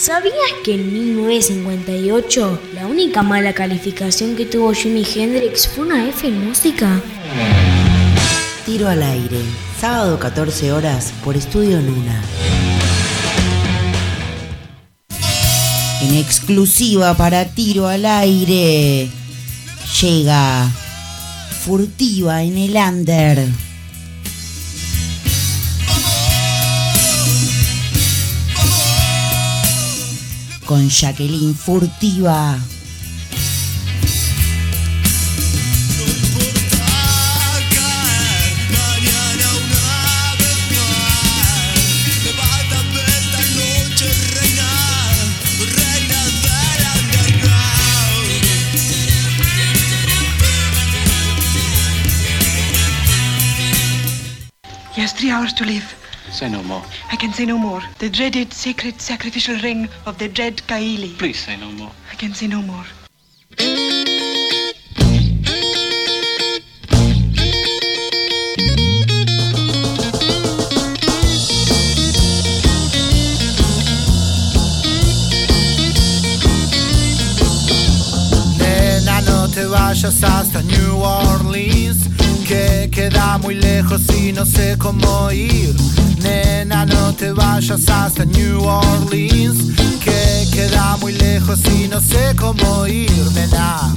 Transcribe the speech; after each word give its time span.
¿Sabías 0.00 0.52
que 0.62 0.74
en 0.74 0.92
1958 0.92 2.60
la 2.72 2.86
única 2.86 3.24
mala 3.24 3.52
calificación 3.52 4.36
que 4.36 4.46
tuvo 4.46 4.72
Jimi 4.72 5.04
Hendrix 5.04 5.66
fue 5.66 5.86
una 5.86 6.08
F 6.08 6.28
en 6.28 6.46
música? 6.46 7.02
Tiro 8.64 8.88
al 8.88 9.02
aire, 9.02 9.40
sábado 9.80 10.16
14 10.20 10.70
horas 10.70 11.12
por 11.24 11.36
Estudio 11.36 11.80
Luna. 11.80 12.22
En 16.02 16.14
exclusiva 16.14 17.14
para 17.14 17.46
Tiro 17.46 17.88
al 17.88 18.06
aire, 18.06 19.10
llega 20.00 20.70
furtiva 21.64 22.44
en 22.44 22.56
el 22.56 22.76
under. 22.76 23.67
Con 30.68 30.86
Jacqueline 30.90 31.54
Furtiva. 31.54 32.58
Yes, 54.94 55.14
three 55.14 55.30
hours 55.30 55.54
to 55.54 55.64
live. 55.64 56.07
Say 56.38 56.48
no 56.48 56.62
more. 56.62 56.84
I 57.10 57.16
can 57.16 57.32
say 57.32 57.46
no 57.46 57.58
more. 57.58 57.82
The 57.98 58.08
dreaded 58.08 58.52
sacred 58.52 59.00
sacrificial 59.00 59.56
ring 59.56 59.88
of 60.06 60.18
the 60.18 60.28
dread 60.28 60.62
Kaili. 60.68 61.18
Please 61.18 61.40
say 61.40 61.56
no 61.56 61.68
more. 61.72 61.90
I 62.12 62.14
can 62.14 62.32
say 62.32 62.46
no 62.46 62.62
more. 62.62 62.84
Nena, 78.58 79.20
no 79.22 79.48
te 79.48 79.64
vayas 79.64 80.22
hasta 80.22 80.62
New 80.62 81.02
Orleans, 81.02 82.06
que 82.48 82.88
queda 82.90 83.36
muy 83.36 83.56
lejos 83.56 84.00
y 84.16 84.32
no 84.32 84.46
sé 84.46 84.78
cómo 84.78 85.30
ir. 85.30 85.74
Nena, 86.22 86.86
no 86.86 87.12
te 87.12 87.30
vayas 87.30 87.86
hasta 87.90 88.24
New 88.24 88.64
Orleans, 88.64 89.76
que 90.02 90.48
queda 90.50 90.96
muy 90.96 91.12
lejos 91.12 91.60
y 91.78 91.88
no 91.88 92.00
sé 92.00 92.34
cómo 92.36 92.86
ir. 92.86 93.10
Nena, 93.34 93.92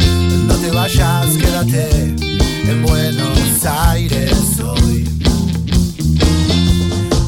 no 0.48 0.56
te 0.56 0.70
vayas, 0.70 1.38
quédate 1.38 2.14
en 2.70 2.84
Buenos 2.84 3.66
Aires 3.66 4.34
hoy. 4.60 5.08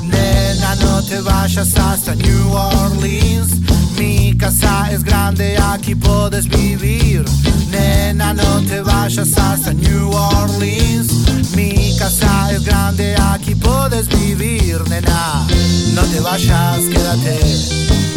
Nena, 0.03 0.75
no 0.75 1.01
te 1.03 1.21
vayas 1.21 1.73
hasta 1.77 2.15
New 2.15 2.51
Orleans. 2.51 3.49
Mi 3.97 4.35
casa 4.37 4.89
es 4.91 5.03
grande, 5.03 5.57
aquí 5.57 5.95
puedes 5.95 6.47
vivir. 6.47 7.25
Nena, 7.69 8.33
no 8.33 8.61
te 8.61 8.81
vayas 8.81 9.37
hasta 9.37 9.73
New 9.73 10.11
Orleans. 10.11 11.11
Mi 11.55 11.95
casa 11.97 12.51
es 12.51 12.63
grande, 12.63 13.15
aquí 13.17 13.55
puedes 13.55 14.07
vivir. 14.07 14.81
Nena, 14.89 15.45
no 15.93 16.01
te 16.03 16.19
vayas, 16.19 16.79
quédate 16.91 17.39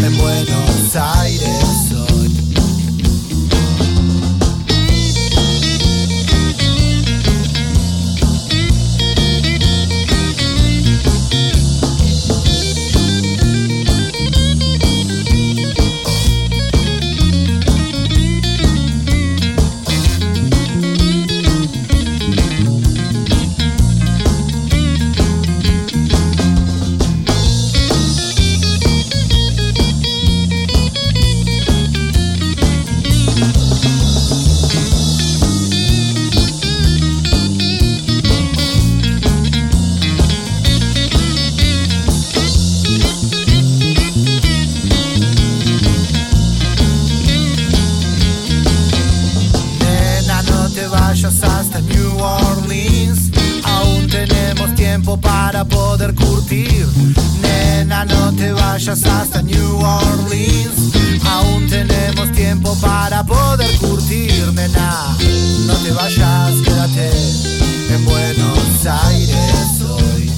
en 0.04 0.16
Buenos 0.18 0.96
Aires 0.96 2.05
Nena, 64.66 65.16
no 65.64 65.74
te 65.74 65.92
vayas, 65.92 66.54
quédate 66.64 67.10
en 67.88 68.04
Buenos 68.04 68.84
Aires 68.84 69.80
hoy. 69.88 70.28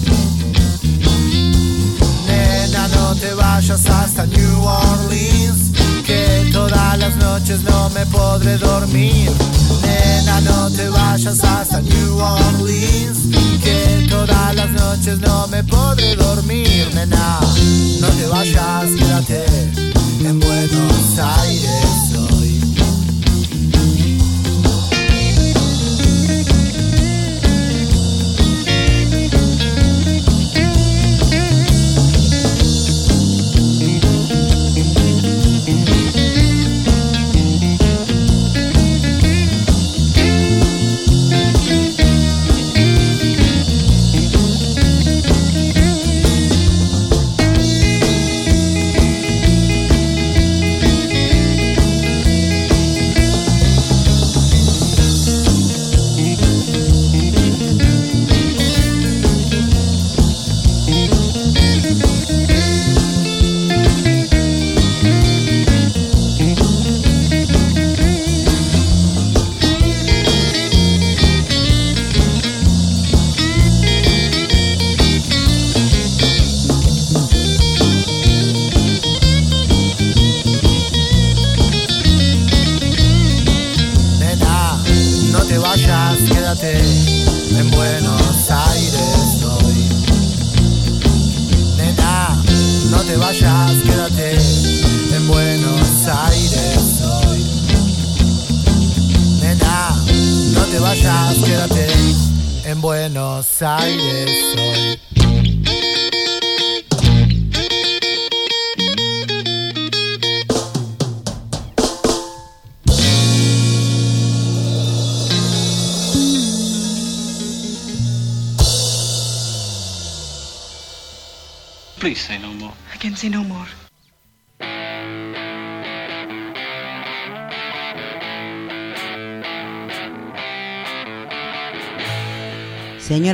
Nena, 2.26 2.88
no 2.88 3.14
te 3.14 3.32
vayas 3.32 3.86
hasta 3.86 4.26
New 4.26 4.62
Orleans, 4.62 5.70
que 6.04 6.50
todas 6.52 6.98
las 6.98 7.16
noches 7.16 7.62
no 7.62 7.88
me 7.90 8.04
podré 8.04 8.58
dormir. 8.58 9.30
Nena, 9.82 10.42
no 10.42 10.70
te 10.72 10.90
vayas 10.90 11.42
hasta 11.42 11.80
New 11.80 12.18
Orleans, 12.18 13.18
que 13.62 14.06
todas 14.10 14.54
las 14.54 14.70
noches 14.72 15.20
no 15.20 15.48
me 15.48 15.64
podré 15.64 16.16
dormir. 16.16 16.90
Nena, 16.94 17.40
no 17.98 18.08
te 18.08 18.26
vayas, 18.26 18.90
quédate 18.98 19.46
en 20.20 20.38
Buenos 20.38 21.18
Aires 21.18 22.07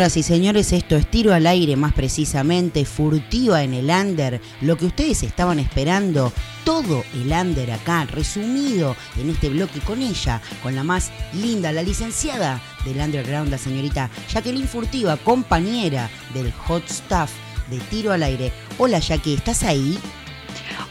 Señoras 0.05 0.17
y 0.19 0.23
señores, 0.23 0.73
esto 0.75 0.97
es 0.97 1.11
tiro 1.11 1.33
al 1.33 1.47
aire, 1.47 1.77
más 1.77 1.95
precisamente, 1.95 2.85
furtiva 2.85 3.63
en 3.63 3.73
el 3.73 3.89
under, 3.89 4.39
lo 4.61 4.77
que 4.77 4.85
ustedes 4.85 5.23
estaban 5.23 5.59
esperando, 5.59 6.31
todo 6.63 7.03
el 7.15 7.33
under 7.33 7.71
acá, 7.71 8.05
resumido 8.05 8.97
en 9.17 9.31
este 9.31 9.49
bloque 9.49 9.81
con 9.81 10.03
ella, 10.03 10.43
con 10.63 10.75
la 10.75 10.85
más 10.85 11.11
linda, 11.33 11.73
la 11.73 11.83
licenciada 11.83 12.61
del 12.85 12.99
underground, 12.99 13.51
la 13.51 13.57
señorita 13.57 14.11
Jacqueline 14.31 14.69
Furtiva, 14.69 15.17
compañera 15.17 16.11
del 16.35 16.53
hot 16.53 16.87
stuff 16.87 17.31
de 17.71 17.79
tiro 17.89 18.13
al 18.13 18.25
aire. 18.25 18.53
Hola 18.77 18.99
Jackie, 18.99 19.33
¿estás 19.33 19.63
ahí? 19.63 19.99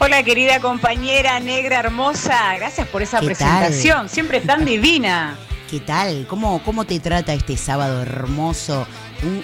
Hola 0.00 0.24
querida 0.24 0.58
compañera 0.58 1.38
negra 1.38 1.78
hermosa, 1.78 2.56
gracias 2.56 2.88
por 2.88 3.00
esa 3.00 3.20
presentación, 3.20 4.08
siempre 4.08 4.40
tan 4.40 4.64
divina. 4.64 5.38
¿Qué 5.70 5.80
tal? 5.80 6.26
¿Cómo, 6.28 6.62
cómo 6.62 6.84
te 6.84 7.00
trata 7.00 7.32
este 7.32 7.56
sábado 7.56 8.02
hermoso? 8.02 8.86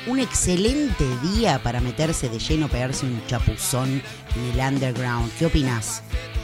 Un, 0.07 0.19
excelente 0.19 1.07
día 1.23 1.59
para 1.63 1.81
meterse 1.81 2.29
de 2.29 2.39
lleno, 2.39 2.69
pegarse 2.69 3.07
un 3.07 3.25
chapuzón 3.27 4.03
en 4.37 4.45
el 4.53 4.75
underground. 4.75 5.33
¿Qué 5.39 5.47
opinas? 5.47 6.03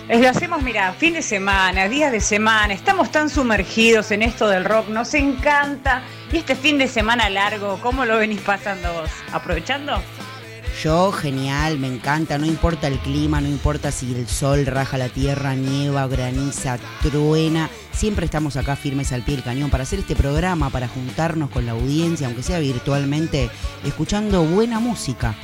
Lo 0.08 0.28
hacemos, 0.28 0.62
mira, 0.62 0.94
fin 0.94 1.12
de 1.12 1.20
semana, 1.20 1.86
días 1.86 2.12
de 2.12 2.20
semana, 2.20 2.72
estamos 2.72 3.10
tan 3.10 3.28
sumergidos 3.28 4.10
en 4.10 4.22
esto 4.22 4.48
del 4.48 4.64
rock, 4.64 4.88
nos 4.88 5.12
encanta. 5.12 6.02
Y 6.32 6.38
este 6.38 6.56
fin 6.56 6.78
de 6.78 6.88
semana 6.88 7.28
largo, 7.28 7.78
¿cómo 7.82 8.06
lo 8.06 8.16
venís 8.16 8.40
pasando 8.40 8.90
vos? 8.94 9.10
¿Aprovechando? 9.32 10.00
Yo, 10.82 11.10
genial, 11.10 11.78
me 11.78 11.86
encanta, 11.86 12.36
no 12.36 12.44
importa 12.44 12.86
el 12.86 12.98
clima, 12.98 13.40
no 13.40 13.48
importa 13.48 13.90
si 13.90 14.14
el 14.14 14.28
sol 14.28 14.66
raja 14.66 14.98
la 14.98 15.08
tierra, 15.08 15.54
nieva, 15.54 16.06
graniza, 16.06 16.78
truena, 17.00 17.70
siempre 17.92 18.26
estamos 18.26 18.56
acá 18.56 18.76
firmes 18.76 19.10
al 19.12 19.22
pie 19.22 19.36
del 19.36 19.44
cañón 19.44 19.70
para 19.70 19.84
hacer 19.84 20.00
este 20.00 20.14
programa, 20.14 20.68
para 20.68 20.86
juntarnos 20.86 21.48
con 21.48 21.64
la 21.64 21.72
audiencia, 21.72 22.26
aunque 22.26 22.42
sea 22.42 22.58
virtualmente, 22.58 23.48
escuchando 23.84 24.44
buena 24.44 24.78
música. 24.78 25.34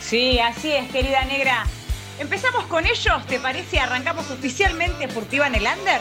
Sí, 0.00 0.40
así 0.40 0.72
es, 0.72 0.90
querida 0.90 1.24
negra. 1.24 1.66
Empezamos 2.18 2.64
con 2.64 2.84
ellos, 2.84 3.26
¿te 3.28 3.38
parece? 3.38 3.78
¿Arrancamos 3.78 4.28
oficialmente 4.30 5.06
Furtiva 5.06 5.46
en 5.46 5.54
el 5.54 5.62
Under? 5.62 6.00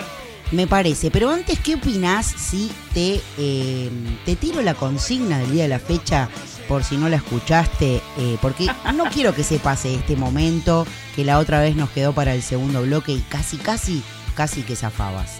Me 0.51 0.67
parece, 0.67 1.09
pero 1.11 1.29
antes, 1.29 1.59
¿qué 1.59 1.75
opinás 1.75 2.25
si 2.25 2.71
te, 2.93 3.21
eh, 3.37 3.89
te 4.25 4.35
tiro 4.35 4.61
la 4.61 4.73
consigna 4.73 5.39
del 5.39 5.51
día 5.51 5.63
de 5.63 5.69
la 5.69 5.79
fecha 5.79 6.29
por 6.67 6.83
si 6.83 6.97
no 6.97 7.09
la 7.09 7.17
escuchaste, 7.17 8.01
eh, 8.17 8.37
porque 8.41 8.67
no 8.93 9.05
quiero 9.05 9.33
que 9.33 9.43
se 9.43 9.59
pase 9.59 9.95
este 9.95 10.15
momento 10.15 10.85
que 11.15 11.23
la 11.23 11.39
otra 11.39 11.59
vez 11.59 11.75
nos 11.75 11.89
quedó 11.89 12.13
para 12.13 12.33
el 12.33 12.41
segundo 12.41 12.81
bloque 12.81 13.11
y 13.11 13.19
casi, 13.21 13.57
casi, 13.57 14.03
casi 14.35 14.63
que 14.63 14.75
zafabas. 14.75 15.39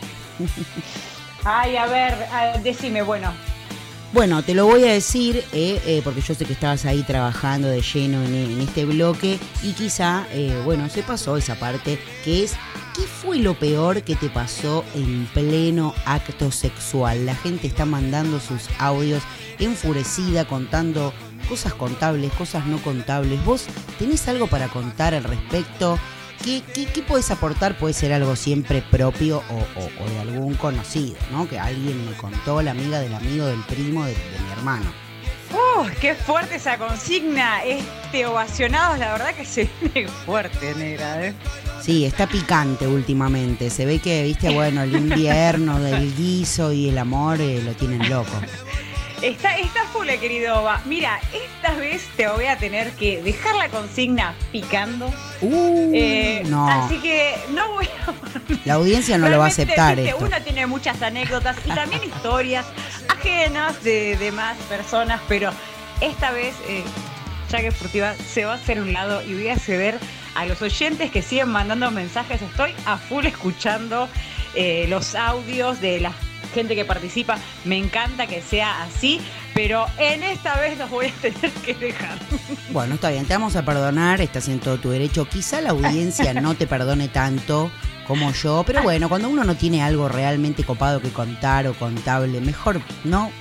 Ay, 1.43 1.75
a 1.75 1.85
ver, 1.87 2.15
decime, 2.63 3.01
bueno. 3.01 3.31
Bueno, 4.13 4.43
te 4.43 4.53
lo 4.53 4.67
voy 4.67 4.83
a 4.83 4.93
decir 4.93 5.43
eh, 5.53 5.81
eh, 5.87 6.01
porque 6.03 6.21
yo 6.21 6.35
sé 6.35 6.45
que 6.45 6.53
estabas 6.53 6.85
ahí 6.85 7.01
trabajando 7.01 7.67
de 7.67 7.81
lleno 7.81 8.23
en, 8.23 8.35
en 8.35 8.61
este 8.61 8.85
bloque 8.85 9.39
y 9.63 9.71
quizá, 9.73 10.27
bueno, 10.63 10.87
se 10.89 11.01
pasó 11.01 11.35
esa 11.35 11.55
parte 11.55 11.99
que 12.23 12.43
es, 12.43 12.55
¿qué 12.95 13.01
fue 13.01 13.39
lo 13.39 13.55
peor 13.55 14.03
que 14.03 14.15
te 14.15 14.29
pasó 14.29 14.85
en 14.93 15.25
pleno 15.33 15.95
acto 16.05 16.51
sexual? 16.51 17.25
La 17.25 17.35
gente 17.35 17.65
está 17.65 17.85
mandando 17.85 18.39
sus 18.39 18.69
audios 18.77 19.23
enfurecida 19.59 20.45
contando 20.45 21.13
cosas 21.47 21.73
contables, 21.73 22.31
cosas 22.33 22.65
no 22.65 22.77
contables. 22.77 23.43
¿Vos 23.45 23.65
tenés 23.99 24.27
algo 24.27 24.47
para 24.47 24.67
contar 24.67 25.13
al 25.13 25.23
respecto? 25.23 25.99
¿Qué, 26.43 26.61
qué, 26.73 26.85
qué 26.85 27.01
podés 27.01 27.31
aportar? 27.31 27.77
Puede 27.77 27.93
ser 27.93 28.11
algo 28.11 28.35
siempre 28.35 28.81
propio 28.81 29.43
o, 29.49 29.79
o, 29.79 30.03
o, 30.03 30.09
de 30.09 30.19
algún 30.19 30.55
conocido, 30.55 31.15
¿no? 31.31 31.47
Que 31.47 31.59
alguien 31.59 32.05
me 32.05 32.17
contó, 32.17 32.61
la 32.61 32.71
amiga 32.71 32.99
del 32.99 33.13
amigo 33.13 33.45
del 33.45 33.61
primo 33.61 34.03
de, 34.03 34.11
de 34.13 34.39
mi 34.45 34.51
hermano. 34.51 34.91
¡Uh! 35.53 35.85
¡Qué 36.01 36.15
fuerte 36.15 36.55
esa 36.55 36.77
consigna! 36.77 37.63
Este 37.63 38.25
ovacionado, 38.25 38.97
la 38.97 39.13
verdad 39.13 39.33
que 39.35 39.45
se 39.45 39.69
viene 39.79 40.09
fuerte, 40.25 40.73
negra, 40.75 41.27
¿eh? 41.27 41.33
Sí, 41.81 42.05
está 42.05 42.27
picante 42.27 42.87
últimamente. 42.87 43.69
Se 43.69 43.85
ve 43.85 43.99
que, 43.99 44.23
viste, 44.23 44.49
bueno, 44.49 44.83
el 44.83 44.95
invierno 44.95 45.79
del 45.79 46.15
guiso 46.15 46.71
y 46.71 46.89
el 46.89 46.97
amor 46.97 47.41
eh, 47.41 47.61
lo 47.61 47.73
tienen 47.73 48.09
loco. 48.09 48.31
Está, 49.23 49.57
está 49.57 49.85
full, 49.85 50.07
querido 50.19 50.59
Ova. 50.59 50.81
Mira, 50.83 51.17
esta 51.31 51.73
vez 51.75 52.09
te 52.17 52.27
voy 52.27 52.43
a 52.43 52.57
tener 52.57 52.91
que 52.91 53.23
dejar 53.23 53.55
la 53.55 53.69
consigna 53.69 54.35
picando. 54.51 55.07
Uh, 55.39 55.91
eh, 55.93 56.43
no. 56.47 56.67
Así 56.67 56.97
que 56.97 57.33
no 57.51 57.71
voy 57.71 57.85
a... 57.85 58.13
La 58.65 58.73
audiencia 58.73 59.17
no 59.17 59.29
lo 59.29 59.39
va 59.39 59.45
a 59.45 59.47
aceptar. 59.47 59.95
Viste, 59.95 60.13
uno 60.15 60.41
tiene 60.43 60.67
muchas 60.67 61.01
anécdotas 61.01 61.55
y 61.65 61.69
también 61.69 62.03
historias 62.03 62.65
ajenas 63.07 63.81
de 63.81 64.17
demás 64.17 64.57
personas, 64.67 65.21
pero 65.29 65.51
esta 66.01 66.31
vez, 66.31 66.53
eh, 66.67 66.83
ya 67.49 67.61
que 67.61 67.71
Furtiva 67.71 68.15
se 68.15 68.43
va 68.43 68.51
a 68.51 68.55
hacer 68.55 68.81
un 68.81 68.91
lado 68.91 69.23
y 69.23 69.35
voy 69.35 69.47
a 69.47 69.57
ceder 69.57 69.99
a 70.35 70.45
los 70.45 70.61
oyentes 70.61 71.11
que 71.11 71.21
siguen 71.21 71.47
mandando 71.47 71.89
mensajes. 71.91 72.41
Estoy 72.41 72.73
a 72.85 72.97
full 72.97 73.25
escuchando 73.25 74.09
eh, 74.53 74.85
los 74.89 75.15
audios 75.15 75.79
de 75.79 76.01
las 76.01 76.13
gente 76.53 76.75
que 76.75 76.85
participa. 76.85 77.37
Me 77.65 77.77
encanta 77.77 78.27
que 78.27 78.41
sea 78.41 78.83
así, 78.83 79.19
pero 79.53 79.85
en 79.97 80.23
esta 80.23 80.59
vez 80.59 80.77
los 80.77 80.89
voy 80.89 81.07
a 81.07 81.11
tener 81.21 81.51
que 81.51 81.73
dejar. 81.73 82.17
Bueno, 82.71 82.95
está 82.95 83.09
bien, 83.09 83.25
te 83.25 83.33
vamos 83.33 83.55
a 83.55 83.63
perdonar, 83.65 84.21
estás 84.21 84.47
en 84.47 84.59
todo 84.59 84.77
tu 84.77 84.89
derecho. 84.89 85.25
Quizá 85.25 85.61
la 85.61 85.71
audiencia 85.71 86.33
no 86.33 86.55
te 86.55 86.67
perdone 86.67 87.07
tanto 87.07 87.71
como 88.07 88.31
yo, 88.33 88.63
pero 88.65 88.83
bueno, 88.83 89.07
cuando 89.09 89.29
uno 89.29 89.43
no 89.43 89.55
tiene 89.55 89.81
algo 89.81 90.09
realmente 90.09 90.63
copado 90.63 91.01
que 91.01 91.09
contar 91.09 91.67
o 91.67 91.73
contable, 91.73 92.41
mejor 92.41 92.81
no. 93.03 93.31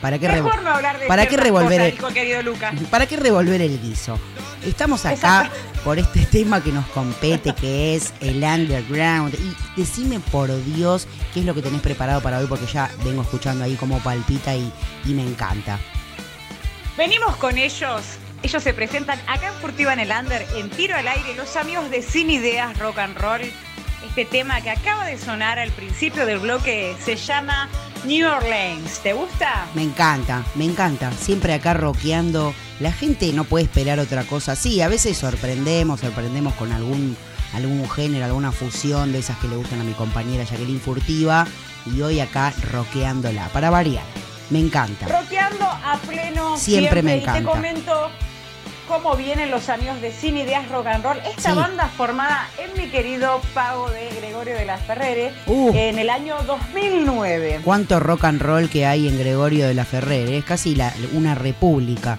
¿Para 0.00 0.18
qué, 0.18 0.28
Mejor 0.28 0.62
no 0.62 0.70
hablar 0.70 0.98
de 0.98 1.06
para 1.06 1.26
qué 1.26 1.36
revolver 1.36 1.80
el, 1.80 1.92
dijo 1.92 2.08
querido 2.08 2.42
Lucas. 2.42 2.74
¿Para 2.90 3.06
qué 3.06 3.16
revolver 3.16 3.60
el 3.60 3.80
guiso? 3.80 4.18
Estamos 4.64 5.06
acá 5.06 5.50
por 5.84 5.98
este 5.98 6.26
tema 6.26 6.62
que 6.62 6.72
nos 6.72 6.86
compete, 6.88 7.54
que 7.54 7.94
es 7.94 8.12
el 8.20 8.42
underground. 8.42 9.34
Y 9.34 9.80
decime 9.80 10.20
por 10.20 10.48
Dios 10.64 11.06
qué 11.32 11.40
es 11.40 11.46
lo 11.46 11.54
que 11.54 11.62
tenés 11.62 11.80
preparado 11.80 12.20
para 12.20 12.38
hoy, 12.38 12.46
porque 12.46 12.66
ya 12.66 12.90
vengo 13.04 13.22
escuchando 13.22 13.64
ahí 13.64 13.74
como 13.76 13.98
palpita 14.00 14.54
y, 14.54 14.72
y 15.04 15.14
me 15.14 15.22
encanta. 15.22 15.78
Venimos 16.96 17.36
con 17.36 17.58
ellos. 17.58 18.02
Ellos 18.42 18.62
se 18.62 18.74
presentan 18.74 19.18
acá 19.26 19.48
en 19.48 19.54
Furtiva 19.54 19.92
en 19.92 20.00
el 20.00 20.10
Under, 20.10 20.46
en 20.56 20.70
Tiro 20.70 20.94
al 20.94 21.08
Aire, 21.08 21.34
los 21.34 21.56
amigos 21.56 21.90
de 21.90 22.02
Sin 22.02 22.30
Ideas 22.30 22.78
Rock 22.78 22.98
and 22.98 23.16
Roll. 23.18 23.42
Este 24.08 24.24
tema 24.24 24.60
que 24.60 24.70
acaba 24.70 25.04
de 25.04 25.18
sonar 25.18 25.58
al 25.58 25.70
principio 25.72 26.26
del 26.26 26.38
bloque 26.38 26.96
se 27.04 27.16
llama 27.16 27.68
New 28.04 28.26
Orleans. 28.26 29.00
¿Te 29.00 29.12
gusta? 29.12 29.66
Me 29.74 29.82
encanta, 29.82 30.44
me 30.54 30.64
encanta. 30.64 31.12
Siempre 31.12 31.52
acá 31.52 31.74
rockeando. 31.74 32.54
La 32.80 32.92
gente 32.92 33.30
no 33.32 33.44
puede 33.44 33.64
esperar 33.64 33.98
otra 33.98 34.24
cosa. 34.24 34.54
Sí, 34.56 34.80
a 34.80 34.88
veces 34.88 35.18
sorprendemos, 35.18 36.00
sorprendemos 36.00 36.54
con 36.54 36.72
algún, 36.72 37.16
algún 37.54 37.88
género, 37.90 38.24
alguna 38.24 38.52
fusión 38.52 39.12
de 39.12 39.18
esas 39.18 39.36
que 39.38 39.48
le 39.48 39.56
gustan 39.56 39.80
a 39.80 39.84
mi 39.84 39.92
compañera 39.92 40.44
Jacqueline 40.44 40.80
Furtiva. 40.80 41.46
Y 41.84 42.00
hoy 42.00 42.20
acá 42.20 42.52
rockeándola, 42.72 43.48
para 43.48 43.70
variar. 43.70 44.04
Me 44.50 44.60
encanta. 44.60 45.06
Rockeando 45.08 45.64
a 45.66 45.98
pleno. 46.06 46.56
Siempre, 46.56 47.02
me 47.02 47.16
Y 47.16 47.20
te 47.20 47.22
encanta. 47.24 47.50
comento 47.50 48.10
cómo 48.88 49.16
vienen 49.16 49.50
los 49.50 49.68
amigos 49.68 50.00
de 50.00 50.12
Sin 50.12 50.36
Ideas 50.36 50.68
Rock 50.70 50.86
and 50.86 51.04
Roll. 51.04 51.18
Esta 51.26 51.50
Sí. 51.50 51.56
banda 51.56 51.88
formada 51.88 52.48
en 52.58 52.80
mi 52.80 52.88
querido 52.90 53.40
pago 53.54 53.90
de 53.90 54.08
Gregorio 54.20 54.54
de 54.56 54.64
las 54.64 54.80
Ferreres 54.82 55.32
Uh. 55.46 55.70
en 55.74 55.98
el 55.98 56.10
año 56.10 56.36
2009. 56.46 57.60
Cuánto 57.64 58.00
rock 58.00 58.24
and 58.24 58.40
roll 58.40 58.68
que 58.68 58.86
hay 58.86 59.08
en 59.08 59.18
Gregorio 59.18 59.66
de 59.66 59.74
la 59.74 59.84
Ferrer. 59.84 60.28
Es 60.32 60.44
casi 60.44 60.74
la- 60.74 60.92
una 61.12 61.34
república. 61.34 62.18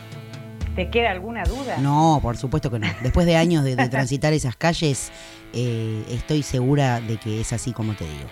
¿Te 0.75 0.89
queda 0.89 1.11
alguna 1.11 1.43
duda? 1.43 1.77
No, 1.79 2.19
por 2.21 2.37
supuesto 2.37 2.69
que 2.69 2.79
no. 2.79 2.87
Después 3.01 3.25
de 3.25 3.35
años 3.35 3.63
de, 3.63 3.75
de 3.75 3.89
transitar 3.89 4.33
esas 4.33 4.55
calles, 4.55 5.11
eh, 5.53 6.03
estoy 6.09 6.43
segura 6.43 6.99
de 7.01 7.17
que 7.17 7.41
es 7.41 7.51
así 7.53 7.71
como 7.73 7.93
te 7.95 8.03
digo. 8.05 8.29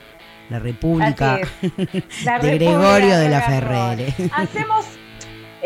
La 0.50 0.60
República. 0.60 1.39
La 2.24 2.38
de 2.38 2.51
República 2.51 2.56
Gregorio 2.58 3.18
de 3.18 3.30
la 3.30 3.39
and 3.39 3.63
Roll. 3.63 3.98
Ferrere. 3.98 4.13
Hacemos, 4.32 4.86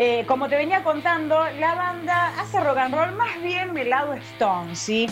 eh, 0.02 0.24
como 0.26 0.48
te 0.48 0.56
venía 0.56 0.82
contando, 0.82 1.44
la 1.58 1.74
banda 1.74 2.32
hace 2.40 2.58
rock 2.58 2.78
and 2.78 2.94
roll 2.94 3.12
más 3.16 3.42
bien 3.42 3.74
del 3.74 3.90
lado 3.90 4.14
Stone, 4.14 4.74
¿sí? 4.74 5.06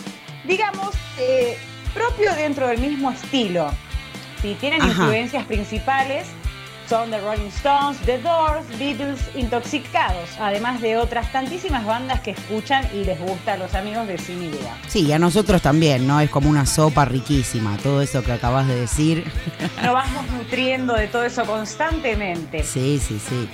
Digamos, 0.45 0.95
eh, 1.19 1.59
propio 1.93 2.33
dentro 2.33 2.67
del 2.67 2.79
mismo 2.79 3.11
estilo. 3.11 3.69
¿sí? 4.41 4.57
Tienen 4.59 4.81
Ajá. 4.81 4.89
influencias 4.89 5.45
principales, 5.45 6.27
son 6.89 7.11
The 7.11 7.21
Rolling 7.21 7.49
Stones, 7.49 7.99
The 7.99 8.17
Doors, 8.17 8.65
Beatles, 8.79 9.19
Intoxicados, 9.35 10.27
además 10.39 10.81
de 10.81 10.97
otras 10.97 11.31
tantísimas 11.31 11.85
bandas 11.85 12.21
que 12.21 12.31
escuchan 12.31 12.83
y 12.91 13.03
les 13.03 13.19
gusta 13.19 13.53
a 13.53 13.57
los 13.57 13.75
amigos 13.75 14.07
de 14.07 14.17
Sin 14.17 14.43
Idea. 14.43 14.75
Sí, 14.87 15.05
y 15.05 15.11
a 15.11 15.19
nosotros 15.19 15.61
también, 15.61 16.07
¿no? 16.07 16.19
Es 16.19 16.31
como 16.31 16.49
una 16.49 16.65
sopa 16.65 17.05
riquísima, 17.05 17.77
todo 17.77 18.01
eso 18.01 18.23
que 18.23 18.31
acabas 18.31 18.67
de 18.67 18.75
decir. 18.75 19.31
Nos 19.83 19.93
vamos 19.93 20.25
nutriendo 20.31 20.95
de 20.95 21.07
todo 21.07 21.23
eso 21.23 21.45
constantemente. 21.45 22.63
Sí, 22.63 22.99
sí, 22.99 23.19
sí. 23.19 23.47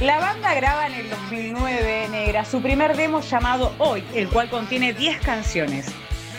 La 0.00 0.18
banda 0.18 0.52
graba 0.54 0.88
en 0.88 0.94
el 0.94 1.10
2009, 1.10 2.08
Negra, 2.10 2.44
su 2.44 2.60
primer 2.60 2.96
demo 2.96 3.20
llamado 3.20 3.72
Hoy, 3.78 4.02
el 4.14 4.28
cual 4.28 4.50
contiene 4.50 4.94
10 4.94 5.20
canciones. 5.20 5.86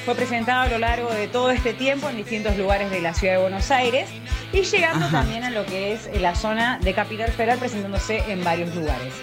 Fue 0.05 0.15
presentado 0.15 0.61
a 0.61 0.67
lo 0.67 0.79
largo 0.79 1.11
de 1.11 1.27
todo 1.27 1.51
este 1.51 1.73
tiempo 1.73 2.09
en 2.09 2.17
distintos 2.17 2.57
lugares 2.57 2.89
de 2.89 3.01
la 3.01 3.13
ciudad 3.13 3.35
de 3.35 3.41
Buenos 3.41 3.69
Aires 3.69 4.09
y 4.51 4.63
llegando 4.63 5.05
Ajá. 5.05 5.21
también 5.21 5.43
a 5.43 5.51
lo 5.51 5.63
que 5.65 5.93
es 5.93 6.09
la 6.19 6.33
zona 6.35 6.79
de 6.79 6.93
Capital 6.93 7.31
Federal, 7.31 7.59
presentándose 7.59 8.17
en 8.27 8.43
varios 8.43 8.73
lugares. 8.75 9.13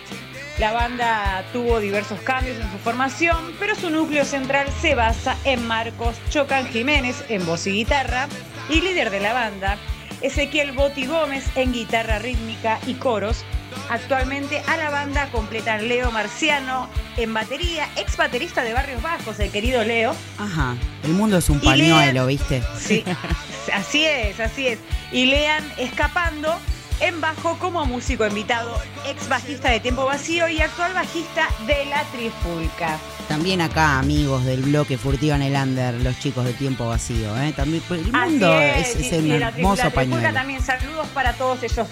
La 0.58 0.72
banda 0.72 1.44
tuvo 1.52 1.80
diversos 1.80 2.20
cambios 2.20 2.56
en 2.58 2.70
su 2.70 2.78
formación, 2.78 3.54
pero 3.58 3.74
su 3.74 3.90
núcleo 3.90 4.24
central 4.24 4.68
se 4.80 4.94
basa 4.94 5.36
en 5.44 5.66
Marcos 5.66 6.16
Chocan 6.30 6.66
Jiménez 6.66 7.24
en 7.28 7.44
voz 7.44 7.66
y 7.66 7.72
guitarra 7.72 8.28
y 8.68 8.80
líder 8.80 9.10
de 9.10 9.20
la 9.20 9.32
banda, 9.32 9.78
Ezequiel 10.20 10.72
Boti 10.72 11.06
Gómez 11.06 11.44
en 11.56 11.72
guitarra 11.72 12.18
rítmica 12.18 12.78
y 12.86 12.94
coros. 12.94 13.44
Actualmente 13.90 14.62
a 14.66 14.76
la 14.76 14.90
banda 14.90 15.28
completan 15.30 15.88
Leo 15.88 16.10
Marciano 16.10 16.88
en 17.16 17.32
batería, 17.34 17.88
ex 17.96 18.16
baterista 18.16 18.62
de 18.62 18.72
Barrios 18.72 19.02
Bajos, 19.02 19.38
el 19.40 19.50
querido 19.50 19.82
Leo. 19.84 20.14
Ajá. 20.38 20.76
El 21.04 21.12
mundo 21.12 21.38
es 21.38 21.48
un 21.48 21.60
pañuelo, 21.60 22.26
¿viste? 22.26 22.62
Sí, 22.78 23.04
así 23.72 24.04
es, 24.04 24.38
así 24.40 24.68
es. 24.68 24.78
Y 25.12 25.26
Lean 25.26 25.64
Escapando 25.78 26.54
en 27.00 27.20
bajo 27.20 27.56
como 27.58 27.86
músico 27.86 28.26
invitado, 28.26 28.76
ex 29.06 29.28
bajista 29.28 29.70
de 29.70 29.78
Tiempo 29.80 30.04
Vacío 30.04 30.48
y 30.48 30.60
actual 30.60 30.92
bajista 30.94 31.48
de 31.66 31.84
La 31.86 32.02
Trifulca. 32.12 32.98
También 33.28 33.60
acá, 33.60 33.98
amigos 33.98 34.44
del 34.44 34.62
bloque 34.62 34.96
Furtiva 34.98 35.36
en 35.36 35.42
el 35.42 35.54
Under, 35.54 35.94
los 35.94 36.18
chicos 36.18 36.44
de 36.46 36.54
tiempo 36.54 36.88
vacío, 36.88 37.36
¿eh? 37.40 37.52
También, 37.54 37.82
pues, 37.86 38.00
el 38.00 38.14
Así 38.14 38.30
mundo 38.30 38.58
es, 38.60 38.96
y- 38.96 39.06
es 39.06 39.12
y 39.12 39.16
un 39.32 39.40
la 39.40 39.48
hermoso 39.50 39.84
la 39.84 39.90
pañuelo. 39.90 40.32
también, 40.32 40.62
saludos 40.62 41.06
para 41.08 41.34
todos 41.34 41.62
ellos. 41.62 41.86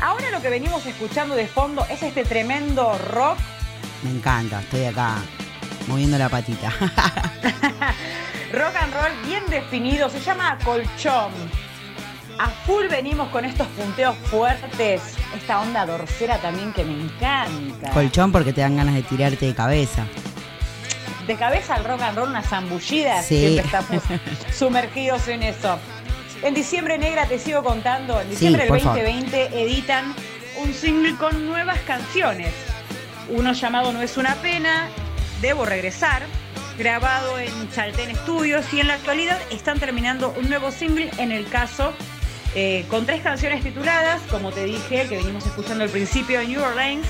Ahora 0.00 0.30
lo 0.30 0.40
que 0.40 0.48
venimos 0.48 0.84
escuchando 0.86 1.34
de 1.34 1.46
fondo 1.46 1.84
es 1.90 2.02
este 2.02 2.24
tremendo 2.24 2.96
rock 3.10 3.38
Me 4.02 4.10
encanta, 4.10 4.60
estoy 4.60 4.84
acá 4.86 5.16
moviendo 5.86 6.16
la 6.18 6.28
patita. 6.28 6.70
rock 8.52 8.76
and 8.80 8.94
roll 8.94 9.12
bien 9.26 9.44
definido, 9.48 10.08
se 10.08 10.20
llama 10.20 10.56
colchón. 10.64 11.32
A 12.38 12.48
full 12.64 12.86
venimos 12.88 13.28
con 13.28 13.44
estos 13.44 13.66
punteos 13.68 14.16
fuertes, 14.30 15.02
esta 15.36 15.60
onda 15.60 15.84
dorsera 15.84 16.38
también 16.38 16.72
que 16.72 16.84
me 16.84 16.92
encanta. 17.04 17.90
Colchón 17.90 18.32
porque 18.32 18.52
te 18.52 18.62
dan 18.62 18.76
ganas 18.76 18.94
de 18.94 19.02
tirarte 19.02 19.46
de 19.46 19.54
cabeza. 19.54 20.06
de 21.26 21.36
cabeza 21.36 21.74
al 21.74 21.84
rock 21.84 22.00
and 22.02 22.16
roll, 22.16 22.28
una 22.30 22.42
zambullida, 22.42 23.22
Sí. 23.22 23.38
siempre 23.38 23.64
estamos 23.66 24.02
sumergidos 24.56 25.28
en 25.28 25.42
eso. 25.42 25.78
En 26.42 26.54
diciembre 26.54 26.96
negra 26.96 27.26
te 27.26 27.38
sigo 27.38 27.62
contando, 27.62 28.20
en 28.20 28.30
diciembre 28.30 28.66
por 28.66 28.78
del 28.78 28.84
favor. 28.84 29.02
2020 29.02 29.62
editan 29.62 30.14
un 30.62 30.72
single 30.72 31.16
con 31.16 31.46
nuevas 31.46 31.78
canciones. 31.80 32.52
Uno 33.28 33.52
llamado 33.52 33.92
No 33.92 34.00
es 34.00 34.16
una 34.16 34.34
pena, 34.36 34.88
Debo 35.40 35.64
regresar, 35.64 36.22
grabado 36.78 37.38
en 37.38 37.70
Chaltén 37.70 38.14
Studios 38.14 38.72
y 38.74 38.80
en 38.80 38.88
la 38.88 38.94
actualidad 38.94 39.38
están 39.50 39.78
terminando 39.78 40.34
un 40.38 40.50
nuevo 40.50 40.70
single 40.70 41.10
en 41.16 41.32
el 41.32 41.48
caso 41.48 41.94
eh, 42.54 42.84
con 42.88 43.06
tres 43.06 43.22
canciones 43.22 43.62
tituladas, 43.62 44.20
como 44.30 44.50
te 44.52 44.64
dije, 44.64 45.06
que 45.08 45.16
venimos 45.16 45.46
escuchando 45.46 45.84
al 45.84 45.90
principio, 45.90 46.42
New 46.42 46.62
Orleans, 46.62 47.06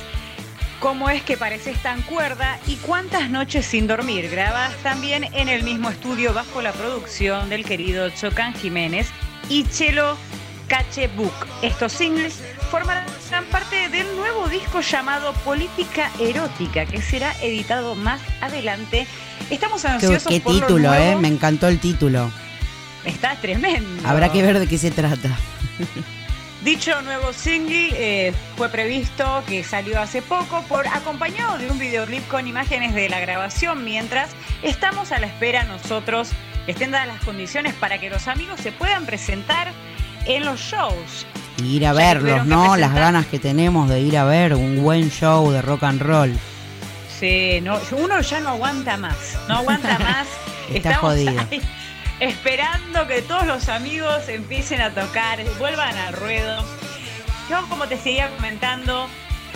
¿Cómo 0.81 1.11
es 1.11 1.23
que 1.23 1.37
pareces 1.37 1.77
tan 1.83 2.01
cuerda? 2.03 2.59
¿Y 2.67 2.77
cuántas 2.77 3.29
noches 3.29 3.67
sin 3.67 3.87
dormir? 3.87 4.31
Grabadas 4.31 4.75
también 4.83 5.25
en 5.35 5.51
el 5.51 5.63
mismo 5.63 5.91
estudio 5.91 6.33
bajo 6.33 6.63
la 6.63 6.73
producción 6.73 7.51
del 7.51 7.67
querido 7.67 8.09
Chocan 8.09 8.55
Jiménez 8.55 9.09
y 9.51 9.65
Chelo 9.65 10.17
Cachebook. 10.69 11.35
Estos 11.61 11.93
singles 11.93 12.43
formarán 12.71 13.05
parte 13.53 13.91
del 13.91 14.07
nuevo 14.17 14.49
disco 14.49 14.81
llamado 14.81 15.35
Política 15.45 16.11
Erótica, 16.19 16.87
que 16.87 17.03
será 17.03 17.33
editado 17.43 17.95
más 17.95 18.21
adelante. 18.41 19.07
Estamos 19.51 19.83
Qué, 19.83 19.89
ansiosos 19.89 20.33
qué 20.33 20.41
por 20.41 20.55
lo 20.55 20.61
título, 20.61 20.89
nuevo. 20.89 21.05
¿eh? 21.05 21.17
Me 21.21 21.29
encantó 21.29 21.69
el 21.69 21.79
título. 21.79 22.31
Está 23.05 23.37
tremendo. 23.37 24.09
Habrá 24.09 24.33
que 24.33 24.43
ver 24.43 24.59
de 24.59 24.67
qué 24.67 24.79
se 24.79 24.91
trata. 24.91 25.29
Dicho 26.63 27.01
nuevo 27.01 27.33
single 27.33 27.89
eh, 27.95 28.35
fue 28.57 28.69
previsto 28.69 29.43
que 29.47 29.65
salió 29.65 29.99
hace 29.99 30.21
poco 30.21 30.63
por 30.69 30.87
acompañado 30.87 31.57
de 31.57 31.71
un 31.71 31.79
videoclip 31.79 32.27
con 32.29 32.47
imágenes 32.47 32.95
de 32.95 33.09
la 33.09 33.19
grabación 33.19 33.83
mientras 33.83 34.29
estamos 34.63 35.11
a 35.11 35.21
la 35.21 35.27
espera 35.27 35.65
nosotros 35.65 36.29
que 36.67 36.73
estén 36.73 36.91
dadas 36.91 37.09
las 37.09 37.25
condiciones 37.25 37.73
para 37.73 37.97
que 37.99 38.11
los 38.11 38.29
amigos 38.29 38.61
se 38.61 38.73
puedan 38.73 39.07
presentar 39.07 39.73
en 40.27 40.45
los 40.45 40.61
shows. 40.61 41.27
Y 41.63 41.77
ir 41.77 41.87
a 41.87 41.93
Ya 41.93 41.95
verlos, 41.95 42.47
¿no? 42.47 42.77
Las 42.77 42.93
ganas 42.93 43.25
que 43.25 43.39
tenemos 43.39 43.89
de 43.89 44.01
ir 44.01 44.19
a 44.19 44.25
ver 44.25 44.55
un 44.55 44.83
buen 44.83 45.11
show 45.11 45.51
de 45.51 45.63
rock 45.63 45.85
and 45.85 46.03
roll. 46.03 46.39
Sí, 47.19 47.61
no, 47.63 47.79
uno 47.93 48.21
ya 48.21 48.41
no 48.41 48.51
aguanta 48.51 48.99
más, 48.99 49.39
no 49.49 49.57
aguanta 49.57 49.99
más. 50.01 50.27
Está 50.71 50.97
jodido. 50.97 51.41
ahí 51.51 51.63
esperando 52.21 53.07
que 53.07 53.23
todos 53.23 53.47
los 53.47 53.69
amigos 53.69 54.29
empiecen 54.29 54.81
a 54.81 54.95
tocar, 54.95 55.43
vuelvan 55.59 55.97
al 55.97 56.13
ruedo. 56.13 56.65
Yo, 57.49 57.67
como 57.69 57.89
te 57.89 57.97
seguía 57.97 58.31
comentando, 58.37 59.09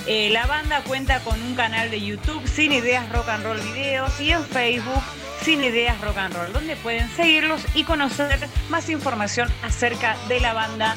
eh, 0.06 0.30
la 0.30 0.46
banda 0.46 0.82
cuenta 0.82 1.20
con 1.20 1.40
un 1.40 1.54
canal 1.54 1.90
de 1.90 2.00
YouTube, 2.00 2.46
Sin 2.48 2.72
Ideas 2.72 3.08
Rock 3.10 3.28
and 3.28 3.44
Roll 3.44 3.60
Videos, 3.60 4.18
y 4.18 4.32
en 4.32 4.44
Facebook, 4.44 5.02
Sin 5.42 5.62
Ideas 5.62 6.00
Rock 6.00 6.16
and 6.16 6.34
Roll, 6.34 6.52
donde 6.52 6.74
pueden 6.76 7.08
seguirlos 7.14 7.62
y 7.74 7.84
conocer 7.84 8.48
más 8.70 8.88
información 8.88 9.52
acerca 9.62 10.16
de 10.28 10.40
la 10.40 10.54
banda. 10.54 10.96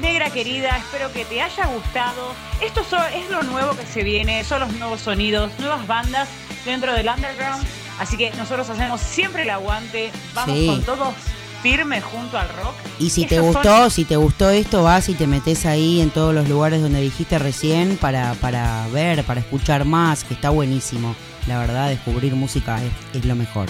Negra 0.00 0.30
querida, 0.30 0.76
espero 0.76 1.12
que 1.12 1.24
te 1.24 1.40
haya 1.40 1.66
gustado. 1.66 2.34
Esto 2.60 2.84
es 3.14 3.30
lo 3.30 3.44
nuevo 3.44 3.76
que 3.76 3.86
se 3.86 4.02
viene, 4.02 4.42
son 4.42 4.60
los 4.60 4.72
nuevos 4.72 5.00
sonidos, 5.00 5.52
nuevas 5.60 5.86
bandas 5.86 6.28
dentro 6.64 6.92
del 6.92 7.08
underground. 7.08 7.83
Así 7.98 8.16
que 8.16 8.30
nosotros 8.32 8.68
hacemos 8.70 9.00
siempre 9.00 9.42
el 9.42 9.50
aguante, 9.50 10.10
vamos 10.34 10.56
Sí. 10.58 10.66
con 10.66 10.82
todo 10.82 11.14
firme 11.62 12.00
junto 12.02 12.38
al 12.38 12.48
rock. 12.50 12.74
Y 12.98 13.10
si 13.10 13.24
te 13.24 13.36
son- 13.36 13.46
gustó, 13.46 13.88
si 13.90 14.04
te 14.04 14.16
gustó 14.16 14.50
esto, 14.50 14.82
vas 14.82 15.08
y 15.08 15.14
te 15.14 15.26
metes 15.26 15.64
ahí 15.64 16.00
en 16.00 16.10
todos 16.10 16.34
los 16.34 16.48
lugares 16.48 16.82
donde 16.82 17.00
dijiste 17.00 17.38
recién 17.38 17.96
para, 17.96 18.34
para 18.34 18.86
ver, 18.88 19.24
para 19.24 19.40
escuchar 19.40 19.84
más, 19.84 20.24
que 20.24 20.34
está 20.34 20.50
buenísimo. 20.50 21.14
La 21.46 21.58
verdad, 21.58 21.88
descubrir 21.88 22.34
música 22.34 22.78
es, 22.82 23.16
es 23.18 23.24
lo 23.24 23.34
mejor. 23.34 23.68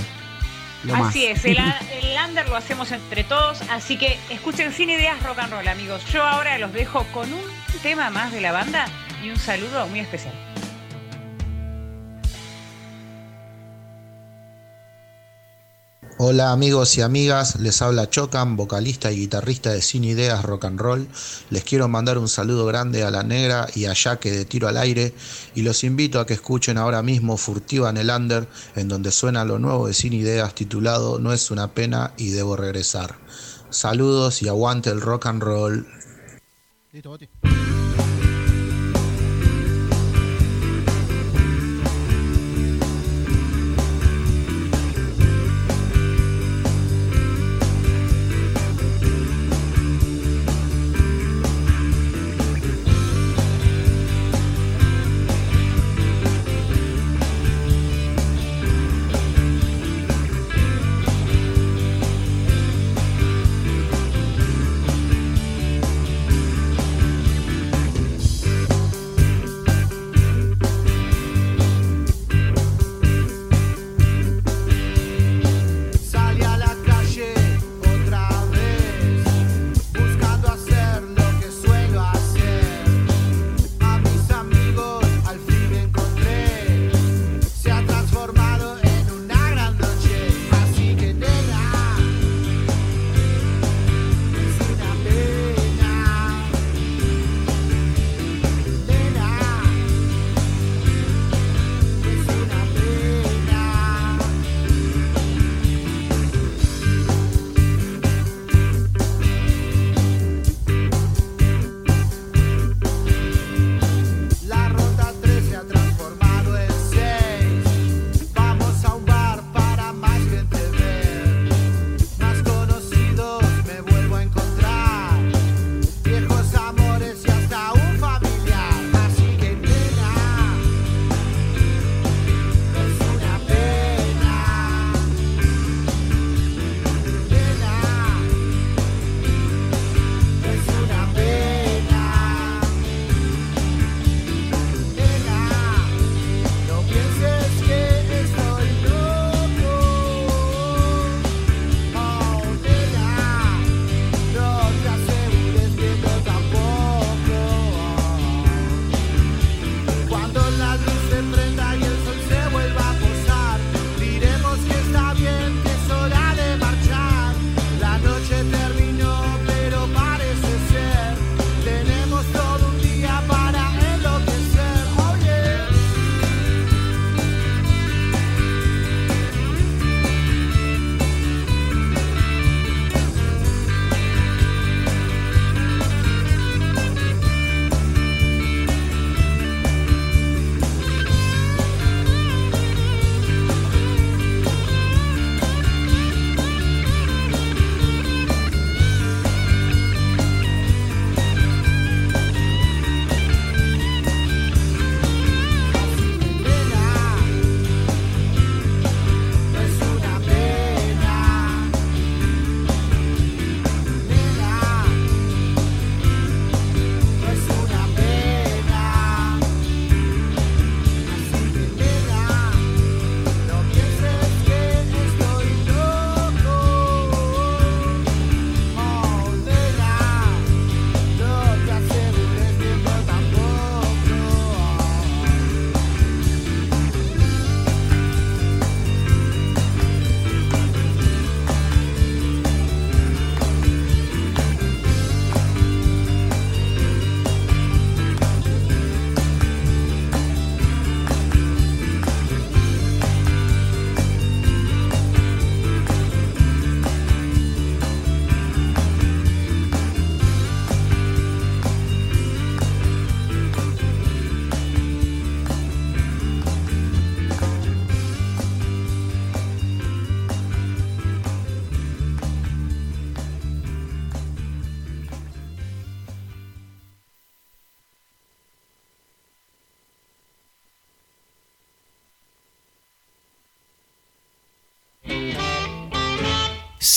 Lo 0.84 0.94
más. 0.96 1.10
Así 1.10 1.24
es, 1.24 1.44
el, 1.44 1.56
el 2.02 2.16
under 2.28 2.48
lo 2.48 2.56
hacemos 2.56 2.90
entre 2.92 3.24
todos, 3.24 3.60
así 3.70 3.96
que 3.96 4.18
escuchen 4.28 4.72
sin 4.72 4.90
ideas 4.90 5.22
rock 5.22 5.38
and 5.38 5.52
roll, 5.52 5.68
amigos. 5.68 6.02
Yo 6.12 6.24
ahora 6.24 6.58
los 6.58 6.72
dejo 6.72 7.04
con 7.12 7.32
un 7.32 7.42
tema 7.82 8.10
más 8.10 8.32
de 8.32 8.40
la 8.40 8.52
banda 8.52 8.86
y 9.24 9.30
un 9.30 9.36
saludo 9.38 9.86
muy 9.88 10.00
especial. 10.00 10.34
Hola 16.16 16.52
amigos 16.52 16.96
y 16.96 17.02
amigas, 17.02 17.58
les 17.58 17.82
habla 17.82 18.08
Chocan, 18.08 18.54
vocalista 18.54 19.10
y 19.10 19.16
guitarrista 19.16 19.72
de 19.72 19.82
Sin 19.82 20.04
Ideas 20.04 20.44
Rock 20.44 20.66
and 20.66 20.78
Roll. 20.78 21.08
Les 21.50 21.64
quiero 21.64 21.88
mandar 21.88 22.18
un 22.18 22.28
saludo 22.28 22.66
grande 22.66 23.02
a 23.02 23.10
la 23.10 23.24
negra 23.24 23.66
y 23.74 23.86
a 23.86 23.94
Yaque 23.94 24.30
de 24.30 24.44
Tiro 24.44 24.68
al 24.68 24.76
Aire 24.76 25.12
y 25.56 25.62
los 25.62 25.82
invito 25.82 26.20
a 26.20 26.26
que 26.26 26.34
escuchen 26.34 26.78
ahora 26.78 27.02
mismo 27.02 27.36
Furtiva 27.36 27.90
en 27.90 27.96
el 27.96 28.10
Under, 28.10 28.46
en 28.76 28.86
donde 28.86 29.10
suena 29.10 29.44
lo 29.44 29.58
nuevo 29.58 29.88
de 29.88 29.94
Sin 29.94 30.12
Ideas 30.12 30.54
titulado 30.54 31.18
No 31.18 31.32
es 31.32 31.50
una 31.50 31.74
pena 31.74 32.12
y 32.16 32.30
debo 32.30 32.54
regresar. 32.54 33.18
Saludos 33.70 34.40
y 34.40 34.46
aguante 34.46 34.90
el 34.90 35.00
rock 35.00 35.26
and 35.26 35.42
roll. 35.42 35.86
Listo, 36.92 37.18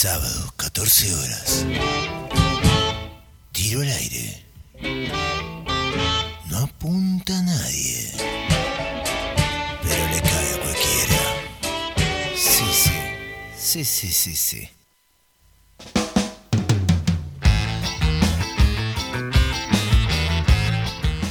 Sábado, 0.00 0.52
14 0.56 1.12
horas. 1.12 1.66
Tiro 3.50 3.80
al 3.80 3.88
aire. 3.88 4.44
No 6.48 6.58
apunta 6.58 7.36
a 7.36 7.42
nadie. 7.42 8.12
Pero 9.82 10.06
le 10.12 10.20
cae 10.20 10.54
a 10.54 10.60
cualquiera. 10.62 11.20
Sí, 12.36 12.64
sí. 12.72 12.92
Sí, 13.56 13.84
sí, 13.84 14.12
sí, 14.12 14.36
sí. 14.36 14.68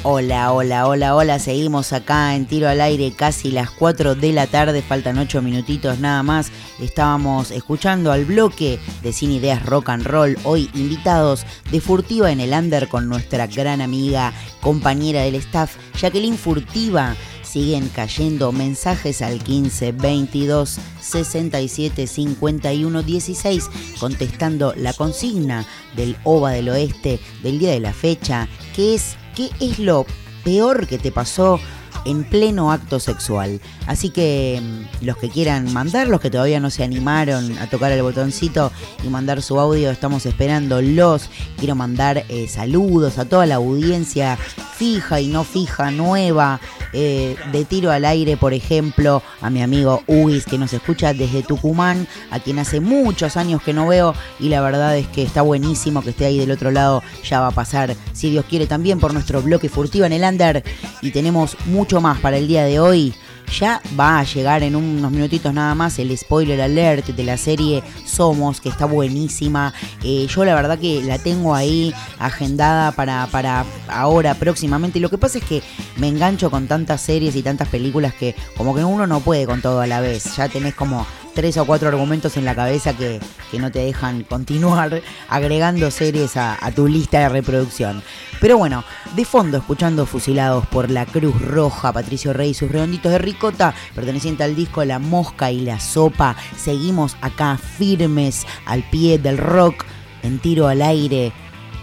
Hola, 0.03 0.53
hola, 0.53 0.87
hola, 0.87 1.15
hola. 1.15 1.37
Seguimos 1.39 1.91
acá 1.91 2.33
en 2.33 2.45
tiro 2.45 2.69
al 2.69 2.79
aire 2.79 3.13
casi 3.13 3.51
las 3.51 3.69
4 3.71 4.15
de 4.15 4.31
la 4.31 4.47
tarde. 4.47 4.81
Faltan 4.81 5.17
8 5.17 5.41
minutitos 5.41 5.99
nada 5.99 6.23
más. 6.23 6.49
Estábamos 6.79 7.49
escuchando 7.49 8.11
al 8.11 8.25
bloque 8.25 8.79
de 9.01 9.11
Cine 9.11 9.35
Ideas 9.35 9.65
Rock 9.65 9.89
and 9.89 10.05
Roll. 10.05 10.37
Hoy 10.43 10.69
invitados 10.75 11.45
de 11.71 11.81
Furtiva 11.81 12.31
en 12.31 12.39
el 12.39 12.53
Under 12.53 12.87
con 12.87 13.09
nuestra 13.09 13.47
gran 13.47 13.81
amiga, 13.81 14.31
compañera 14.61 15.23
del 15.23 15.35
staff, 15.35 15.75
Jacqueline 15.99 16.37
Furtiva. 16.37 17.15
Siguen 17.41 17.89
cayendo 17.89 18.51
mensajes 18.51 19.21
al 19.21 19.39
15 19.41 19.93
22 19.93 20.79
67 21.01 22.05
51 22.05 23.03
16 23.03 23.69
contestando 23.99 24.73
la 24.75 24.93
consigna 24.93 25.65
del 25.95 26.17
OVA 26.25 26.51
del 26.51 26.69
Oeste 26.69 27.19
del 27.41 27.57
día 27.57 27.71
de 27.71 27.79
la 27.79 27.93
fecha, 27.93 28.47
que 28.75 28.95
es 28.95 29.15
¿qué 29.33 29.49
es 29.59 29.79
lo 29.79 30.05
peor 30.43 30.87
que 30.87 30.97
te 30.97 31.11
pasó 31.11 31.59
en 32.07 32.23
pleno 32.23 32.71
acto 32.71 32.99
sexual? 32.99 33.61
Así 33.85 34.09
que 34.09 34.61
mm, 34.61 35.05
los 35.05 35.17
que 35.17 35.29
quieran 35.29 35.71
mandar, 35.73 36.07
los 36.07 36.21
que 36.21 36.29
todavía 36.29 36.59
no 36.59 36.69
se 36.69 36.83
animaron 36.83 37.57
a 37.57 37.69
tocar 37.69 37.91
el 37.91 38.01
botoncito 38.01 38.71
y 39.03 39.07
mandar 39.09 39.41
su 39.41 39.59
audio, 39.59 39.91
estamos 39.91 40.25
esperándolos. 40.25 41.29
Quiero 41.57 41.75
mandar 41.75 42.25
eh, 42.29 42.47
saludos 42.47 43.17
a 43.17 43.25
toda 43.25 43.45
la 43.45 43.55
audiencia 43.55 44.37
fija 44.77 45.19
y 45.19 45.27
no 45.27 45.43
fija, 45.43 45.89
nueva, 45.89 46.59
eh, 46.93 47.35
de 47.51 47.65
tiro 47.65 47.91
al 47.91 48.05
aire, 48.05 48.37
por 48.37 48.53
ejemplo, 48.53 49.21
a 49.41 49.49
mi 49.49 49.61
amigo 49.61 50.03
Uis 50.07 50.45
que 50.45 50.57
nos 50.57 50.71
escucha 50.71 51.13
desde 51.13 51.43
Tucumán, 51.43 52.07
a 52.31 52.39
quien 52.39 52.59
hace 52.59 52.79
muchos 52.79 53.37
años 53.37 53.61
que 53.61 53.73
no 53.73 53.87
veo 53.87 54.13
y 54.39 54.49
la 54.49 54.61
verdad 54.61 54.97
es 54.97 55.07
que 55.07 55.23
está 55.23 55.41
buenísimo 55.41 56.01
que 56.01 56.11
esté 56.11 56.25
ahí 56.25 56.39
del 56.39 56.51
otro 56.51 56.71
lado, 56.71 57.03
ya 57.23 57.41
va 57.41 57.47
a 57.47 57.51
pasar, 57.51 57.95
si 58.13 58.29
Dios 58.29 58.45
quiere, 58.47 58.67
también 58.67 58.99
por 58.99 59.13
nuestro 59.13 59.41
bloque 59.41 59.67
furtivo 59.67 60.05
en 60.05 60.13
el 60.13 60.23
Under 60.23 60.63
y 61.01 61.11
tenemos 61.11 61.57
mucho 61.65 61.96
más 62.01 62.19
para 62.19 62.37
el 62.37 62.47
día 62.47 62.63
de 62.63 62.79
hoy. 62.79 63.13
Ya 63.59 63.81
va 63.97 64.19
a 64.19 64.23
llegar 64.23 64.61
en 64.63 64.75
unos 64.75 65.09
minutitos 65.09 65.53
nada 65.53 65.73
más 65.73 65.99
el 65.99 66.15
spoiler 66.17 66.59
alert 66.59 67.07
de 67.07 67.23
la 67.23 67.37
serie 67.37 67.81
Somos, 68.05 68.59
que 68.59 68.67
está 68.67 68.85
buenísima. 68.85 69.73
Eh, 70.03 70.27
yo 70.27 70.43
la 70.43 70.53
verdad 70.53 70.77
que 70.77 71.01
la 71.01 71.17
tengo 71.17 71.55
ahí 71.55 71.93
agendada 72.19 72.91
para, 72.91 73.25
para 73.27 73.65
ahora 73.87 74.33
próximamente. 74.35 74.99
Lo 74.99 75.09
que 75.09 75.17
pasa 75.17 75.37
es 75.37 75.45
que 75.45 75.63
me 75.95 76.09
engancho 76.09 76.51
con 76.51 76.67
tantas 76.67 77.01
series 77.01 77.37
y 77.37 77.41
tantas 77.41 77.69
películas 77.69 78.13
que 78.13 78.35
como 78.57 78.75
que 78.75 78.83
uno 78.83 79.07
no 79.07 79.21
puede 79.21 79.45
con 79.45 79.61
todo 79.61 79.79
a 79.79 79.87
la 79.87 80.01
vez. 80.01 80.35
Ya 80.35 80.49
tenés 80.49 80.75
como 80.75 81.07
tres 81.37 81.55
o 81.57 81.65
cuatro 81.65 81.87
argumentos 81.87 82.35
en 82.35 82.45
la 82.45 82.55
cabeza 82.55 82.97
que, 82.97 83.19
que 83.51 83.59
no 83.59 83.71
te 83.71 83.77
dejan 83.77 84.23
continuar 84.23 85.03
agregando 85.29 85.91
series 85.91 86.35
a, 86.35 86.57
a, 86.59 86.71
tu 86.71 86.87
lista 86.87 87.19
de 87.19 87.29
reproducción. 87.29 88.01
Pero 88.41 88.57
bueno, 88.57 88.83
de 89.15 89.23
fondo, 89.23 89.57
escuchando 89.57 90.07
Fusilados 90.07 90.65
por 90.65 90.89
la 90.89 91.05
Cruz 91.05 91.39
Roja, 91.39 91.93
Patricio 91.93 92.33
Rey 92.33 92.49
y 92.49 92.53
sus 92.55 92.71
redonditos 92.71 93.11
de 93.11 93.19
ricota, 93.19 93.75
perteneciente 93.93 94.43
al 94.43 94.55
disco 94.55 94.83
La 94.83 94.97
Mosca 94.97 95.51
y 95.51 95.59
la 95.59 95.79
Sopa, 95.79 96.35
seguimos 96.57 97.15
acá 97.21 97.59
firmes 97.59 98.47
al 98.65 98.81
pie 98.89 99.19
del 99.19 99.37
rock, 99.37 99.85
en 100.23 100.39
tiro 100.39 100.67
al 100.67 100.81
aire. 100.81 101.33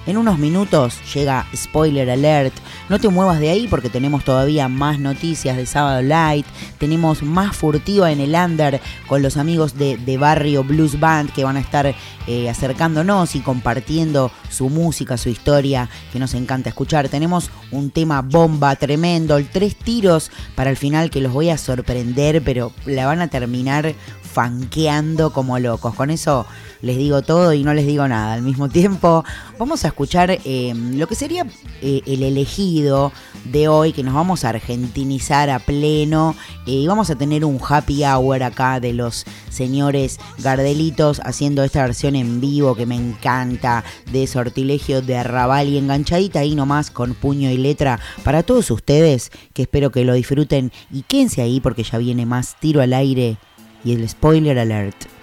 En 0.06 0.18
unos 0.18 0.38
minutos 0.38 0.98
llega 1.14 1.46
Spoiler 1.56 2.10
Alert. 2.10 2.52
No 2.90 2.98
te 2.98 3.08
muevas 3.08 3.40
de 3.40 3.48
ahí 3.48 3.66
porque 3.68 3.88
tenemos 3.88 4.22
todavía 4.22 4.68
más 4.68 4.98
noticias 4.98 5.56
de 5.56 5.64
Sábado 5.64 6.02
Light. 6.02 6.44
Tenemos 6.78 7.22
más 7.22 7.56
furtiva 7.56 8.12
en 8.12 8.20
el 8.20 8.34
under 8.34 8.82
con 9.06 9.22
los 9.22 9.38
amigos 9.38 9.78
de, 9.78 9.96
de 9.96 10.18
Barrio 10.18 10.62
Blues 10.62 11.00
Band 11.00 11.32
que 11.32 11.44
van 11.44 11.56
a 11.56 11.60
estar 11.60 11.94
eh, 12.26 12.50
acercándonos 12.50 13.34
y 13.34 13.40
compartiendo 13.40 14.30
su 14.50 14.68
música, 14.68 15.16
su 15.16 15.30
historia, 15.30 15.88
que 16.12 16.18
nos 16.18 16.34
encanta 16.34 16.68
escuchar. 16.68 17.08
Tenemos 17.08 17.50
un 17.70 17.90
tema 17.90 18.20
bomba 18.20 18.76
tremendo, 18.76 19.40
tres 19.52 19.74
tiros 19.74 20.30
para 20.54 20.68
el 20.68 20.76
final 20.76 21.08
que 21.08 21.22
los 21.22 21.32
voy 21.32 21.48
a 21.48 21.56
sorprender, 21.56 22.42
pero 22.44 22.72
la 22.84 23.06
van 23.06 23.22
a 23.22 23.28
terminar 23.28 23.94
fanqueando 24.34 25.32
como 25.32 25.58
locos. 25.60 25.94
Con 25.94 26.10
eso 26.10 26.44
les 26.82 26.98
digo 26.98 27.22
todo 27.22 27.54
y 27.54 27.62
no 27.62 27.72
les 27.72 27.86
digo 27.86 28.06
nada 28.08 28.34
al 28.34 28.42
mismo 28.42 28.68
tiempo. 28.68 29.24
Vamos 29.58 29.84
a 29.84 29.88
escuchar 29.88 30.30
eh, 30.44 30.74
lo 30.74 31.06
que 31.06 31.14
sería 31.14 31.46
eh, 31.80 32.02
el 32.06 32.22
elegido 32.22 33.12
de 33.44 33.68
hoy, 33.68 33.92
que 33.92 34.02
nos 34.02 34.14
vamos 34.14 34.44
a 34.44 34.50
argentinizar 34.50 35.50
a 35.50 35.60
pleno 35.60 36.34
eh, 36.66 36.72
y 36.72 36.86
vamos 36.86 37.10
a 37.10 37.14
tener 37.14 37.44
un 37.44 37.60
happy 37.66 38.04
hour 38.04 38.42
acá 38.42 38.80
de 38.80 38.92
los 38.92 39.24
señores 39.50 40.18
Gardelitos 40.38 41.20
haciendo 41.24 41.62
esta 41.62 41.82
versión 41.82 42.16
en 42.16 42.40
vivo 42.40 42.74
que 42.74 42.86
me 42.86 42.96
encanta 42.96 43.84
de 44.10 44.26
sortilegio 44.26 45.00
de 45.00 45.16
arrabal 45.16 45.68
y 45.68 45.78
enganchadita 45.78 46.40
ahí 46.40 46.56
nomás 46.56 46.90
con 46.90 47.14
puño 47.14 47.50
y 47.50 47.56
letra 47.56 48.00
para 48.24 48.42
todos 48.42 48.70
ustedes 48.70 49.30
que 49.52 49.62
espero 49.62 49.92
que 49.92 50.04
lo 50.04 50.14
disfruten 50.14 50.72
y 50.90 51.02
quédense 51.02 51.42
ahí 51.42 51.60
porque 51.60 51.84
ya 51.84 51.98
viene 51.98 52.26
más 52.26 52.58
tiro 52.58 52.82
al 52.82 52.92
aire 52.92 53.38
y 53.84 53.92
el 53.92 54.08
spoiler 54.08 54.58
alert. 54.58 55.13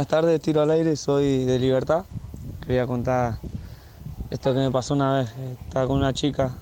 Buenas 0.00 0.08
tardes, 0.12 0.40
tiro 0.40 0.62
al 0.62 0.70
aire, 0.70 0.96
soy 0.96 1.44
de 1.44 1.58
Libertad. 1.58 2.06
Quería 2.64 2.86
contar 2.86 3.34
esto 4.30 4.54
que 4.54 4.58
me 4.60 4.70
pasó 4.70 4.94
una 4.94 5.18
vez. 5.18 5.28
Estaba 5.66 5.86
con 5.86 5.98
una 5.98 6.14
chica, 6.14 6.56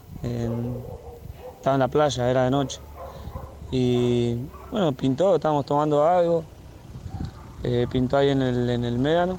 estaba 1.57 1.74
en 1.77 1.79
la 1.79 1.87
playa, 1.87 2.29
era 2.29 2.42
de 2.42 2.51
noche. 2.51 2.81
Y 3.70 4.35
bueno, 4.72 4.90
pintó, 4.90 5.37
estábamos 5.37 5.64
tomando 5.66 6.05
algo. 6.05 6.42
eh, 7.62 7.87
pintó 7.88 8.16
ahí 8.16 8.31
en 8.31 8.42
el, 8.42 8.68
en 8.70 8.85
el 8.85 8.98
médano. 8.98 9.38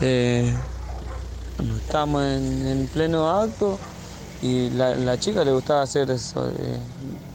Eh, 0.00 0.52
estábamos 1.86 2.24
en, 2.24 2.66
en 2.66 2.86
pleno 2.88 3.30
acto 3.30 3.78
y 4.42 4.70
la, 4.70 4.96
la 4.96 5.16
chica 5.20 5.44
le 5.44 5.52
gustaba 5.52 5.82
hacer 5.82 6.10
eso, 6.10 6.50
eh, 6.50 6.80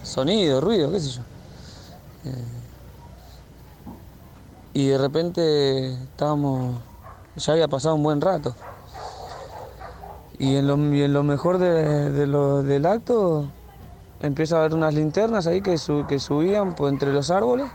sonido, 0.04 0.60
ruido, 0.60 0.92
qué 0.92 1.00
sé 1.00 1.10
yo. 1.12 1.22
Y 4.80 4.88
de 4.88 4.98
repente 4.98 5.92
estábamos, 5.92 6.74
ya 7.36 7.52
había 7.52 7.68
pasado 7.68 7.96
un 7.96 8.04
buen 8.04 8.22
rato. 8.22 8.56
Y 10.40 10.56
en 10.56 10.68
lo, 10.68 10.76
en 10.76 11.12
lo 11.12 11.22
mejor 11.22 11.58
de, 11.58 12.10
del 12.10 12.86
acto 12.86 13.44
empieza 14.22 14.56
a 14.56 14.60
haber 14.60 14.74
unas 14.76 14.94
linternas 14.94 15.48
ahí 15.48 15.60
que, 15.60 15.78
su- 15.78 16.06
que 16.08 16.18
subían 16.18 16.76
por 16.76 16.88
entre 16.88 17.12
los 17.12 17.30
árboles. 17.30 17.68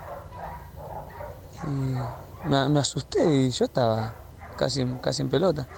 Y 1.66 2.48
me, 2.48 2.78
asusté 2.80 3.22
y 3.22 3.50
yo 3.50 3.66
estaba 3.66 4.14
casi, 4.56 4.86
casi 5.02 5.20
en 5.20 5.28
pelota. 5.28 5.68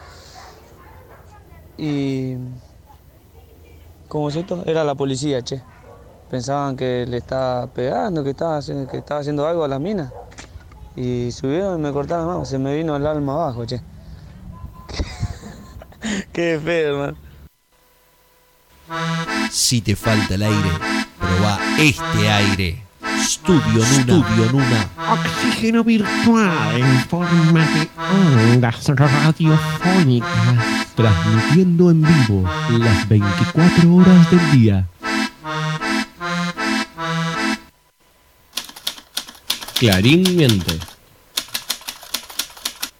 Y 1.77 2.37
como 4.09 4.29
es 4.29 4.37
esto, 4.37 4.63
era 4.65 4.85
la 4.85 4.95
policía, 4.95 5.43
che. 5.43 5.61
Pensaban 6.31 6.77
que 6.77 7.05
le 7.09 7.17
estaba 7.17 7.67
pegando, 7.67 8.23
que 8.23 8.31
estaba, 8.31 8.61
que 8.63 8.99
estaba 8.99 9.19
haciendo 9.23 9.45
algo 9.45 9.65
a 9.65 9.69
la 9.69 9.81
mina. 9.81 10.13
Y 10.97 11.31
subieron 11.31 11.79
y 11.79 11.83
me 11.83 11.93
cortaron 11.93 12.27
la 12.27 12.33
mano, 12.33 12.45
se 12.47 12.59
me 12.59 12.75
vino 12.75 12.97
el 12.97 13.07
alma 13.07 13.35
abajo, 13.35 13.67
che. 13.67 13.81
Qué 16.33 16.61
feo, 16.63 16.95
hermano. 16.95 17.17
Si 19.51 19.81
te 19.81 19.97
falta 19.97 20.35
el 20.35 20.43
aire, 20.43 20.71
proba 21.19 21.59
este 21.79 22.31
aire. 22.31 22.87
Studio 23.23 23.61
Nuna. 23.63 24.03
Studio 24.03 24.53
Nuna. 24.53 24.89
Oxígeno 25.13 25.83
virtual 25.83 26.81
en 26.81 27.01
forma 27.09 27.67
de 27.67 27.89
ondas 28.53 28.87
radiofónicas. 28.87 30.31
Transmitiendo 30.95 31.91
en 31.91 32.03
vivo 32.03 32.45
las 32.79 33.09
24 33.09 33.95
horas 33.95 34.31
del 34.31 34.51
día. 34.53 34.87
Clarín 39.79 40.23
miente. 40.35 40.79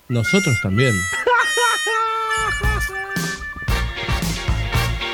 Nosotros 0.09 0.55
también. 0.63 0.95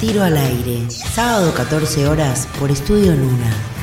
Tiro 0.00 0.24
al 0.24 0.36
aire, 0.36 0.90
sábado 0.90 1.54
14 1.54 2.08
horas 2.08 2.48
por 2.58 2.72
Estudio 2.72 3.12
Luna. 3.12 3.73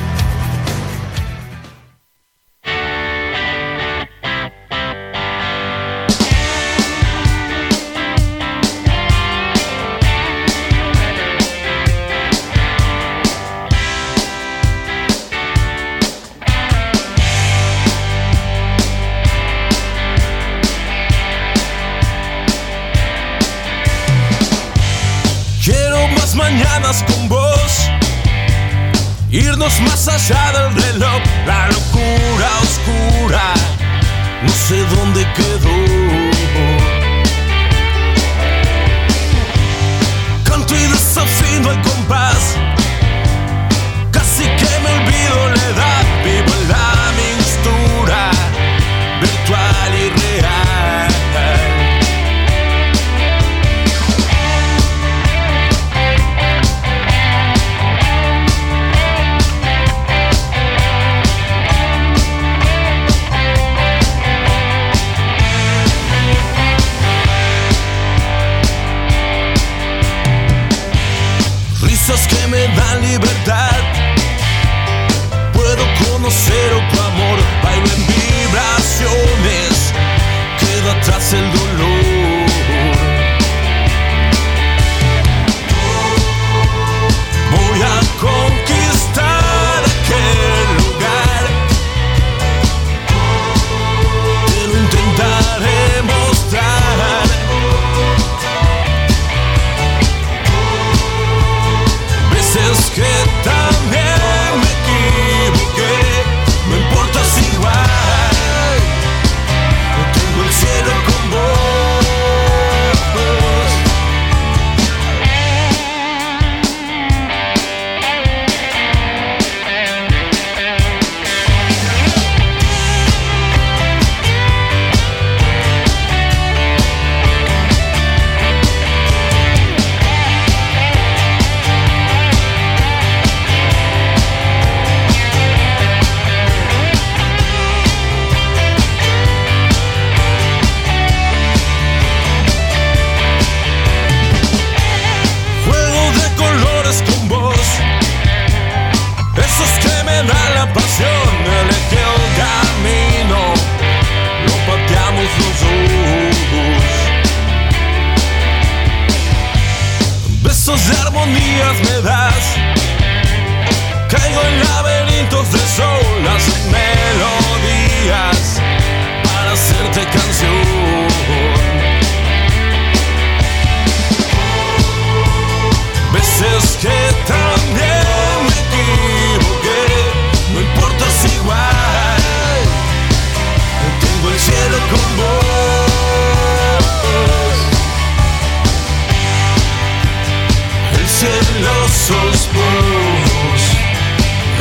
Alegrías 161.61 161.81
me 161.81 162.01
das. 162.01 162.30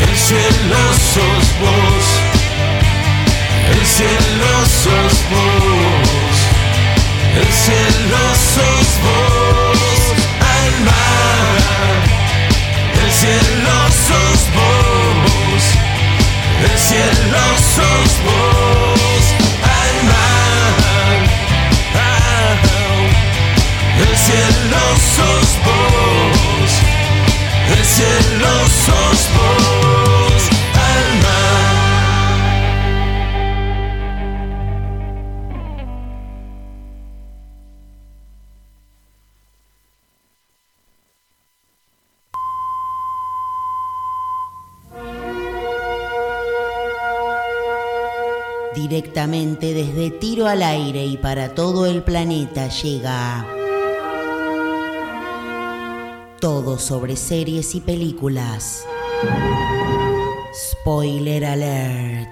El 0.03 0.17
cielo 0.17 0.83
sos 1.13 1.47
vos, 1.61 2.07
el 3.73 3.87
cielo 3.87 4.53
sos 4.67 5.17
vos, 5.31 6.37
el 7.41 7.53
cielo 7.53 8.23
sos 8.35 8.89
vos, 9.05 9.81
alma. 10.63 11.05
El 13.03 13.11
cielo 13.11 13.77
sos 14.07 14.41
vos, 14.57 15.63
el 16.63 16.77
cielo 16.79 17.45
sos 17.75 18.13
vos, 18.27 19.25
alma. 19.85 20.27
El 23.99 24.17
cielo 24.17 24.83
sos 25.17 25.70
Directamente 48.91 49.73
desde 49.73 50.11
Tiro 50.11 50.47
al 50.47 50.63
Aire 50.63 51.05
y 51.05 51.17
para 51.17 51.55
todo 51.55 51.87
el 51.87 52.03
planeta 52.03 52.69
llega 52.69 53.47
todo 56.41 56.79
sobre 56.79 57.17
series 57.17 57.75
y 57.75 57.81
películas. 57.81 58.87
Spoiler 60.55 61.45
alert. 61.45 62.31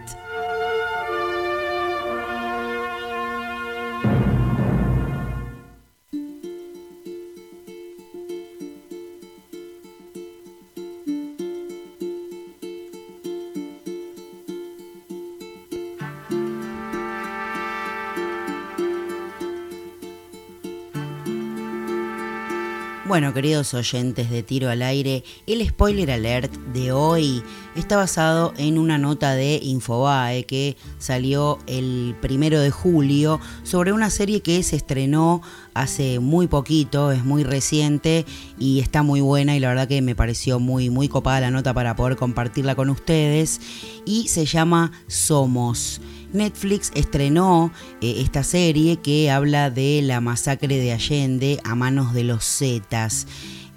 Bueno, 23.18 23.34
queridos 23.34 23.74
oyentes 23.74 24.30
de 24.30 24.44
Tiro 24.44 24.70
al 24.70 24.80
Aire, 24.80 25.24
el 25.48 25.66
spoiler 25.66 26.08
alert 26.12 26.54
de 26.72 26.92
hoy 26.92 27.42
está 27.74 27.96
basado 27.96 28.54
en 28.58 28.78
una 28.78 28.96
nota 28.96 29.34
de 29.34 29.58
Infobae 29.60 30.44
que 30.44 30.76
salió 30.98 31.58
el 31.66 32.14
primero 32.20 32.60
de 32.60 32.70
julio 32.70 33.40
sobre 33.64 33.90
una 33.90 34.10
serie 34.10 34.40
que 34.40 34.62
se 34.62 34.76
estrenó 34.76 35.42
hace 35.74 36.20
muy 36.20 36.46
poquito, 36.46 37.10
es 37.10 37.24
muy 37.24 37.42
reciente 37.42 38.24
y 38.56 38.78
está 38.78 39.02
muy 39.02 39.20
buena 39.20 39.56
y 39.56 39.58
la 39.58 39.70
verdad 39.70 39.88
que 39.88 40.00
me 40.00 40.14
pareció 40.14 40.60
muy, 40.60 40.88
muy 40.88 41.08
copada 41.08 41.40
la 41.40 41.50
nota 41.50 41.74
para 41.74 41.96
poder 41.96 42.16
compartirla 42.16 42.76
con 42.76 42.88
ustedes 42.88 43.60
y 44.06 44.28
se 44.28 44.46
llama 44.46 44.92
Somos. 45.08 46.00
Netflix 46.32 46.90
estrenó 46.94 47.72
eh, 48.00 48.16
esta 48.18 48.42
serie 48.42 48.98
que 48.98 49.30
habla 49.30 49.70
de 49.70 50.00
la 50.02 50.20
masacre 50.20 50.78
de 50.78 50.92
Allende 50.92 51.60
a 51.64 51.74
manos 51.74 52.14
de 52.14 52.24
los 52.24 52.44
Zetas. 52.44 53.26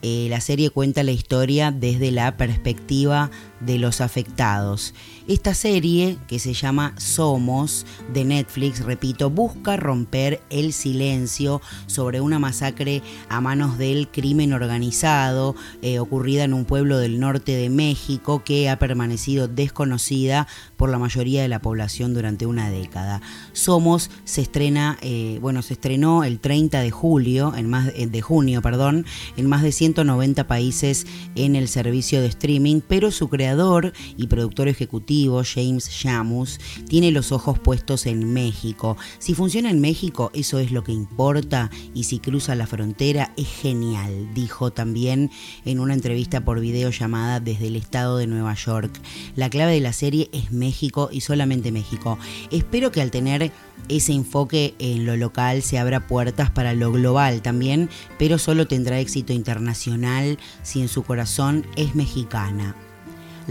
Eh, 0.02 0.28
la 0.30 0.41
serie 0.41 0.72
cuenta 0.72 1.04
la 1.04 1.12
historia 1.12 1.72
desde 1.72 2.12
la 2.12 2.36
perspectiva 2.36 3.30
de 3.60 3.78
los 3.78 4.02
afectados. 4.02 4.93
Esta 5.28 5.54
serie, 5.54 6.18
que 6.28 6.40
se 6.40 6.54
llama 6.54 6.96
Somos, 6.98 7.86
de 8.12 8.26
Netflix, 8.26 8.84
repito, 8.84 9.30
busca 9.30 9.78
romper 9.78 10.42
el 10.50 10.74
silencio 10.74 11.62
sobre 11.86 12.22
una 12.22 12.40
masacre 12.40 13.04
a 13.30 13.40
manos 13.40 13.78
del 13.78 14.08
crimen 14.08 14.52
organizado 14.52 15.56
eh, 15.84 16.00
ocurrida 16.00 16.44
en 16.44 16.56
un 16.56 16.66
pueblo 16.66 16.98
del 16.98 17.20
norte 17.20 17.52
de 17.52 17.70
México 17.70 18.44
que 18.44 18.68
ha 18.68 18.80
permanecido 18.80 19.48
desconocida 19.48 20.48
por 20.76 20.90
la 20.90 20.98
mayoría 20.98 21.44
de 21.44 21.48
la 21.48 21.62
población 21.62 22.16
durante 22.16 22.48
una 22.48 22.72
década. 22.72 23.22
Somos 23.54 24.10
se 24.26 24.42
estrena, 24.42 24.98
eh, 25.02 25.38
bueno, 25.40 25.62
se 25.62 25.74
estrenó 25.74 26.24
el 26.24 26.40
30 26.40 26.82
de 26.82 26.90
julio, 26.90 27.54
en 27.56 27.70
más 27.70 27.92
eh, 27.96 28.08
de 28.08 28.22
junio, 28.22 28.64
perdón, 28.64 29.06
en 29.38 29.48
más 29.48 29.62
de 29.62 29.72
190 29.72 30.48
países 30.48 31.06
en 31.36 31.56
el 31.56 31.68
servicio 31.68 32.22
de 32.22 32.28
streaming, 32.28 32.82
pero 32.86 33.12
su 33.12 33.30
creador 33.30 33.94
y 34.18 34.26
productor 34.26 34.68
ejecutivo 34.68 35.11
James 35.43 35.89
Shamus 35.89 36.59
tiene 36.88 37.12
los 37.12 37.32
ojos 37.32 37.59
puestos 37.59 38.05
en 38.05 38.34
México. 38.34 38.97
Si 39.20 39.34
funciona 39.34 39.70
en 39.70 39.82
México, 39.82 40.32
eso 40.34 40.59
es 40.59 40.72
lo 40.72 40.84
que 40.84 40.93
importa 40.93 41.70
y 41.93 42.05
si 42.05 42.20
cruza 42.20 42.55
la 42.55 42.68
frontera 42.68 43.34
es 43.36 43.47
genial, 43.47 44.34
dijo 44.34 44.72
también 44.72 45.30
en 45.66 45.80
una 45.80 45.93
entrevista 45.93 46.45
por 46.45 46.59
video 46.59 46.91
llamada 46.91 47.39
desde 47.39 47.68
el 47.68 47.76
estado 47.76 48.18
de 48.18 48.28
Nueva 48.28 48.53
York. 48.53 48.91
La 49.36 49.49
clave 49.49 49.74
de 49.74 49.82
la 49.82 49.93
serie 49.93 50.30
es 50.32 50.51
México 50.51 51.09
y 51.12 51.22
solamente 51.22 51.72
México. 51.72 52.18
Espero 52.49 52.91
que 52.91 53.01
al 53.01 53.12
tener 53.12 53.51
ese 53.89 54.14
enfoque 54.14 54.76
en 54.80 55.05
lo 55.05 55.18
local 55.18 55.62
se 55.62 55.78
abra 55.78 56.07
puertas 56.07 56.51
para 56.51 56.74
lo 56.74 56.91
global 56.91 57.41
también, 57.41 57.89
pero 58.18 58.38
solo 58.38 58.68
tendrá 58.68 58.99
éxito 58.99 59.34
internacional 59.34 60.38
si 60.64 60.82
en 60.82 60.88
su 60.88 61.03
corazón 61.03 61.66
es 61.76 61.95
mexicana. 61.95 62.76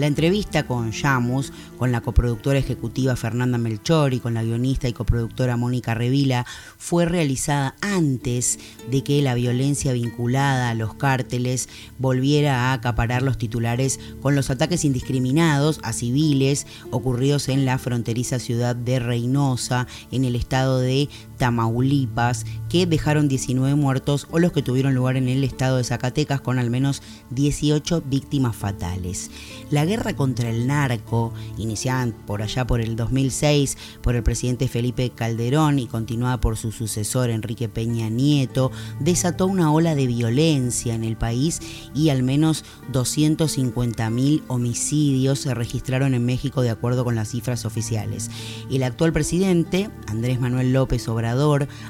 La 0.01 0.07
entrevista 0.07 0.67
con 0.67 0.93
Yamus, 0.93 1.53
con 1.77 1.93
la 1.93 2.01
coproductora 2.01 2.59
ejecutiva 2.59 3.17
Fernanda 3.17 3.59
Melchor 3.59 4.15
y 4.15 4.19
con 4.19 4.33
la 4.33 4.43
guionista 4.43 4.89
y 4.89 4.95
coproductora 4.95 5.59
Mónica 5.59 5.93
Revila, 5.93 6.47
fue 6.79 7.05
realizada 7.05 7.75
antes 7.83 8.59
de 8.91 9.05
que 9.05 9.21
la 9.21 9.35
violencia 9.35 9.93
vinculada 9.93 10.71
a 10.71 10.75
los 10.75 10.95
cárteles 10.95 11.69
volviera 11.99 12.71
a 12.71 12.73
acaparar 12.73 13.21
los 13.21 13.37
titulares 13.37 14.01
con 14.23 14.35
los 14.35 14.49
ataques 14.49 14.87
indiscriminados 14.87 15.81
a 15.83 15.93
civiles 15.93 16.67
ocurridos 16.91 17.51
en 17.51 17.67
la 17.67 17.77
fronteriza 17.77 18.39
ciudad 18.39 18.75
de 18.75 19.01
Reynosa, 19.01 19.87
en 20.11 20.25
el 20.25 20.35
estado 20.35 20.79
de 20.79 21.11
Tamaulipas, 21.41 22.45
que 22.69 22.85
dejaron 22.85 23.27
19 23.27 23.75
muertos 23.75 24.29
o 24.31 24.39
los 24.39 24.53
que 24.53 24.63
tuvieron 24.63 24.95
lugar 24.95 25.17
en 25.17 25.27
el 25.27 25.43
estado 25.43 25.79
de 25.79 25.85
Zacatecas 25.85 26.43
con 26.43 26.59
al 26.59 26.69
menos 26.69 27.03
18 27.31 28.03
víctimas 28.07 28.55
fatales. 28.55 29.31
La 29.71 29.87
guerra 29.87 30.15
contra 30.15 30.51
el 30.51 30.67
narco, 30.67 31.33
iniciada 31.57 32.13
por 32.27 32.43
allá 32.43 32.67
por 32.67 32.83
el 32.83 32.95
2006 32.95 33.79
por 34.03 34.17
el 34.17 34.23
presidente 34.23 34.69
Felipe 34.69 35.11
Calderón 35.11 35.79
y 35.79 35.87
continuada 35.87 36.41
por 36.41 36.59
su 36.59 36.73
sucesor 36.73 37.31
Enrique 37.31 37.71
Peña 37.71 38.11
Nieto, 38.11 38.71
desató 39.01 39.47
una 39.47 39.73
ola 39.73 39.95
de 39.95 40.07
violencia 40.07 40.95
en 40.95 41.05
el 41.05 41.17
país 41.17 41.61
y 41.95 42.11
al 42.11 42.23
menos 42.23 42.67
250.000 42.93 44.43
homicidios 44.49 45.39
se 45.39 45.55
registraron 45.55 46.13
en 46.13 46.27
México 46.27 46.61
de 46.61 46.71
acuerdo 46.71 47.03
con 47.03 47.15
las 47.15 47.31
cifras 47.31 47.65
oficiales. 47.65 48.31
El 48.71 48.83
actual 48.83 49.15
presidente, 49.15 49.89
Andrés 50.07 50.39
Manuel 50.39 50.75
López 50.75 51.09
Obrador, 51.09 51.30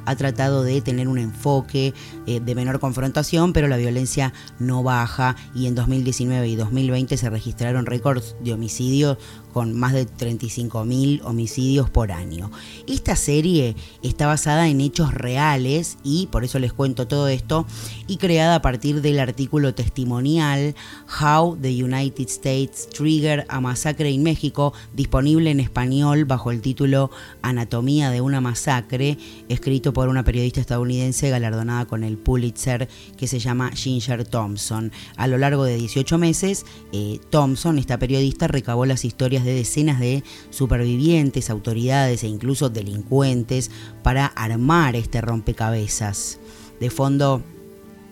ha 0.07 0.17
tratado 0.17 0.63
de 0.63 0.81
tener 0.81 1.09
un 1.09 1.19
enfoque 1.19 1.95
eh, 2.31 2.41
de 2.41 2.55
menor 2.55 2.79
confrontación, 2.79 3.53
pero 3.53 3.67
la 3.67 3.77
violencia 3.77 4.33
no 4.59 4.83
baja 4.83 5.35
y 5.53 5.67
en 5.67 5.75
2019 5.75 6.47
y 6.47 6.55
2020 6.55 7.17
se 7.17 7.29
registraron 7.29 7.87
récords 7.87 8.37
de 8.41 8.53
homicidio 8.53 9.19
con 9.53 9.77
más 9.77 9.93
de 9.93 10.07
35.000 10.07 11.23
homicidios 11.25 11.91
por 11.91 12.13
año. 12.13 12.51
Esta 12.87 13.17
serie 13.17 13.75
está 14.03 14.27
basada 14.27 14.69
en 14.69 14.81
hechos 14.81 15.13
reales 15.13 15.99
y 16.05 16.29
por 16.29 16.45
eso 16.45 16.59
les 16.59 16.73
cuento 16.73 17.09
todo 17.09 17.29
esto 17.29 17.67
y 18.07 18.17
creada 18.19 18.57
a 18.57 18.63
partir 18.63 19.03
del 19.03 19.19
artículo 19.19 19.75
testimonial 19.75 20.75
How 21.21 21.57
the 21.61 21.83
United 21.83 22.29
States 22.29 22.89
Triggered 22.91 23.45
a 23.49 23.61
Massacre 23.61 24.11
in 24.11 24.23
México, 24.23 24.73
disponible 24.95 25.51
en 25.51 25.61
español 25.61 26.27
bajo 26.27 26.51
el 26.51 26.61
título 26.61 27.11
Anatomía 27.43 28.11
de 28.11 28.21
una 28.21 28.41
masacre, 28.41 29.19
escrito 29.49 29.93
por 29.93 30.09
una 30.09 30.23
periodista 30.23 30.61
estadounidense 30.61 31.31
galardonada 31.31 31.87
con 31.87 32.05
el 32.05 32.19
Pulitzer 32.25 32.89
que 33.17 33.27
se 33.27 33.39
llama 33.39 33.71
Ginger 33.73 34.27
Thompson. 34.27 34.93
A 35.17 35.27
lo 35.27 35.39
largo 35.39 35.65
de 35.65 35.77
18 35.77 36.19
meses, 36.19 36.65
eh, 36.93 37.19
Thompson, 37.31 37.79
esta 37.79 37.99
periodista, 37.99 38.47
recabó 38.47 38.87
las 38.87 39.05
historias 39.05 39.45
de 39.45 39.55
decenas 39.55 40.01
de 40.01 40.23
supervivientes, 40.51 41.51
autoridades 41.51 42.25
e 42.25 42.29
incluso 42.29 42.71
delincuentes 42.71 43.71
para 44.03 44.27
armar 44.27 44.97
este 44.97 45.21
rompecabezas. 45.21 46.39
De 46.81 46.91
fondo, 46.91 47.43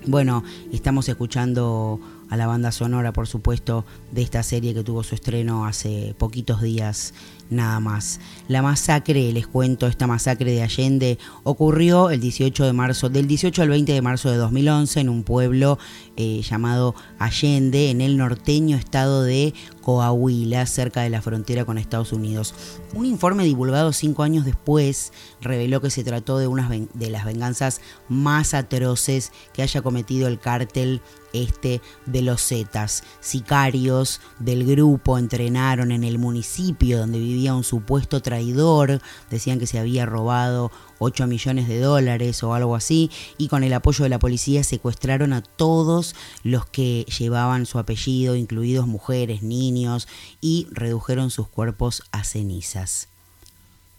bueno, 0.06 0.44
estamos 0.72 1.08
escuchando 1.08 2.00
a 2.30 2.36
la 2.36 2.46
banda 2.46 2.72
sonora, 2.72 3.12
por 3.12 3.26
supuesto, 3.26 3.84
de 4.12 4.22
esta 4.22 4.42
serie 4.42 4.74
que 4.74 4.84
tuvo 4.84 5.02
su 5.02 5.14
estreno 5.14 5.66
hace 5.66 6.14
poquitos 6.18 6.60
días 6.60 7.14
nada 7.50 7.80
más. 7.80 8.20
La 8.48 8.62
masacre, 8.62 9.32
les 9.32 9.46
cuento, 9.46 9.86
esta 9.86 10.06
masacre 10.06 10.52
de 10.52 10.62
Allende 10.62 11.18
ocurrió 11.44 12.10
el 12.10 12.20
18 12.20 12.64
de 12.64 12.72
marzo, 12.72 13.08
del 13.08 13.26
18 13.26 13.62
al 13.62 13.68
20 13.68 13.92
de 13.92 14.02
marzo 14.02 14.30
de 14.30 14.36
2011 14.36 15.00
en 15.00 15.08
un 15.08 15.22
pueblo 15.22 15.78
eh, 16.16 16.40
llamado 16.42 16.94
Allende, 17.18 17.90
en 17.90 18.00
el 18.00 18.16
norteño 18.16 18.76
estado 18.76 19.22
de 19.22 19.54
Coahuila, 19.80 20.66
cerca 20.66 21.02
de 21.02 21.10
la 21.10 21.22
frontera 21.22 21.64
con 21.64 21.78
Estados 21.78 22.12
Unidos. 22.12 22.54
Un 22.94 23.06
informe 23.06 23.44
divulgado 23.44 23.92
cinco 23.92 24.22
años 24.22 24.44
después 24.44 25.12
reveló 25.40 25.80
que 25.80 25.90
se 25.90 26.04
trató 26.04 26.38
de 26.38 26.46
una 26.46 26.68
de 26.68 27.10
las 27.10 27.24
venganzas 27.24 27.80
más 28.08 28.54
atroces 28.54 29.32
que 29.52 29.62
haya 29.62 29.82
cometido 29.82 30.28
el 30.28 30.38
cártel 30.38 31.00
este 31.32 31.80
de 32.06 32.22
los 32.22 32.42
Zetas. 32.42 33.04
Sicarios 33.20 34.20
del 34.38 34.64
grupo 34.64 35.18
entrenaron 35.18 35.92
en 35.92 36.04
el 36.04 36.18
municipio 36.18 36.98
donde 36.98 37.18
vivía 37.18 37.54
un 37.54 37.64
supuesto 37.64 38.20
traidor, 38.20 39.00
decían 39.30 39.58
que 39.58 39.66
se 39.66 39.78
había 39.78 40.06
robado 40.06 40.70
8 40.98 41.26
millones 41.26 41.68
de 41.68 41.80
dólares 41.80 42.42
o 42.42 42.54
algo 42.54 42.74
así, 42.74 43.10
y 43.36 43.48
con 43.48 43.64
el 43.64 43.72
apoyo 43.72 44.02
de 44.04 44.08
la 44.08 44.18
policía 44.18 44.64
secuestraron 44.64 45.32
a 45.32 45.42
todos 45.42 46.14
los 46.42 46.66
que 46.66 47.06
llevaban 47.18 47.66
su 47.66 47.78
apellido, 47.78 48.36
incluidos 48.36 48.86
mujeres, 48.86 49.42
niños, 49.42 50.08
y 50.40 50.66
redujeron 50.70 51.30
sus 51.30 51.48
cuerpos 51.48 52.02
a 52.12 52.24
cenizas. 52.24 53.08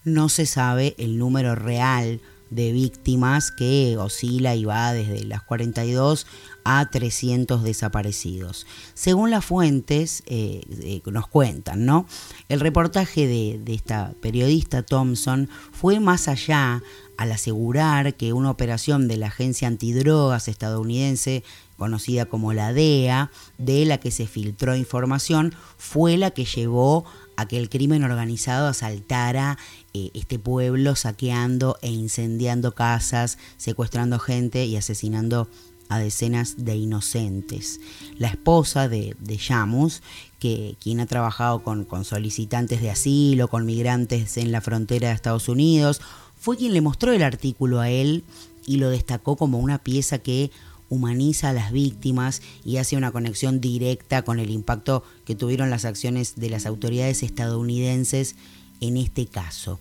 No 0.03 0.29
se 0.29 0.45
sabe 0.45 0.95
el 0.97 1.17
número 1.17 1.55
real 1.55 2.21
de 2.49 2.71
víctimas 2.71 3.51
que 3.51 3.97
oscila 3.97 4.55
y 4.55 4.65
va 4.65 4.93
desde 4.93 5.23
las 5.25 5.43
42 5.43 6.25
a 6.71 6.87
300 6.87 7.63
desaparecidos. 7.63 8.67
Según 8.93 9.31
las 9.31 9.43
fuentes 9.43 10.21
eh, 10.27 10.61
eh, 10.69 11.01
nos 11.07 11.27
cuentan, 11.27 11.83
¿no? 11.83 12.05
El 12.47 12.59
reportaje 12.59 13.25
de, 13.25 13.59
esta 13.73 14.13
periodista 14.21 14.83
Thompson 14.83 15.49
fue 15.71 15.99
más 15.99 16.27
allá 16.27 16.83
al 17.17 17.31
asegurar 17.31 18.13
que 18.13 18.33
una 18.33 18.51
operación 18.51 19.07
de 19.07 19.17
la 19.17 19.27
agencia 19.27 19.67
antidrogas 19.67 20.47
estadounidense 20.47 21.43
conocida 21.75 22.25
como 22.25 22.53
la 22.53 22.71
DEA, 22.71 23.31
de 23.57 23.85
la 23.85 23.97
que 23.97 24.11
se 24.11 24.27
filtró 24.27 24.75
información, 24.75 25.55
fue 25.77 26.17
la 26.17 26.31
que 26.31 26.45
llevó 26.45 27.05
a 27.35 27.47
que 27.47 27.57
el 27.57 27.69
crimen 27.69 28.03
organizado 28.03 28.67
asaltara 28.67 29.57
eh, 29.93 30.11
este 30.13 30.37
pueblo, 30.37 30.95
saqueando 30.95 31.77
e 31.81 31.89
incendiando 31.89 32.75
casas, 32.75 33.39
secuestrando 33.57 34.19
gente 34.19 34.65
y 34.65 34.75
asesinando 34.75 35.47
a 35.89 35.99
decenas 35.99 36.63
de 36.63 36.75
inocentes. 36.75 37.81
La 38.17 38.29
esposa 38.29 38.87
de, 38.87 39.15
de 39.19 39.37
Yamus, 39.37 40.01
que, 40.39 40.77
quien 40.81 40.99
ha 40.99 41.07
trabajado 41.07 41.63
con, 41.63 41.83
con 41.83 42.05
solicitantes 42.05 42.81
de 42.81 42.91
asilo, 42.91 43.47
con 43.47 43.65
migrantes 43.65 44.37
en 44.37 44.51
la 44.51 44.61
frontera 44.61 45.09
de 45.09 45.15
Estados 45.15 45.49
Unidos, 45.49 45.99
fue 46.39 46.55
quien 46.55 46.73
le 46.73 46.81
mostró 46.81 47.11
el 47.11 47.23
artículo 47.23 47.79
a 47.79 47.89
él 47.89 48.23
y 48.65 48.77
lo 48.77 48.89
destacó 48.89 49.35
como 49.35 49.59
una 49.59 49.79
pieza 49.79 50.19
que 50.19 50.51
humaniza 50.89 51.49
a 51.49 51.53
las 51.53 51.71
víctimas 51.71 52.41
y 52.63 52.77
hace 52.77 52.97
una 52.97 53.11
conexión 53.11 53.61
directa 53.61 54.23
con 54.23 54.39
el 54.39 54.49
impacto 54.49 55.03
que 55.25 55.35
tuvieron 55.35 55.69
las 55.69 55.85
acciones 55.85 56.35
de 56.35 56.49
las 56.49 56.65
autoridades 56.65 57.23
estadounidenses 57.23 58.35
en 58.79 58.97
este 58.97 59.27
caso. 59.27 59.79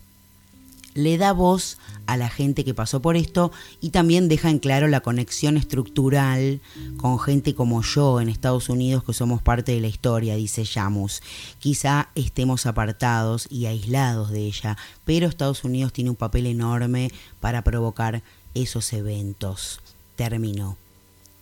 Le 0.99 1.17
da 1.17 1.33
voz 1.33 1.79
a 2.07 2.17
la 2.17 2.29
gente 2.29 2.65
que 2.65 2.75
pasó 2.75 3.01
por 3.01 3.17
esto 3.17 3.53
y 3.81 3.91
también 3.91 4.29
deja 4.29 4.51
en 4.51 4.59
claro 4.59 4.89
la 4.89 4.99
conexión 4.99 5.57
estructural 5.57 6.61
con 6.97 7.21
gente 7.21 7.55
como 7.55 7.83
yo 7.83 8.21
en 8.21 8.29
Estados 8.29 8.69
Unidos 8.69 9.05
que 9.05 9.13
somos 9.13 9.41
parte 9.41 9.71
de 9.71 9.81
la 9.81 9.87
historia, 9.87 10.35
dice 10.35 10.65
Yamus. 10.65 11.23
Quizá 11.61 12.09
estemos 12.17 12.67
apartados 12.67 13.47
y 13.49 13.67
aislados 13.67 14.31
de 14.31 14.41
ella, 14.41 14.77
pero 15.05 15.29
Estados 15.29 15.63
Unidos 15.63 15.93
tiene 15.93 16.11
un 16.11 16.17
papel 16.17 16.47
enorme 16.47 17.13
para 17.39 17.63
provocar 17.63 18.25
esos 18.55 18.93
eventos. 18.93 19.81
Terminó. 20.17 20.77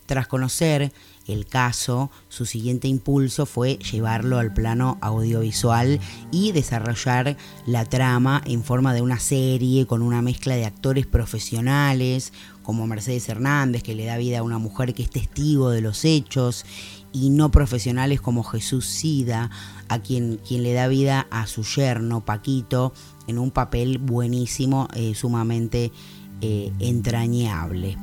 Tras 0.05 0.27
conocer 0.27 0.93
el 1.27 1.47
caso, 1.47 2.11
su 2.29 2.47
siguiente 2.47 2.89
impulso 2.89 3.47
fue 3.47 3.79
llevarlo 3.79 4.39
al 4.39 4.53
plano 4.53 4.99
audiovisual 5.01 6.01
y 6.31 6.53
desarrollar 6.53 7.37
la 7.67 7.85
trama 7.85 8.43
en 8.45 8.63
forma 8.63 8.95
de 8.95 9.03
una 9.03 9.19
serie 9.19 9.87
con 9.87 10.03
una 10.03 10.23
mezcla 10.23 10.55
de 10.55 10.67
actores 10.67 11.07
profesionales 11.07 12.33
como 12.63 12.87
Mercedes 12.87 13.29
Hernández, 13.29 13.83
que 13.83 13.95
le 13.95 14.07
da 14.07 14.17
vida 14.17 14.41
a 14.41 14.43
una 14.43 14.59
mujer 14.59 14.93
que 14.93 15.05
es 15.05 15.11
testigo 15.11 15.71
de 15.71 15.81
los 15.81 16.05
hechos, 16.05 16.65
y 17.13 17.31
no 17.31 17.51
profesionales 17.51 18.21
como 18.21 18.43
Jesús 18.43 18.87
Sida, 18.87 19.51
a 19.89 20.01
quien, 20.01 20.39
quien 20.47 20.63
le 20.63 20.73
da 20.73 20.89
vida 20.89 21.29
a 21.31 21.47
su 21.47 21.63
yerno, 21.63 22.25
Paquito, 22.25 22.93
en 23.27 23.39
un 23.39 23.53
papel 23.53 23.99
buenísimo, 23.99 24.89
eh, 24.95 25.15
sumamente 25.15 25.93
eh, 26.41 26.73
entrañable. 26.79 27.97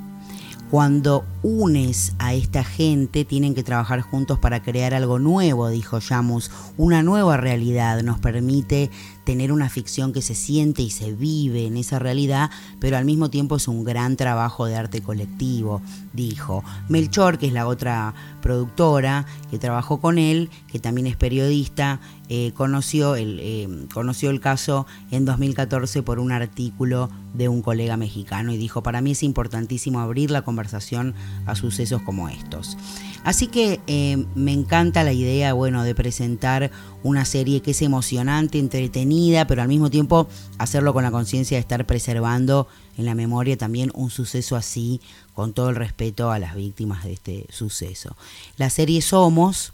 Cuando 0.73 1.23
unes 1.43 2.13
a 2.17 2.33
esta 2.33 2.63
gente, 2.63 3.25
tienen 3.25 3.53
que 3.53 3.61
trabajar 3.61 4.01
juntos 4.01 4.39
para 4.39 4.63
crear 4.63 4.95
algo 4.95 5.19
nuevo, 5.19 5.69
dijo 5.69 5.99
Yamus. 5.99 6.49
Una 6.77 7.03
nueva 7.03 7.37
realidad 7.37 8.01
nos 8.01 8.17
permite 8.17 8.89
tener 9.23 9.51
una 9.51 9.69
ficción 9.69 10.13
que 10.13 10.21
se 10.21 10.35
siente 10.35 10.81
y 10.81 10.89
se 10.89 11.13
vive 11.13 11.65
en 11.67 11.77
esa 11.77 11.99
realidad, 11.99 12.51
pero 12.79 12.97
al 12.97 13.05
mismo 13.05 13.29
tiempo 13.29 13.55
es 13.55 13.67
un 13.67 13.83
gran 13.83 14.15
trabajo 14.15 14.65
de 14.65 14.75
arte 14.75 15.01
colectivo, 15.01 15.81
dijo. 16.13 16.63
Melchor, 16.89 17.37
que 17.37 17.47
es 17.47 17.53
la 17.53 17.67
otra 17.67 18.13
productora 18.41 19.25
que 19.49 19.59
trabajó 19.59 19.99
con 19.99 20.17
él, 20.17 20.49
que 20.67 20.79
también 20.79 21.07
es 21.07 21.15
periodista, 21.15 21.99
eh, 22.29 22.51
conoció, 22.55 23.15
el, 23.15 23.39
eh, 23.41 23.67
conoció 23.93 24.29
el 24.29 24.39
caso 24.39 24.85
en 25.11 25.25
2014 25.25 26.03
por 26.03 26.19
un 26.19 26.31
artículo 26.31 27.09
de 27.33 27.49
un 27.49 27.61
colega 27.61 27.97
mexicano 27.97 28.51
y 28.51 28.57
dijo, 28.57 28.83
para 28.83 29.01
mí 29.01 29.11
es 29.11 29.23
importantísimo 29.23 29.99
abrir 29.99 30.31
la 30.31 30.43
conversación 30.43 31.13
a 31.45 31.55
sucesos 31.55 32.01
como 32.01 32.29
estos. 32.29 32.77
Así 33.23 33.47
que 33.47 33.79
eh, 33.87 34.25
me 34.35 34.51
encanta 34.51 35.03
la 35.03 35.13
idea, 35.13 35.53
bueno, 35.53 35.83
de 35.83 35.95
presentar 35.95 36.71
una 37.03 37.25
serie 37.25 37.61
que 37.61 37.71
es 37.71 37.81
emocionante, 37.81 38.59
entretenida, 38.59 39.47
pero 39.47 39.61
al 39.61 39.67
mismo 39.67 39.89
tiempo 39.89 40.27
hacerlo 40.57 40.93
con 40.93 41.03
la 41.03 41.11
conciencia 41.11 41.55
de 41.57 41.61
estar 41.61 41.85
preservando 41.85 42.67
en 42.97 43.05
la 43.05 43.15
memoria 43.15 43.57
también 43.57 43.91
un 43.93 44.09
suceso 44.09 44.55
así, 44.55 45.01
con 45.33 45.53
todo 45.53 45.69
el 45.69 45.75
respeto 45.75 46.31
a 46.31 46.39
las 46.39 46.55
víctimas 46.55 47.03
de 47.05 47.13
este 47.13 47.45
suceso. 47.49 48.15
La 48.57 48.69
serie 48.69 49.01
Somos 49.01 49.73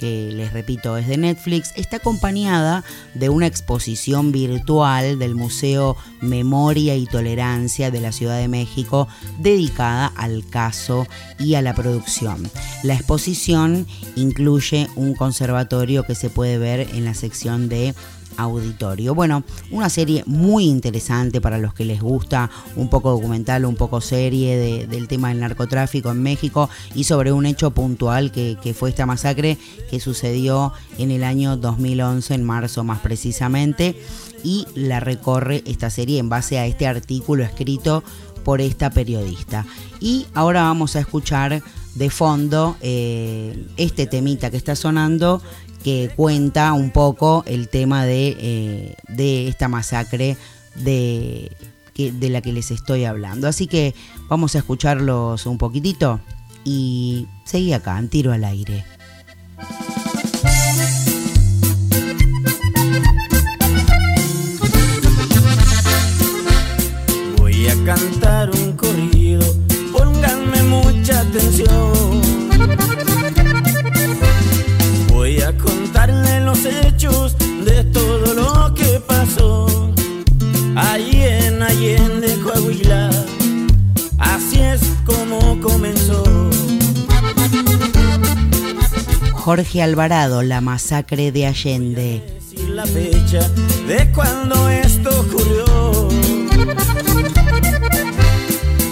que 0.00 0.32
les 0.32 0.54
repito 0.54 0.96
es 0.96 1.06
de 1.06 1.18
Netflix, 1.18 1.72
está 1.76 1.98
acompañada 1.98 2.82
de 3.12 3.28
una 3.28 3.46
exposición 3.46 4.32
virtual 4.32 5.18
del 5.18 5.34
Museo 5.34 5.94
Memoria 6.22 6.96
y 6.96 7.04
Tolerancia 7.04 7.90
de 7.90 8.00
la 8.00 8.10
Ciudad 8.10 8.38
de 8.38 8.48
México 8.48 9.08
dedicada 9.38 10.06
al 10.16 10.48
caso 10.48 11.06
y 11.38 11.54
a 11.54 11.62
la 11.62 11.74
producción. 11.74 12.50
La 12.82 12.94
exposición 12.94 13.86
incluye 14.16 14.88
un 14.96 15.14
conservatorio 15.14 16.06
que 16.06 16.14
se 16.14 16.30
puede 16.30 16.56
ver 16.56 16.88
en 16.94 17.04
la 17.04 17.12
sección 17.12 17.68
de 17.68 17.94
auditorio. 18.40 19.14
Bueno, 19.14 19.44
una 19.70 19.88
serie 19.88 20.22
muy 20.26 20.66
interesante 20.66 21.40
para 21.40 21.58
los 21.58 21.74
que 21.74 21.84
les 21.84 22.00
gusta 22.00 22.50
un 22.76 22.88
poco 22.88 23.10
documental, 23.10 23.64
un 23.64 23.76
poco 23.76 24.00
serie 24.00 24.86
del 24.86 25.08
tema 25.08 25.28
del 25.28 25.40
narcotráfico 25.40 26.10
en 26.10 26.22
México 26.22 26.68
y 26.94 27.04
sobre 27.04 27.32
un 27.32 27.46
hecho 27.46 27.70
puntual 27.70 28.32
que, 28.32 28.56
fue 28.78 28.90
esta 28.90 29.06
masacre 29.06 29.58
que 29.90 30.00
sucedió 30.00 30.72
en 30.98 31.10
el 31.10 31.24
año 31.24 31.56
2011, 31.56 32.34
en 32.34 32.44
marzo 32.44 32.84
más 32.84 33.00
precisamente, 33.00 34.00
y 34.42 34.66
la 34.74 35.00
recorre 35.00 35.62
esta 35.66 35.90
serie 35.90 36.18
en 36.18 36.28
base 36.28 36.58
a 36.58 36.66
este 36.66 36.86
artículo 36.86 37.42
escrito 37.42 38.02
por 38.44 38.60
esta 38.60 38.90
periodista. 38.90 39.66
Y 40.00 40.26
ahora 40.34 40.62
vamos 40.62 40.96
a 40.96 41.00
escuchar 41.00 41.62
de 41.94 42.10
fondo 42.10 42.76
eh, 42.80 43.66
este 43.76 44.06
temita 44.06 44.50
que 44.50 44.56
está 44.56 44.76
sonando 44.76 45.42
que 45.82 46.10
cuenta 46.14 46.72
un 46.72 46.90
poco 46.90 47.42
el 47.46 47.68
tema 47.68 48.04
de, 48.04 48.36
eh, 48.38 48.96
de 49.08 49.48
esta 49.48 49.68
masacre 49.68 50.36
de, 50.74 51.50
de 51.96 52.30
la 52.30 52.40
que 52.40 52.52
les 52.52 52.70
estoy 52.70 53.04
hablando. 53.04 53.48
Así 53.48 53.66
que 53.66 53.94
vamos 54.28 54.54
a 54.54 54.58
escucharlos 54.58 55.46
un 55.46 55.58
poquitito 55.58 56.20
y 56.64 57.26
seguí 57.44 57.72
acá, 57.72 57.98
en 57.98 58.08
tiro 58.08 58.32
al 58.32 58.44
aire. 58.44 58.84
Voy 67.38 67.68
a 67.68 67.84
cantar 67.84 68.50
un 68.50 68.72
corrido, 68.72 69.44
pónganme 69.92 70.62
mucha 70.64 71.20
atención. 71.20 72.49
Los 76.50 76.64
hechos 76.64 77.36
de 77.64 77.84
todo 77.84 78.34
lo 78.34 78.74
que 78.74 79.00
pasó 79.06 79.92
allí 80.74 81.22
en 81.22 81.62
Allende, 81.62 82.36
Coahuila. 82.42 83.08
Así 84.18 84.58
es 84.58 84.80
como 85.04 85.60
comenzó. 85.60 86.24
Jorge 89.32 89.80
Alvarado, 89.80 90.42
la 90.42 90.60
masacre 90.60 91.30
de 91.30 91.46
Allende. 91.46 92.20
decir 92.34 92.68
la 92.70 92.84
fecha 92.84 93.48
de 93.86 94.10
cuando 94.10 94.68
esto 94.68 95.10
ocurrió. 95.20 96.08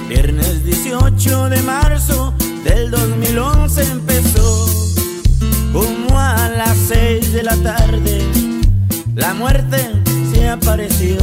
Viernes 0.09 0.65
18 0.65 1.49
de 1.49 1.63
marzo 1.63 2.35
del 2.63 2.93
2011 2.93 3.83
empezó. 3.83 4.78
A 6.59 6.67
las 6.67 6.77
6 6.89 7.35
de 7.35 7.45
la 7.45 7.55
tarde, 7.59 8.21
la 9.15 9.33
muerte 9.33 9.79
se 10.33 10.49
apareció. 10.49 11.17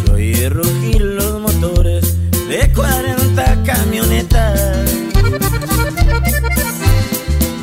Se 0.00 0.12
oye 0.12 0.48
rugir 0.48 1.02
los 1.02 1.40
motores 1.40 2.16
de 2.48 2.68
40 2.72 3.62
camionetas. 3.62 4.90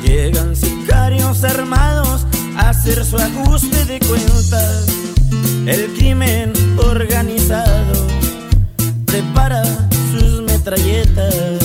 Llegan 0.02 0.56
sicarios 0.56 1.44
armados 1.44 2.26
a 2.56 2.70
hacer 2.70 3.04
su 3.04 3.18
ajuste 3.18 3.84
de 3.84 4.00
cuentas. 4.00 4.86
El 5.66 5.94
crimen 5.98 6.54
organizado 6.78 8.08
prepara 9.06 9.62
sus 10.14 10.42
metralletas. 10.44 11.61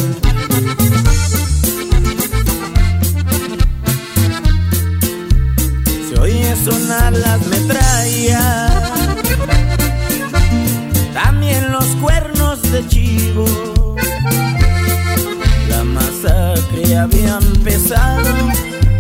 Sonar 6.67 7.13
las 7.13 7.47
metrallas, 7.47 8.73
también 11.15 11.71
los 11.71 11.85
cuernos 12.03 12.61
de 12.73 12.85
chivo. 12.89 13.47
La 15.69 15.85
masacre 15.85 16.97
había 16.97 17.39
empezado, 17.39 18.29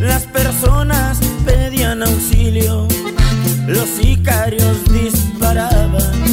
las 0.00 0.22
personas 0.26 1.18
pedían 1.44 2.04
auxilio, 2.04 2.86
los 3.66 3.88
sicarios 3.88 4.76
disparaban 4.92 6.25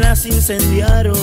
las 0.00 0.26
incendiaron. 0.26 1.16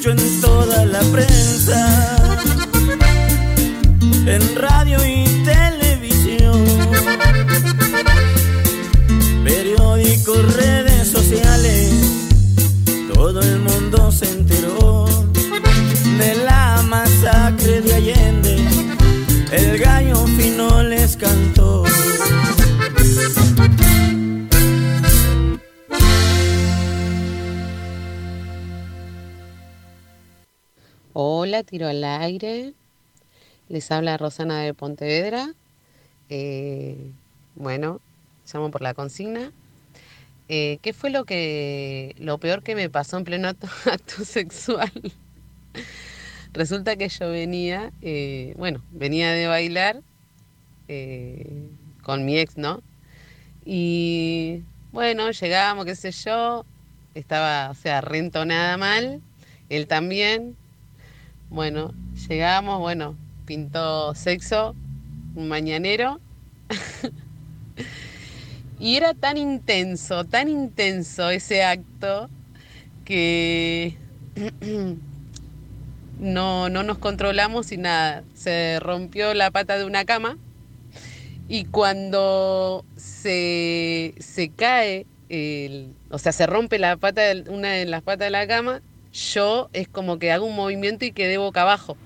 Se 0.00 0.08
escuchó 0.08 0.24
en 0.24 0.40
toda 0.40 0.84
la 0.86 1.00
prensa, 1.12 2.16
en 4.26 4.56
radio 4.56 4.98
y 5.04 5.19
tiro 31.70 31.86
al 31.86 32.02
aire. 32.02 32.74
Les 33.68 33.90
habla 33.92 34.16
Rosana 34.16 34.60
de 34.60 34.74
Pontevedra. 34.74 35.54
Eh, 36.28 37.12
bueno, 37.54 38.00
llamo 38.52 38.72
por 38.72 38.82
la 38.82 38.92
consigna. 38.92 39.52
Eh, 40.48 40.78
¿Qué 40.82 40.92
fue 40.92 41.10
lo 41.10 41.24
que 41.24 42.16
lo 42.18 42.38
peor 42.38 42.64
que 42.64 42.74
me 42.74 42.90
pasó 42.90 43.18
en 43.18 43.24
pleno 43.24 43.48
acto, 43.84 44.24
sexual? 44.24 44.90
Resulta 46.52 46.96
que 46.96 47.08
yo 47.08 47.30
venía, 47.30 47.92
eh, 48.02 48.54
bueno, 48.58 48.82
venía 48.90 49.30
de 49.30 49.46
bailar 49.46 50.02
con 52.02 52.24
mi 52.24 52.36
ex, 52.36 52.56
¿no? 52.56 52.82
Y 53.64 54.64
bueno, 54.90 55.30
llegamos, 55.30 55.84
qué 55.84 55.94
sé 55.94 56.10
yo, 56.10 56.64
estaba, 57.14 57.70
o 57.70 57.74
sea, 57.74 58.00
rentonada 58.00 58.76
mal, 58.76 59.20
él 59.68 59.86
también. 59.86 60.56
Bueno, 61.50 61.92
llegamos, 62.28 62.78
bueno, 62.78 63.16
pintó 63.44 64.14
sexo, 64.14 64.74
un 65.34 65.48
mañanero. 65.48 66.20
y 68.78 68.96
era 68.96 69.14
tan 69.14 69.36
intenso, 69.36 70.24
tan 70.24 70.48
intenso 70.48 71.30
ese 71.30 71.62
acto 71.64 72.28
que 73.04 73.96
no, 76.20 76.68
no 76.68 76.82
nos 76.82 76.98
controlamos 76.98 77.72
y 77.72 77.76
nada. 77.76 78.24
Se 78.34 78.78
rompió 78.80 79.34
la 79.34 79.50
pata 79.50 79.78
de 79.78 79.84
una 79.84 80.04
cama 80.04 80.36
y 81.48 81.64
cuando 81.64 82.84
se, 82.96 84.14
se 84.18 84.50
cae, 84.50 85.06
el- 85.28 85.94
o 86.10 86.18
sea, 86.18 86.32
se 86.32 86.46
rompe 86.46 86.78
la 86.78 86.96
pata 86.96 87.22
de, 87.22 87.50
una 87.50 87.72
de 87.72 87.86
las 87.86 88.02
patas 88.02 88.26
de 88.26 88.30
la 88.30 88.46
cama, 88.46 88.82
yo 89.12 89.68
es 89.72 89.88
como 89.88 90.18
que 90.18 90.32
hago 90.32 90.46
un 90.46 90.56
movimiento 90.56 91.04
y 91.04 91.12
quedé 91.12 91.38
boca 91.38 91.62
abajo. 91.62 91.96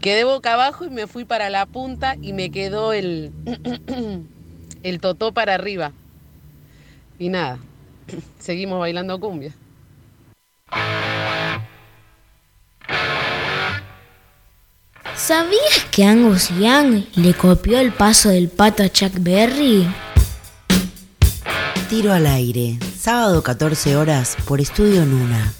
Quedé 0.00 0.24
boca 0.24 0.54
abajo 0.54 0.84
y 0.84 0.90
me 0.90 1.06
fui 1.06 1.24
para 1.24 1.48
la 1.48 1.64
punta 1.64 2.16
y 2.20 2.32
me 2.32 2.50
quedó 2.50 2.92
el, 2.92 3.32
el 4.82 5.00
totó 5.00 5.32
para 5.32 5.54
arriba. 5.54 5.92
Y 7.18 7.30
nada, 7.30 7.58
seguimos 8.38 8.78
bailando 8.78 9.18
cumbia. 9.18 9.54
¿Sabías 15.14 15.84
que 15.90 16.04
Angus 16.04 16.48
Young 16.50 17.04
le 17.16 17.34
copió 17.34 17.80
el 17.80 17.92
paso 17.92 18.28
del 18.28 18.48
pato 18.48 18.84
a 18.84 18.88
Chuck 18.88 19.12
Berry? 19.18 19.86
Tiro 21.88 22.12
al 22.12 22.26
aire, 22.26 22.78
sábado 23.00 23.42
14 23.42 23.96
horas 23.96 24.36
por 24.46 24.60
Estudio 24.60 25.06
Nuna. 25.06 25.54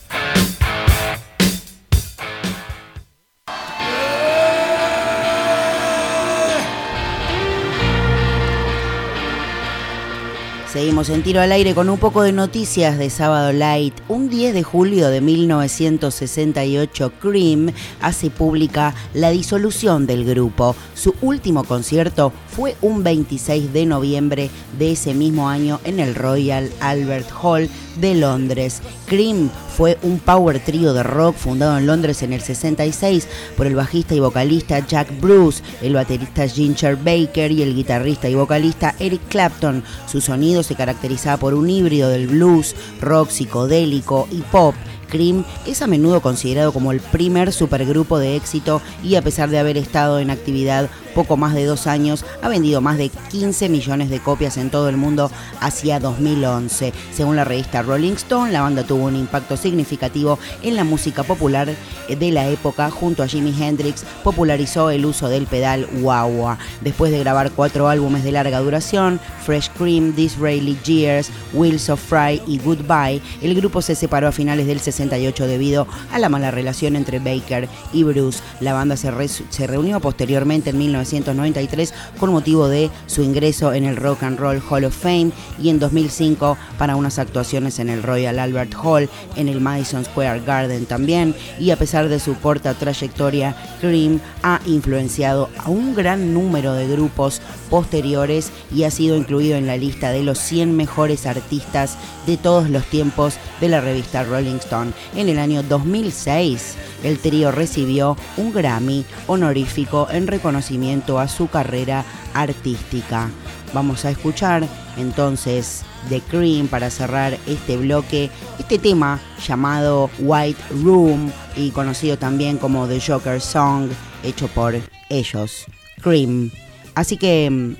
Seguimos 10.72 11.08
en 11.08 11.22
tiro 11.22 11.40
al 11.40 11.50
aire 11.50 11.74
con 11.74 11.88
un 11.88 11.98
poco 11.98 12.20
de 12.20 12.32
noticias 12.32 12.98
de 12.98 13.08
Sábado 13.08 13.54
Light. 13.54 13.94
Un 14.06 14.28
10 14.28 14.52
de 14.52 14.62
julio 14.62 15.08
de 15.08 15.22
1968, 15.22 17.12
Cream 17.18 17.72
hace 18.02 18.28
pública 18.28 18.94
la 19.14 19.30
disolución 19.30 20.06
del 20.06 20.26
grupo. 20.26 20.76
Su 20.94 21.14
último 21.22 21.64
concierto 21.64 22.34
fue 22.50 22.76
un 22.82 23.02
26 23.02 23.72
de 23.72 23.86
noviembre 23.86 24.50
de 24.78 24.92
ese 24.92 25.14
mismo 25.14 25.48
año 25.48 25.80
en 25.84 26.00
el 26.00 26.14
Royal 26.14 26.70
Albert 26.80 27.30
Hall 27.42 27.70
de 27.98 28.14
Londres. 28.14 28.82
Cream 29.06 29.50
fue 29.76 29.96
un 30.02 30.18
power 30.18 30.58
trío 30.58 30.92
de 30.92 31.02
rock 31.02 31.36
fundado 31.36 31.78
en 31.78 31.86
Londres 31.86 32.22
en 32.22 32.32
el 32.32 32.40
66 32.40 33.28
por 33.56 33.66
el 33.66 33.76
bajista 33.76 34.14
y 34.14 34.20
vocalista 34.20 34.84
Jack 34.84 35.20
Bruce, 35.20 35.62
el 35.82 35.94
baterista 35.94 36.48
Ginger 36.48 36.96
Baker 36.96 37.52
y 37.52 37.62
el 37.62 37.74
guitarrista 37.74 38.28
y 38.28 38.34
vocalista 38.34 38.94
Eric 38.98 39.22
Clapton. 39.28 39.84
Su 40.06 40.20
sonido 40.20 40.62
se 40.68 40.74
caracterizaba 40.74 41.38
por 41.38 41.54
un 41.54 41.68
híbrido 41.70 42.10
del 42.10 42.28
blues, 42.28 42.76
rock 43.00 43.30
psicodélico 43.30 44.28
y 44.30 44.42
pop. 44.42 44.74
Cream 45.08 45.44
es 45.66 45.80
a 45.80 45.86
menudo 45.86 46.20
considerado 46.20 46.72
como 46.72 46.92
el 46.92 47.00
primer 47.00 47.52
supergrupo 47.52 48.18
de 48.18 48.36
éxito 48.36 48.82
y 49.02 49.14
a 49.14 49.22
pesar 49.22 49.48
de 49.48 49.58
haber 49.58 49.78
estado 49.78 50.18
en 50.20 50.30
actividad 50.30 50.90
poco 51.18 51.36
más 51.36 51.52
de 51.52 51.64
dos 51.64 51.88
años, 51.88 52.24
ha 52.42 52.48
vendido 52.48 52.80
más 52.80 52.96
de 52.96 53.08
15 53.08 53.68
millones 53.68 54.08
de 54.08 54.20
copias 54.20 54.56
en 54.56 54.70
todo 54.70 54.88
el 54.88 54.96
mundo 54.96 55.32
hacia 55.58 55.98
2011. 55.98 56.92
Según 57.12 57.34
la 57.34 57.42
revista 57.42 57.82
Rolling 57.82 58.12
Stone, 58.12 58.52
la 58.52 58.62
banda 58.62 58.84
tuvo 58.84 59.06
un 59.06 59.16
impacto 59.16 59.56
significativo 59.56 60.38
en 60.62 60.76
la 60.76 60.84
música 60.84 61.24
popular 61.24 61.74
de 62.08 62.30
la 62.30 62.48
época. 62.48 62.88
Junto 62.92 63.24
a 63.24 63.26
Jimi 63.26 63.52
Hendrix, 63.60 64.04
popularizó 64.22 64.90
el 64.90 65.04
uso 65.06 65.28
del 65.28 65.48
pedal 65.48 65.88
wah 66.02 66.56
Después 66.82 67.10
de 67.10 67.18
grabar 67.18 67.50
cuatro 67.50 67.88
álbumes 67.88 68.22
de 68.22 68.30
larga 68.30 68.60
duración, 68.60 69.18
Fresh 69.44 69.70
Cream, 69.76 70.14
Disraeli 70.14 70.78
Years, 70.84 71.30
Wheels 71.52 71.90
of 71.90 72.00
Fry 72.00 72.40
y 72.46 72.60
Goodbye, 72.60 73.20
el 73.42 73.56
grupo 73.56 73.82
se 73.82 73.96
separó 73.96 74.28
a 74.28 74.32
finales 74.32 74.68
del 74.68 74.78
68 74.78 75.48
debido 75.48 75.88
a 76.12 76.20
la 76.20 76.28
mala 76.28 76.52
relación 76.52 76.94
entre 76.94 77.18
Baker 77.18 77.68
y 77.92 78.04
Bruce. 78.04 78.40
La 78.60 78.72
banda 78.72 78.96
se, 78.96 79.10
se 79.26 79.66
reunió 79.66 79.98
posteriormente 79.98 80.70
en 80.70 80.78
1993 81.12 81.94
con 82.18 82.30
motivo 82.30 82.68
de 82.68 82.90
su 83.06 83.22
ingreso 83.22 83.72
en 83.72 83.84
el 83.84 83.96
Rock 83.96 84.22
and 84.22 84.38
Roll 84.38 84.62
Hall 84.68 84.84
of 84.84 84.96
Fame 84.96 85.30
y 85.60 85.70
en 85.70 85.78
2005 85.78 86.56
para 86.76 86.96
unas 86.96 87.18
actuaciones 87.18 87.78
en 87.78 87.88
el 87.88 88.02
Royal 88.02 88.38
Albert 88.38 88.74
Hall, 88.82 89.08
en 89.36 89.48
el 89.48 89.60
Madison 89.60 90.04
Square 90.04 90.42
Garden 90.44 90.86
también, 90.86 91.34
y 91.58 91.70
a 91.70 91.76
pesar 91.76 92.08
de 92.08 92.20
su 92.20 92.38
corta 92.38 92.74
trayectoria, 92.74 93.56
Cream 93.80 94.20
ha 94.42 94.60
influenciado 94.66 95.48
a 95.58 95.70
un 95.70 95.94
gran 95.94 96.34
número 96.34 96.74
de 96.74 96.88
grupos 96.88 97.40
posteriores 97.70 98.50
y 98.74 98.84
ha 98.84 98.90
sido 98.90 99.16
incluido 99.16 99.56
en 99.56 99.66
la 99.66 99.76
lista 99.76 100.10
de 100.10 100.22
los 100.22 100.38
100 100.38 100.76
mejores 100.76 101.26
artistas 101.26 101.96
de 102.26 102.36
todos 102.36 102.70
los 102.70 102.84
tiempos 102.84 103.34
de 103.60 103.68
la 103.68 103.80
revista 103.80 104.24
Rolling 104.24 104.56
Stone. 104.56 104.92
En 105.14 105.28
el 105.28 105.38
año 105.38 105.62
2006, 105.62 106.76
el 107.04 107.18
trío 107.18 107.50
recibió 107.52 108.16
un 108.36 108.52
Grammy 108.52 109.04
honorífico 109.26 110.08
en 110.10 110.26
reconocimiento 110.26 111.18
a 111.18 111.28
su 111.28 111.48
carrera 111.48 112.04
artística. 112.34 113.30
Vamos 113.74 114.04
a 114.04 114.10
escuchar 114.10 114.66
entonces 114.96 115.82
The 116.08 116.20
Cream 116.22 116.68
para 116.68 116.90
cerrar 116.90 117.36
este 117.46 117.76
bloque, 117.76 118.30
este 118.58 118.78
tema 118.78 119.20
llamado 119.46 120.10
White 120.18 120.62
Room 120.82 121.30
y 121.56 121.70
conocido 121.70 122.16
también 122.16 122.56
como 122.56 122.86
The 122.86 123.00
Joker 123.00 123.40
Song, 123.40 123.90
hecho 124.22 124.48
por 124.48 124.80
ellos, 125.10 125.66
Cream. 126.00 126.50
Así 126.94 127.16
que 127.16 127.48
mm, 127.50 127.76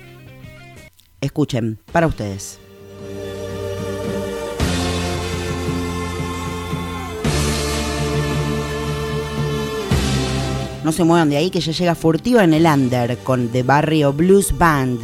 escuchen, 1.21 1.79
para 1.91 2.07
ustedes. 2.07 2.59
No 10.89 10.93
se 10.93 11.03
muevan 11.03 11.29
de 11.29 11.37
ahí 11.37 11.51
que 11.51 11.61
ya 11.61 11.71
llega 11.71 11.93
furtiva 11.93 12.43
en 12.43 12.51
el 12.51 12.65
under 12.65 13.15
con 13.19 13.49
The 13.49 13.61
Barrio 13.61 14.11
Blues 14.11 14.57
Band. 14.57 15.01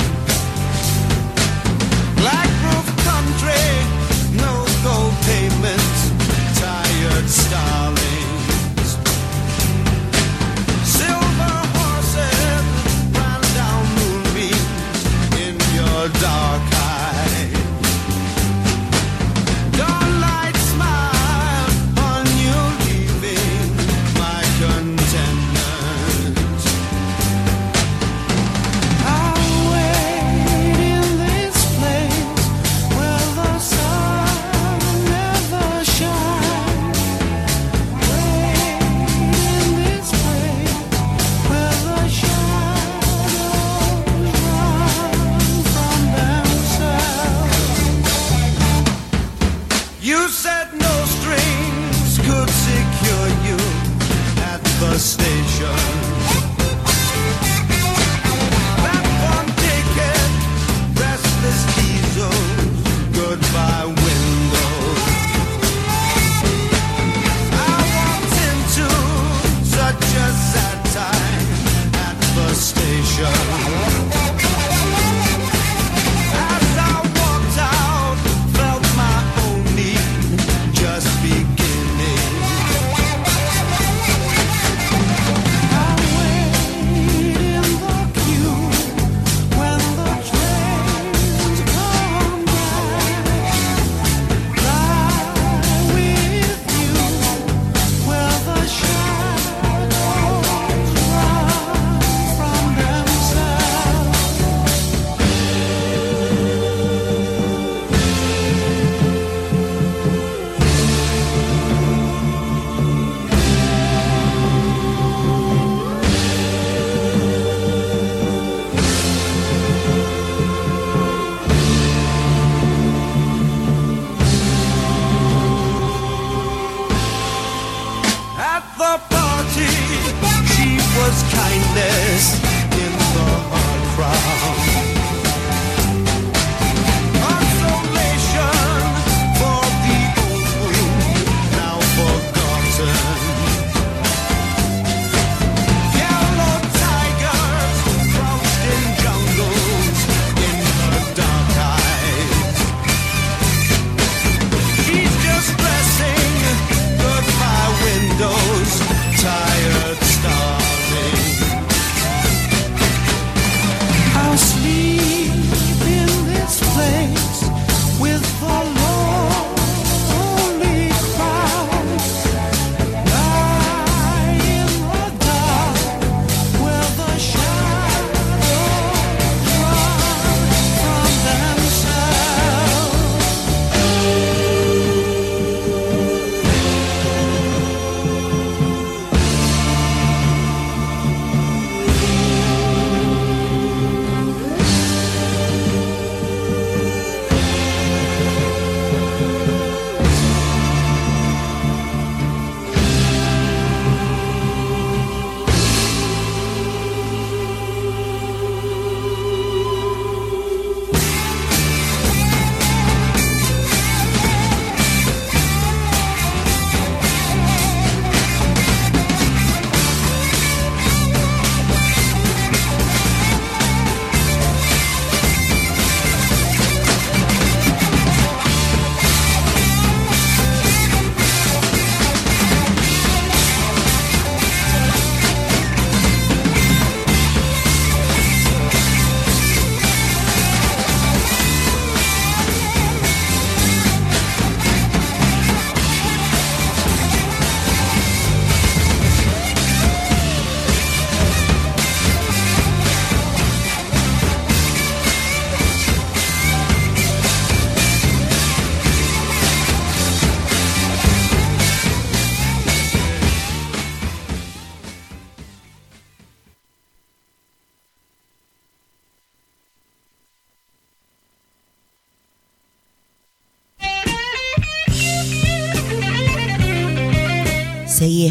In 0.00 0.07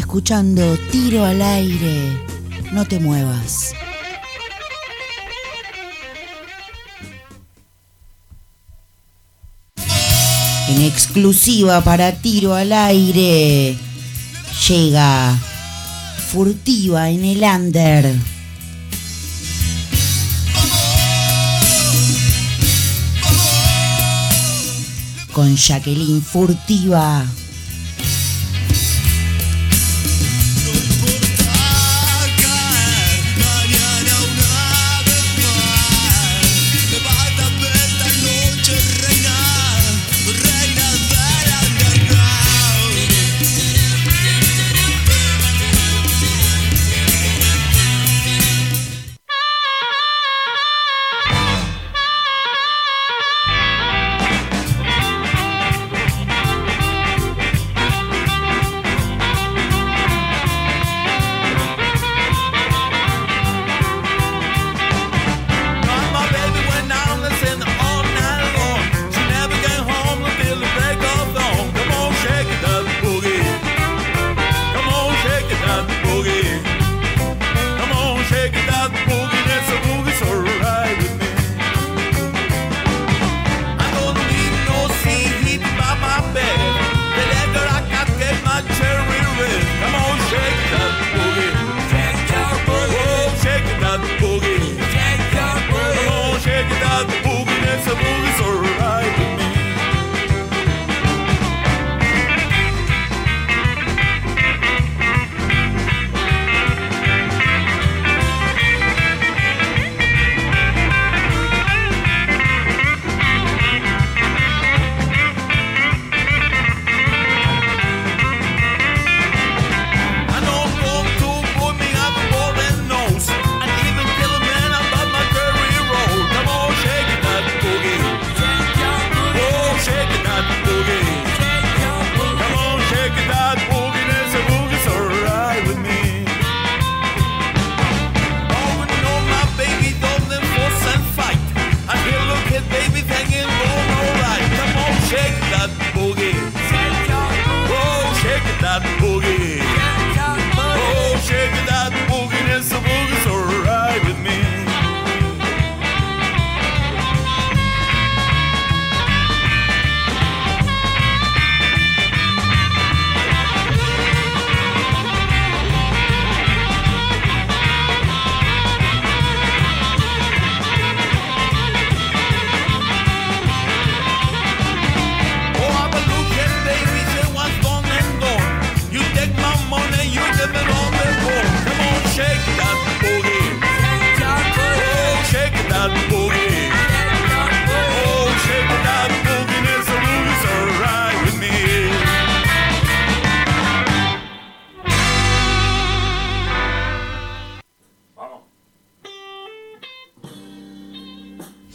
escuchando 0.08 0.78
Tiro 0.90 1.22
al 1.22 1.42
aire. 1.42 2.18
No 2.72 2.86
te 2.86 2.98
muevas. 2.98 3.74
En 10.70 10.80
exclusiva 10.80 11.82
para 11.82 12.12
Tiro 12.12 12.54
al 12.54 12.72
aire. 12.72 13.76
Llega 14.66 15.36
furtiva 16.32 17.10
en 17.10 17.26
el 17.26 17.42
under. 17.42 18.14
Con 25.34 25.54
Jacqueline 25.54 26.22
Furtiva. 26.22 27.26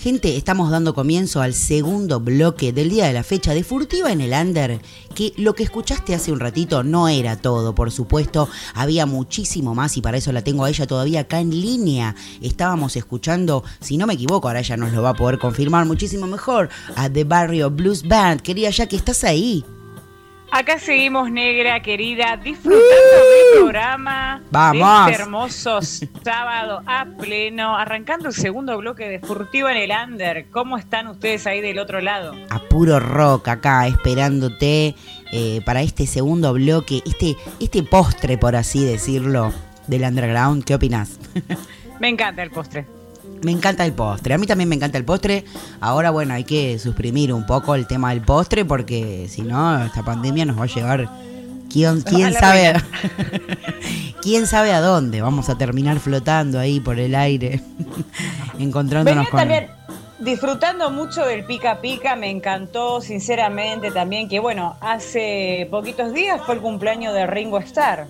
Gente, 0.03 0.35
estamos 0.35 0.69
dando 0.69 0.93
comienzo 0.93 1.41
al 1.41 1.53
segundo 1.53 2.19
bloque 2.19 2.73
del 2.73 2.89
día 2.89 3.07
de 3.07 3.13
la 3.13 3.23
fecha 3.23 3.53
de 3.53 3.63
Furtiva 3.63 4.11
en 4.11 4.19
el 4.19 4.33
Under, 4.33 4.81
que 5.15 5.31
lo 5.37 5.55
que 5.55 5.63
escuchaste 5.63 6.13
hace 6.13 6.33
un 6.33 6.41
ratito 6.41 6.83
no 6.83 7.07
era 7.07 7.37
todo, 7.37 7.73
por 7.73 7.89
supuesto, 7.89 8.49
había 8.73 9.05
muchísimo 9.05 9.73
más 9.73 9.95
y 9.95 10.01
para 10.01 10.17
eso 10.17 10.33
la 10.33 10.43
tengo 10.43 10.65
a 10.65 10.69
ella 10.69 10.87
todavía 10.87 11.21
acá 11.21 11.39
en 11.39 11.51
línea. 11.51 12.17
Estábamos 12.41 12.97
escuchando, 12.97 13.63
si 13.79 13.95
no 13.95 14.05
me 14.05 14.15
equivoco, 14.15 14.49
ahora 14.49 14.59
ella 14.59 14.75
nos 14.75 14.91
lo 14.91 15.03
va 15.03 15.11
a 15.11 15.15
poder 15.15 15.39
confirmar 15.39 15.85
muchísimo 15.85 16.27
mejor, 16.27 16.67
a 16.97 17.09
The 17.09 17.23
Barrio 17.23 17.69
Blues 17.69 18.05
Band. 18.05 18.41
Quería 18.41 18.71
ya 18.71 18.87
que 18.87 18.97
estás 18.97 19.23
ahí. 19.23 19.63
Acá 20.55 20.77
seguimos, 20.77 21.31
negra 21.31 21.81
querida, 21.81 22.37
disfrutando 22.37 22.85
del 22.85 23.59
programa. 23.59 24.43
Vamos. 24.51 25.07
De 25.07 25.11
este 25.11 25.23
hermoso 25.23 25.79
sábado 26.23 26.83
a 26.85 27.05
pleno, 27.05 27.75
arrancando 27.75 28.27
el 28.27 28.35
segundo 28.35 28.77
bloque 28.77 29.09
de 29.09 29.17
Furtiva 29.17 29.71
en 29.71 29.77
el 29.77 29.91
Under. 29.91 30.45
¿Cómo 30.51 30.77
están 30.77 31.07
ustedes 31.07 31.47
ahí 31.47 31.59
del 31.59 31.79
otro 31.79 32.01
lado? 32.01 32.35
A 32.51 32.59
puro 32.59 32.99
rock 32.99 33.47
acá, 33.47 33.87
esperándote 33.87 34.93
eh, 35.31 35.61
para 35.65 35.81
este 35.81 36.05
segundo 36.05 36.53
bloque, 36.53 37.01
este, 37.03 37.35
este 37.59 37.81
postre, 37.81 38.37
por 38.37 38.55
así 38.55 38.85
decirlo, 38.85 39.51
del 39.87 40.03
underground. 40.03 40.65
¿Qué 40.65 40.75
opinas? 40.75 41.17
Me 41.99 42.09
encanta 42.09 42.43
el 42.43 42.51
postre. 42.51 42.85
Me 43.43 43.51
encanta 43.51 43.85
el 43.85 43.93
postre. 43.93 44.33
A 44.33 44.37
mí 44.37 44.47
también 44.47 44.69
me 44.69 44.75
encanta 44.75 44.97
el 44.97 45.05
postre. 45.05 45.45
Ahora, 45.81 46.11
bueno, 46.11 46.33
hay 46.33 46.43
que 46.43 46.79
suprimir 46.79 47.33
un 47.33 47.45
poco 47.45 47.75
el 47.75 47.87
tema 47.87 48.09
del 48.11 48.21
postre 48.21 48.65
porque 48.65 49.27
si 49.29 49.41
no, 49.41 49.83
esta 49.83 50.03
pandemia 50.03 50.45
nos 50.45 50.57
va 50.57 50.63
a 50.63 50.67
llevar. 50.67 51.09
¿Quién, 51.69 52.01
sabe? 52.33 52.73
¿Quién 54.21 54.47
sabe 54.47 54.71
a 54.71 54.79
dónde? 54.79 55.21
Vamos 55.21 55.49
a 55.49 55.57
terminar 55.57 55.99
flotando 55.99 56.59
ahí 56.59 56.79
por 56.79 56.99
el 56.99 57.15
aire, 57.15 57.61
encontrándonos 58.59 59.25
Venía 59.25 59.29
con. 59.29 59.39
también 59.39 59.67
disfrutando 60.19 60.89
mucho 60.89 61.25
del 61.25 61.43
pica 61.43 61.81
pica, 61.81 62.15
me 62.15 62.29
encantó 62.29 63.01
sinceramente 63.01 63.91
también 63.91 64.29
que 64.29 64.39
bueno, 64.39 64.77
hace 64.79 65.67
poquitos 65.69 66.13
días 66.13 66.41
fue 66.45 66.55
el 66.55 66.61
cumpleaños 66.61 67.13
de 67.13 67.27
Ringo 67.27 67.59
Starr. 67.59 68.07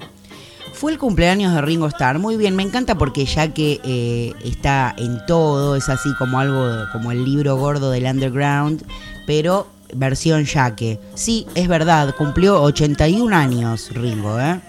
Fue 0.71 0.91
el 0.91 0.97
cumpleaños 0.97 1.53
de 1.53 1.61
Ringo 1.61 1.87
Starr. 1.87 2.19
Muy 2.19 2.37
bien, 2.37 2.55
me 2.55 2.63
encanta 2.63 2.95
porque 2.95 3.25
ya 3.25 3.53
que 3.53 3.79
eh, 3.83 4.33
está 4.43 4.93
en 4.97 5.23
todo, 5.27 5.75
es 5.75 5.89
así 5.89 6.09
como 6.17 6.39
algo, 6.39 6.85
como 6.91 7.11
el 7.11 7.23
libro 7.23 7.55
gordo 7.57 7.91
del 7.91 8.05
underground, 8.05 8.83
pero 9.27 9.67
versión 9.93 10.45
yaque. 10.45 10.99
Sí, 11.13 11.45
es 11.55 11.67
verdad, 11.67 12.15
cumplió 12.17 12.61
81 12.63 13.35
años 13.35 13.89
Ringo, 13.93 14.39
¿eh? 14.39 14.59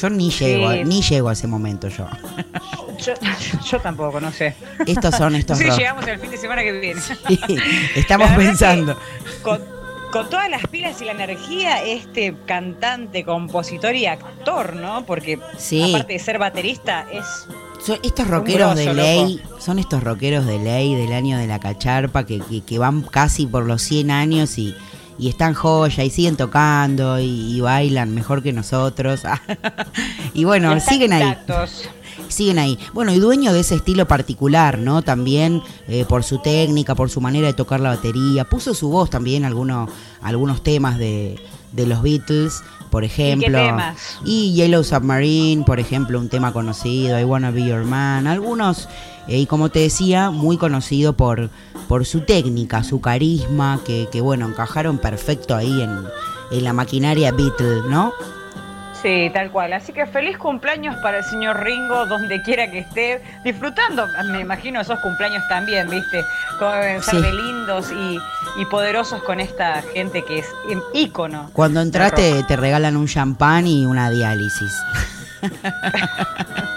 Yo 0.00 0.08
ni 0.08 0.30
llego, 0.30 0.72
Sí. 0.72 0.84
ni 0.84 1.02
llego 1.02 1.28
a 1.28 1.32
ese 1.34 1.46
momento 1.46 1.88
yo. 1.88 2.06
Yo, 3.04 3.12
yo 3.70 3.80
tampoco, 3.80 4.20
no 4.20 4.30
sé. 4.32 4.54
Estos 4.86 5.14
son 5.16 5.34
estos 5.34 5.58
Sí, 5.58 5.64
dos. 5.64 5.76
llegamos 5.76 6.06
el 6.06 6.18
fin 6.18 6.30
de 6.30 6.36
semana 6.38 6.62
que 6.62 6.72
viene. 6.72 7.00
Estamos 7.96 8.30
pensando. 8.32 8.96
que 8.96 9.42
Con, 9.42 9.60
con 10.12 10.28
todas 10.28 10.50
las 10.50 10.62
pilas 10.66 11.00
y 11.00 11.04
la 11.04 11.12
energía, 11.12 11.82
este 11.84 12.34
cantante, 12.46 13.24
compositor 13.24 13.94
y 13.94 14.06
actor, 14.06 14.74
¿no? 14.76 15.04
Porque 15.06 15.38
Sí. 15.56 15.92
aparte 15.94 16.14
de 16.14 16.18
ser 16.18 16.38
baterista, 16.38 17.06
es 17.12 17.24
Son 17.84 17.98
estos 18.02 18.26
rockeros 18.28 18.76
de 18.76 18.92
ley, 18.92 19.40
son 19.58 19.78
estos 19.78 20.02
rockeros 20.02 20.44
de 20.46 20.58
ley 20.58 20.94
del 20.94 21.12
año 21.12 21.38
de 21.38 21.46
la 21.46 21.58
cacharpa 21.60 22.26
que, 22.26 22.40
que- 22.40 22.60
que 22.62 22.78
van 22.78 23.02
casi 23.02 23.46
por 23.46 23.64
los 23.64 23.80
100 23.82 24.10
años 24.10 24.58
y, 24.58 24.74
y 25.18 25.28
están 25.28 25.54
joya 25.54 26.04
y 26.04 26.10
siguen 26.10 26.36
tocando 26.36 27.18
y, 27.20 27.56
y 27.56 27.60
bailan 27.60 28.14
mejor 28.14 28.42
que 28.42 28.52
nosotros. 28.52 29.22
y 30.34 30.44
bueno, 30.44 30.74
están 30.74 30.92
siguen 30.94 31.12
ahí. 31.14 31.22
intactos. 31.28 31.88
Siguen 32.30 32.58
ahí. 32.58 32.78
Bueno, 32.94 33.12
y 33.12 33.18
dueño 33.18 33.52
de 33.52 33.60
ese 33.60 33.74
estilo 33.74 34.06
particular, 34.06 34.78
¿no? 34.78 35.02
También 35.02 35.62
eh, 35.88 36.04
por 36.08 36.24
su 36.24 36.38
técnica, 36.38 36.94
por 36.94 37.10
su 37.10 37.20
manera 37.20 37.48
de 37.48 37.54
tocar 37.54 37.80
la 37.80 37.90
batería. 37.90 38.44
Puso 38.44 38.74
su 38.74 38.88
voz 38.88 39.10
también 39.10 39.44
algunos, 39.44 39.90
algunos 40.22 40.62
temas 40.62 40.98
de, 40.98 41.38
de 41.72 41.86
los 41.86 42.02
Beatles, 42.02 42.62
por 42.90 43.04
ejemplo. 43.04 43.58
temas? 43.58 43.96
Y 44.24 44.52
Yellow 44.54 44.84
Submarine, 44.84 45.64
por 45.64 45.80
ejemplo, 45.80 46.18
un 46.18 46.28
tema 46.28 46.52
conocido, 46.52 47.18
I 47.18 47.24
Wanna 47.24 47.50
Be 47.50 47.64
Your 47.64 47.84
Man. 47.84 48.26
Algunos, 48.26 48.88
eh, 49.28 49.38
y 49.38 49.46
como 49.46 49.68
te 49.68 49.80
decía, 49.80 50.30
muy 50.30 50.56
conocido 50.56 51.14
por, 51.14 51.50
por 51.88 52.06
su 52.06 52.20
técnica, 52.20 52.84
su 52.84 53.00
carisma, 53.00 53.80
que, 53.84 54.08
que 54.10 54.20
bueno, 54.20 54.48
encajaron 54.48 54.98
perfecto 54.98 55.54
ahí 55.56 55.82
en, 55.82 55.98
en 56.50 56.64
la 56.64 56.72
maquinaria 56.72 57.32
Beatle, 57.32 57.82
¿no? 57.88 58.12
Sí, 59.02 59.30
tal 59.32 59.50
cual. 59.50 59.72
Así 59.72 59.92
que 59.92 60.04
feliz 60.06 60.36
cumpleaños 60.36 60.94
para 61.02 61.18
el 61.18 61.24
señor 61.24 61.62
Ringo, 61.64 62.04
donde 62.06 62.42
quiera 62.42 62.70
que 62.70 62.80
esté, 62.80 63.22
disfrutando, 63.44 64.06
me 64.26 64.40
imagino, 64.40 64.80
esos 64.80 64.98
cumpleaños 65.00 65.42
también, 65.48 65.88
¿viste? 65.88 66.22
Deben 66.60 67.02
ser 67.02 67.14
Sí. 67.16 67.22
de 67.22 67.32
lindos 67.32 67.90
y, 67.92 68.18
y 68.60 68.64
poderosos 68.66 69.22
con 69.22 69.40
esta 69.40 69.80
gente 69.94 70.22
que 70.24 70.40
es 70.40 70.46
ícono. 70.92 71.50
Cuando 71.54 71.80
entraste 71.80 72.42
te 72.46 72.56
regalan 72.56 72.96
un 72.96 73.06
champán 73.06 73.66
y 73.66 73.86
una 73.86 74.10
diálisis. 74.10 74.72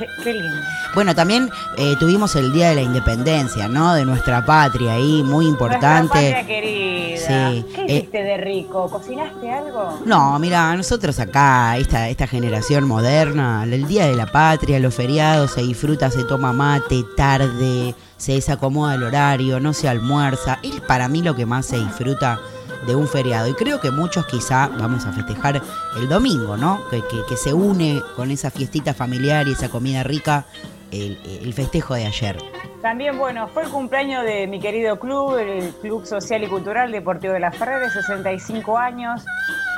Qué, 0.00 0.08
qué 0.24 0.32
lindo. 0.32 0.56
Bueno, 0.94 1.14
también 1.14 1.50
eh, 1.76 1.94
tuvimos 2.00 2.34
el 2.34 2.52
Día 2.52 2.70
de 2.70 2.76
la 2.76 2.80
Independencia, 2.82 3.68
¿no? 3.68 3.92
De 3.92 4.06
nuestra 4.06 4.44
patria 4.46 4.94
ahí, 4.94 5.22
muy 5.22 5.46
Nuestra 5.48 5.78
patria 5.78 6.00
importante. 6.00 6.46
querida. 6.46 7.16
Sí, 7.20 7.66
¿Qué 7.74 7.82
eh, 7.82 7.96
hiciste 7.98 8.22
de 8.22 8.36
rico? 8.38 8.88
¿Cocinaste 8.88 9.52
algo? 9.52 10.00
No, 10.06 10.38
mira, 10.38 10.74
nosotros 10.74 11.20
acá, 11.20 11.76
esta, 11.76 12.08
esta 12.08 12.26
generación 12.26 12.88
moderna, 12.88 13.64
el 13.64 13.86
Día 13.86 14.06
de 14.06 14.16
la 14.16 14.24
Patria, 14.26 14.80
los 14.80 14.94
feriados, 14.94 15.50
se 15.52 15.60
disfruta, 15.60 16.10
se 16.10 16.24
toma 16.24 16.54
mate, 16.54 17.04
tarde, 17.14 17.94
se 18.16 18.32
desacomoda 18.32 18.94
el 18.94 19.02
horario, 19.02 19.60
no 19.60 19.74
se 19.74 19.86
almuerza. 19.86 20.58
Es 20.62 20.80
para 20.80 21.08
mí 21.08 21.20
lo 21.22 21.36
que 21.36 21.44
más 21.44 21.66
se 21.66 21.78
disfruta 21.78 22.40
de 22.86 22.94
un 22.94 23.06
feriado. 23.08 23.48
Y 23.48 23.54
creo 23.54 23.80
que 23.80 23.90
muchos 23.90 24.26
quizá 24.26 24.68
vamos 24.68 25.04
a 25.06 25.12
festejar 25.12 25.60
el 25.98 26.08
domingo, 26.08 26.56
¿no? 26.56 26.80
Que, 26.90 27.00
que- 27.02 27.24
que 27.28 27.36
se 27.36 27.52
une 27.52 28.02
con 28.16 28.30
esa 28.30 28.50
fiestita 28.50 28.94
familiar 28.94 29.46
y 29.48 29.52
esa 29.52 29.68
comida 29.68 30.02
rica 30.02 30.44
el, 30.90 31.18
el 31.42 31.52
festejo 31.54 31.94
de 31.94 32.06
ayer. 32.06 32.38
También, 32.82 33.18
bueno, 33.18 33.46
fue 33.48 33.64
el 33.64 33.68
cumpleaños 33.68 34.24
de 34.24 34.46
mi 34.46 34.58
querido 34.58 34.98
club, 34.98 35.36
el 35.36 35.68
Club 35.82 36.06
Social 36.06 36.42
y 36.42 36.46
Cultural 36.48 36.90
Deportivo 36.90 37.34
de 37.34 37.40
la 37.40 37.52
Ferrer, 37.52 37.90
65 37.90 38.78
años. 38.78 39.22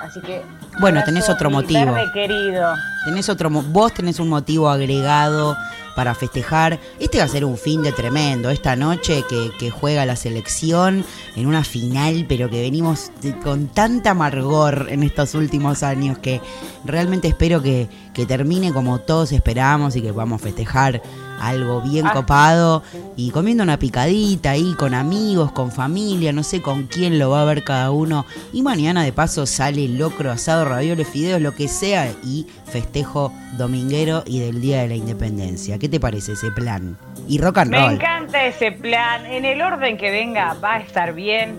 Así 0.04 0.20
que. 0.20 0.42
Bueno, 0.80 1.02
tenés 1.04 1.28
otro 1.28 1.50
motivo. 1.50 1.94
querido. 2.14 2.72
Tenés 3.04 3.28
otro, 3.28 3.50
vos 3.50 3.92
tenés 3.92 4.20
un 4.20 4.28
motivo 4.28 4.70
agregado 4.70 5.56
para 5.94 6.14
festejar. 6.14 6.80
Este 6.98 7.18
va 7.18 7.24
a 7.24 7.28
ser 7.28 7.44
un 7.44 7.56
fin 7.56 7.82
de 7.82 7.92
tremendo. 7.92 8.50
Esta 8.50 8.76
noche 8.76 9.24
que, 9.28 9.50
que 9.58 9.70
juega 9.70 10.06
la 10.06 10.16
selección 10.16 11.04
en 11.36 11.46
una 11.46 11.64
final, 11.64 12.26
pero 12.28 12.50
que 12.50 12.60
venimos 12.60 13.10
con 13.42 13.68
tanta 13.68 14.10
amargor 14.10 14.86
en 14.90 15.02
estos 15.02 15.34
últimos 15.34 15.82
años 15.82 16.18
que 16.18 16.40
realmente 16.84 17.28
espero 17.28 17.62
que, 17.62 17.88
que 18.14 18.26
termine 18.26 18.72
como 18.72 18.98
todos 19.00 19.32
esperamos 19.32 19.96
y 19.96 20.02
que 20.02 20.12
podamos 20.12 20.40
festejar 20.40 21.00
algo 21.40 21.80
bien 21.80 22.06
Ah. 22.06 22.12
copado 22.12 22.84
y 23.16 23.30
comiendo 23.32 23.64
una 23.64 23.76
picadita 23.78 24.50
ahí 24.52 24.74
con 24.78 24.94
amigos, 24.94 25.50
con 25.50 25.72
familia, 25.72 26.32
no 26.32 26.44
sé 26.44 26.62
con 26.62 26.84
quién 26.84 27.18
lo 27.18 27.30
va 27.30 27.42
a 27.42 27.44
ver 27.44 27.64
cada 27.64 27.90
uno. 27.90 28.24
Y 28.52 28.62
mañana 28.62 29.02
de 29.02 29.12
paso 29.12 29.44
sale 29.46 29.88
locro, 29.88 30.30
asado, 30.30 30.64
ravioles, 30.64 31.08
fideos, 31.08 31.40
lo 31.40 31.52
que 31.54 31.66
sea 31.66 32.12
y 32.22 32.46
festejo 32.66 33.32
dominguero 33.58 34.22
y 34.24 34.38
del 34.38 34.60
Día 34.60 34.82
de 34.82 34.88
la 34.88 34.94
Independencia. 34.94 35.78
¿Qué 35.78 35.88
te 35.88 35.98
parece 35.98 36.32
ese 36.32 36.52
plan? 36.52 36.96
Y 37.26 37.38
rock 37.38 37.58
and 37.58 37.70
Me 37.72 37.80
roll. 37.80 37.92
encanta 37.94 38.44
ese 38.46 38.70
plan. 38.70 39.26
En 39.26 39.44
el 39.44 39.60
orden 39.62 39.96
que 39.98 40.10
venga 40.12 40.54
va 40.62 40.74
a 40.74 40.78
estar 40.80 41.12
bien. 41.12 41.58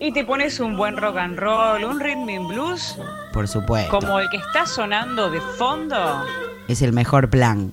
Y 0.00 0.12
te 0.12 0.24
pones 0.24 0.58
un 0.58 0.76
buen 0.76 0.96
rock 0.96 1.16
and 1.18 1.38
roll, 1.38 1.84
un 1.84 2.00
rhythm 2.00 2.28
and 2.28 2.48
blues, 2.48 2.96
Por 3.34 3.48
supuesto. 3.48 3.90
como 3.90 4.20
el 4.20 4.30
que 4.30 4.36
está 4.36 4.64
sonando 4.64 5.28
de 5.28 5.40
fondo. 5.40 6.24
Es 6.68 6.82
el 6.82 6.92
mejor 6.92 7.28
plan. 7.28 7.72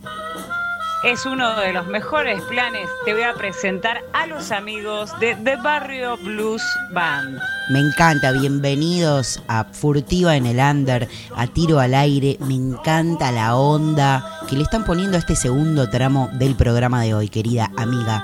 Es 1.04 1.28
uno 1.28 1.56
de 1.56 1.72
los 1.72 1.86
mejores 1.86 2.42
planes. 2.44 2.90
Te 3.06 3.14
voy 3.14 3.22
a 3.22 3.36
presentar 3.36 4.02
a 4.12 4.26
los 4.26 4.52
amigos 4.52 5.12
de 5.20 5.36
The 5.36 5.58
Barrio 5.58 6.18
Blues 6.18 6.64
Band. 6.94 7.40
Me 7.70 7.80
encanta, 7.80 8.32
bienvenidos 8.32 9.42
a 9.48 9.66
Furtiva 9.66 10.36
en 10.36 10.48
el 10.48 10.58
Under, 10.58 11.08
a 11.36 11.46
Tiro 11.46 11.80
al 11.80 11.94
Aire. 11.94 12.38
Me 12.40 12.56
encanta 12.56 13.32
la 13.32 13.56
onda 13.56 14.26
que 14.50 14.56
le 14.56 14.64
están 14.64 14.84
poniendo 14.84 15.16
a 15.16 15.20
este 15.20 15.36
segundo 15.36 15.92
tramo 15.92 16.30
del 16.34 16.56
programa 16.56 17.04
de 17.04 17.14
hoy, 17.14 17.30
querida 17.30 17.70
amiga. 17.78 18.24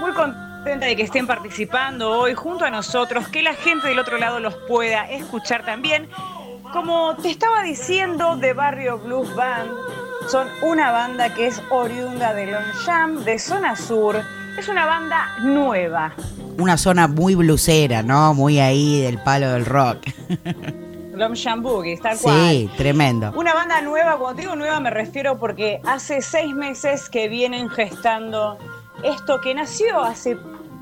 Muy 0.00 0.12
contenta 0.12 0.43
de 0.64 0.96
que 0.96 1.02
estén 1.02 1.26
participando 1.26 2.10
hoy 2.10 2.32
junto 2.32 2.64
a 2.64 2.70
nosotros, 2.70 3.28
que 3.28 3.42
la 3.42 3.52
gente 3.52 3.86
del 3.86 3.98
otro 3.98 4.16
lado 4.16 4.40
los 4.40 4.54
pueda 4.66 5.08
escuchar 5.10 5.62
también. 5.64 6.08
Como 6.72 7.14
te 7.16 7.30
estaba 7.30 7.62
diciendo, 7.62 8.38
The 8.40 8.54
Barrio 8.54 8.98
Blues 8.98 9.34
Band 9.36 9.70
son 10.28 10.48
una 10.62 10.90
banda 10.90 11.32
que 11.34 11.48
es 11.48 11.60
oriunda 11.68 12.32
de 12.32 12.46
Longchamp, 12.46 13.20
de 13.20 13.38
Zona 13.38 13.76
Sur. 13.76 14.16
Es 14.58 14.66
una 14.68 14.86
banda 14.86 15.36
nueva. 15.42 16.14
Una 16.58 16.78
zona 16.78 17.08
muy 17.08 17.34
blusera, 17.34 18.02
¿no? 18.02 18.32
Muy 18.32 18.58
ahí 18.58 19.02
del 19.02 19.18
palo 19.18 19.52
del 19.52 19.66
rock. 19.66 19.98
Longchamp 21.14 21.62
Boogie, 21.62 21.98
tal 21.98 22.18
cual. 22.18 22.50
Sí, 22.50 22.70
tremendo. 22.76 23.32
Una 23.36 23.52
banda 23.52 23.82
nueva, 23.82 24.16
cuando 24.16 24.40
digo 24.40 24.56
nueva 24.56 24.80
me 24.80 24.90
refiero 24.90 25.38
porque 25.38 25.80
hace 25.84 26.22
seis 26.22 26.54
meses 26.54 27.10
que 27.10 27.28
vienen 27.28 27.68
gestando 27.68 28.58
esto 29.04 29.40
que 29.40 29.54
nació 29.54 30.00
hace 30.00 30.36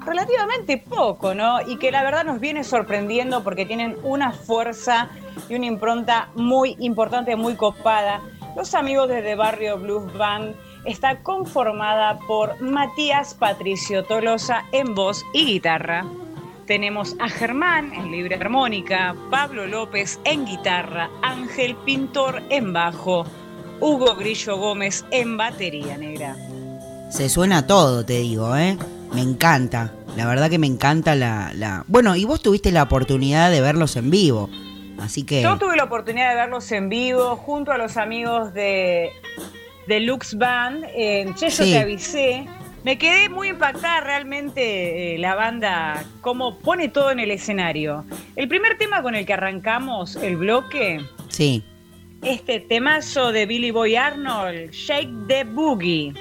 relativamente 0.04 0.78
poco, 0.78 1.34
¿no? 1.34 1.60
Y 1.66 1.76
que 1.76 1.90
la 1.90 2.02
verdad 2.02 2.24
nos 2.24 2.40
viene 2.40 2.64
sorprendiendo 2.64 3.44
porque 3.44 3.66
tienen 3.66 3.96
una 4.02 4.32
fuerza 4.32 5.10
y 5.48 5.54
una 5.54 5.66
impronta 5.66 6.28
muy 6.34 6.76
importante, 6.80 7.36
muy 7.36 7.54
copada. 7.54 8.20
Los 8.56 8.74
amigos 8.74 9.08
de 9.08 9.22
The 9.22 9.34
Barrio 9.34 9.78
Blues 9.78 10.12
Band 10.16 10.54
está 10.84 11.20
conformada 11.20 12.18
por 12.26 12.60
Matías 12.60 13.34
Patricio 13.34 14.04
Tolosa 14.04 14.64
en 14.72 14.94
voz 14.94 15.24
y 15.32 15.46
guitarra. 15.46 16.04
Tenemos 16.66 17.16
a 17.18 17.28
Germán 17.28 17.92
en 17.92 18.10
libre 18.10 18.36
armónica, 18.36 19.16
Pablo 19.30 19.66
López 19.66 20.20
en 20.24 20.46
guitarra, 20.46 21.10
Ángel 21.22 21.74
Pintor 21.84 22.42
en 22.50 22.72
bajo, 22.72 23.24
Hugo 23.80 24.14
Grillo 24.14 24.56
Gómez 24.56 25.04
en 25.10 25.36
batería 25.36 25.98
negra. 25.98 26.36
Se 27.12 27.28
suena 27.28 27.66
todo, 27.66 28.04
te 28.04 28.14
digo, 28.20 28.56
¿eh? 28.56 28.76
Me 29.12 29.20
encanta. 29.20 29.92
La 30.16 30.26
verdad 30.26 30.48
que 30.50 30.58
me 30.58 30.66
encanta 30.66 31.14
la, 31.14 31.52
la... 31.54 31.84
Bueno, 31.86 32.16
y 32.16 32.24
vos 32.24 32.40
tuviste 32.42 32.72
la 32.72 32.82
oportunidad 32.84 33.50
de 33.50 33.60
verlos 33.60 33.96
en 33.96 34.10
vivo. 34.10 34.48
Así 34.98 35.22
que... 35.24 35.42
Yo 35.42 35.58
tuve 35.58 35.76
la 35.76 35.84
oportunidad 35.84 36.30
de 36.30 36.36
verlos 36.36 36.70
en 36.72 36.88
vivo 36.88 37.36
junto 37.36 37.70
a 37.72 37.76
los 37.78 37.96
amigos 37.98 38.54
de, 38.54 39.10
de 39.86 40.00
Lux 40.00 40.36
Band. 40.38 40.84
En 40.94 41.34
Che, 41.34 41.50
yo 41.50 41.64
Sí. 41.64 41.70
te 41.72 41.78
avisé. 41.80 42.46
Me 42.84 42.96
quedé 42.98 43.28
muy 43.28 43.48
impactada 43.48 44.00
realmente 44.00 45.14
eh, 45.14 45.18
la 45.18 45.34
banda, 45.34 46.02
cómo 46.20 46.58
pone 46.58 46.88
todo 46.88 47.10
en 47.10 47.20
el 47.20 47.30
escenario. 47.30 48.04
El 48.36 48.48
primer 48.48 48.76
tema 48.78 49.02
con 49.02 49.14
el 49.14 49.24
que 49.26 49.34
arrancamos 49.34 50.16
el 50.16 50.36
bloque, 50.36 51.00
Sí. 51.28 51.62
este 52.22 52.58
temazo 52.60 53.30
de 53.32 53.46
Billy 53.46 53.70
Boy 53.70 53.96
Arnold, 53.96 54.70
Shake 54.72 55.10
the 55.28 55.44
Boogie. 55.44 56.12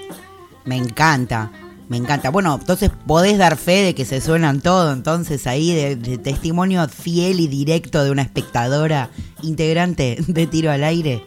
Me 0.66 0.78
encanta, 0.78 1.52
me 1.90 1.98
encanta. 1.98 2.30
Bueno, 2.30 2.58
entonces 2.60 2.92
podés 3.08 3.38
dar 3.38 3.58
fe 3.58 3.84
de 3.84 3.96
que 3.96 4.06
se 4.06 4.22
suenan 4.22 4.62
todo, 4.62 4.94
entonces 4.94 5.48
ahí 5.48 5.74
de, 5.74 5.96
de 5.96 6.18
testimonio 6.18 6.88
fiel 6.88 7.40
y 7.40 7.48
directo 7.48 8.04
de 8.04 8.12
una 8.12 8.22
espectadora 8.22 9.10
integrante 9.42 10.18
de 10.28 10.48
Tiro 10.48 10.72
al 10.72 10.84
Aire. 10.84 11.24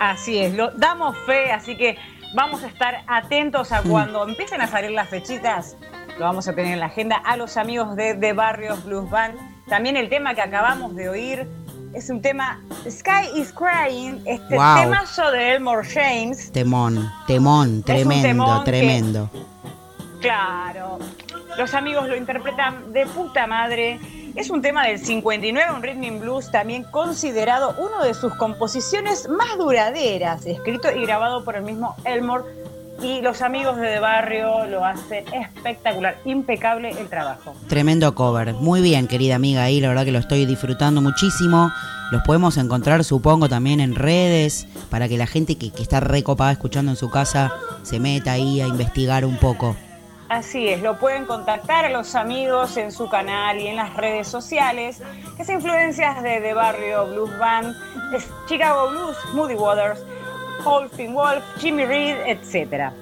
Así 0.00 0.38
es, 0.38 0.54
lo 0.54 0.70
damos 0.72 1.16
fe, 1.26 1.52
así 1.52 1.76
que 1.76 1.96
vamos 2.34 2.62
a 2.62 2.66
estar 2.66 3.04
atentos 3.06 3.72
a 3.72 3.82
cuando 3.82 4.26
empiecen 4.26 4.60
a 4.60 4.66
salir 4.66 4.90
las 4.90 5.08
fechitas. 5.08 5.76
Lo 6.18 6.24
vamos 6.26 6.46
a 6.48 6.54
tener 6.54 6.72
en 6.72 6.80
la 6.80 6.86
agenda 6.86 7.16
a 7.16 7.36
los 7.36 7.56
amigos 7.56 7.96
de, 7.96 8.14
de 8.14 8.32
Barrios 8.32 8.84
Blues 8.84 9.10
Band. 9.10 9.34
También 9.68 9.96
el 9.96 10.08
tema 10.08 10.34
que 10.34 10.42
acabamos 10.42 10.94
de 10.94 11.08
oír 11.08 11.46
es 11.94 12.10
un 12.10 12.20
tema 12.20 12.60
Sky 12.88 13.28
is 13.36 13.52
Crying, 13.52 14.20
este 14.26 14.54
Wow. 14.56 14.76
temazo 14.82 15.30
de 15.30 15.52
Elmore 15.54 15.86
James. 15.88 16.50
Temón, 16.52 17.10
temón, 17.26 17.82
tremendo, 17.82 18.22
temón 18.28 18.64
que- 18.64 18.70
tremendo. 18.70 19.30
Claro, 20.20 20.98
los 21.58 21.74
amigos 21.74 22.08
lo 22.08 22.16
interpretan 22.16 22.92
de 22.92 23.06
puta 23.06 23.46
madre 23.46 24.00
Es 24.36 24.50
un 24.50 24.60
tema 24.62 24.84
del 24.88 24.98
59, 24.98 25.70
un 25.76 25.80
rhythm 25.80 26.02
and 26.02 26.20
blues 26.20 26.50
también 26.50 26.82
considerado 26.90 27.76
uno 27.78 28.02
de 28.02 28.14
sus 28.14 28.34
composiciones 28.34 29.28
más 29.28 29.56
duraderas, 29.56 30.44
escrito 30.44 30.90
y 30.90 31.02
grabado 31.06 31.44
por 31.44 31.54
el 31.54 31.62
mismo 31.62 31.94
Elmore 32.04 32.42
y 33.02 33.20
los 33.20 33.42
amigos 33.42 33.76
de 33.76 33.94
The 33.94 34.00
Barrio 34.00 34.66
lo 34.66 34.84
hacen 34.84 35.24
espectacular, 35.32 36.18
impecable 36.24 36.90
el 36.90 37.08
trabajo. 37.08 37.54
Tremendo 37.68 38.14
cover. 38.14 38.54
Muy 38.54 38.80
bien, 38.80 39.06
querida 39.06 39.34
amiga, 39.34 39.62
ahí 39.62 39.80
la 39.80 39.88
verdad 39.88 40.04
que 40.04 40.12
lo 40.12 40.18
estoy 40.18 40.46
disfrutando 40.46 41.00
muchísimo. 41.00 41.70
Los 42.10 42.22
podemos 42.22 42.56
encontrar, 42.56 43.02
supongo, 43.04 43.48
también 43.48 43.80
en 43.80 43.94
redes, 43.94 44.66
para 44.90 45.08
que 45.08 45.18
la 45.18 45.26
gente 45.26 45.56
que, 45.56 45.70
que 45.70 45.82
está 45.82 46.00
recopada 46.00 46.52
escuchando 46.52 46.92
en 46.92 46.96
su 46.96 47.10
casa 47.10 47.52
se 47.82 47.98
meta 47.98 48.32
ahí 48.32 48.60
a 48.60 48.68
investigar 48.68 49.24
un 49.24 49.38
poco. 49.38 49.76
Así 50.28 50.68
es, 50.68 50.82
lo 50.82 50.98
pueden 50.98 51.26
contactar 51.26 51.84
a 51.84 51.90
los 51.90 52.14
amigos 52.14 52.76
en 52.78 52.92
su 52.92 53.08
canal 53.08 53.60
y 53.60 53.66
en 53.68 53.76
las 53.76 53.94
redes 53.94 54.26
sociales, 54.26 55.02
es 55.38 55.48
influencias 55.48 56.22
de 56.22 56.40
The 56.40 56.54
Barrio 56.54 57.06
Blues 57.06 57.38
Band, 57.38 57.74
de 58.10 58.22
Chicago 58.48 58.90
Blues, 58.90 59.16
Moody 59.34 59.54
Waters, 59.54 60.02
Holfin 60.64 61.14
Wolf, 61.14 61.42
Jimmy 61.58 61.84
Reed, 61.86 62.16
etc. 62.26 62.92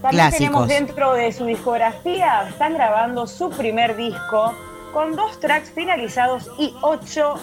También 0.00 0.10
Clásicos. 0.10 0.38
tenemos 0.38 0.68
dentro 0.68 1.12
de 1.14 1.32
su 1.32 1.44
discografía, 1.44 2.48
están 2.48 2.74
grabando 2.74 3.26
su 3.26 3.50
primer 3.50 3.96
disco 3.96 4.54
con 4.92 5.14
dos 5.16 5.38
tracks 5.40 5.70
finalizados 5.70 6.50
y 6.58 6.74
ocho 6.82 7.34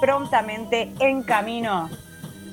prontamente 0.00 0.92
en 0.98 1.22
camino. 1.22 1.88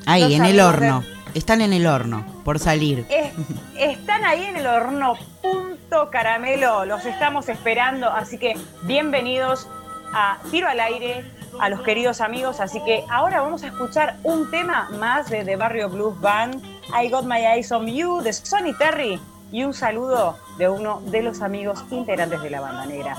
Ahí, 0.05 0.21
Los 0.23 0.31
en 0.33 0.45
el 0.45 0.57
de- 0.57 0.63
horno. 0.63 1.03
Están 1.33 1.61
en 1.61 1.71
el 1.71 1.87
horno, 1.87 2.25
por 2.43 2.59
salir. 2.59 3.05
Es- 3.09 3.31
están 3.77 4.25
ahí 4.25 4.43
en 4.43 4.57
el 4.57 4.67
horno, 4.67 5.13
punto 5.41 6.09
caramelo, 6.11 6.83
los 6.85 7.05
estamos 7.05 7.47
esperando, 7.47 8.09
así 8.09 8.37
que 8.37 8.55
bienvenidos 8.83 9.67
a 10.13 10.39
Tiro 10.51 10.67
al 10.67 10.79
Aire, 10.81 11.23
a 11.59 11.69
los 11.69 11.81
queridos 11.81 12.21
amigos, 12.21 12.59
así 12.59 12.79
que 12.85 13.03
ahora 13.09 13.41
vamos 13.41 13.63
a 13.63 13.67
escuchar 13.67 14.17
un 14.23 14.49
tema 14.49 14.89
más 14.99 15.29
de 15.29 15.43
The 15.43 15.55
Barrio 15.55 15.89
Blues 15.89 16.19
Band, 16.19 16.61
I 17.01 17.09
Got 17.09 17.25
My 17.25 17.39
Eyes 17.45 17.71
on 17.71 17.87
You, 17.87 18.21
de 18.21 18.33
Sonny 18.33 18.73
Terry, 18.77 19.19
y 19.51 19.63
un 19.63 19.73
saludo 19.73 20.37
de 20.57 20.69
uno 20.69 21.01
de 21.07 21.21
los 21.23 21.41
amigos 21.41 21.83
integrantes 21.91 22.41
de 22.41 22.49
la 22.49 22.61
banda 22.61 22.85
negra. 22.85 23.17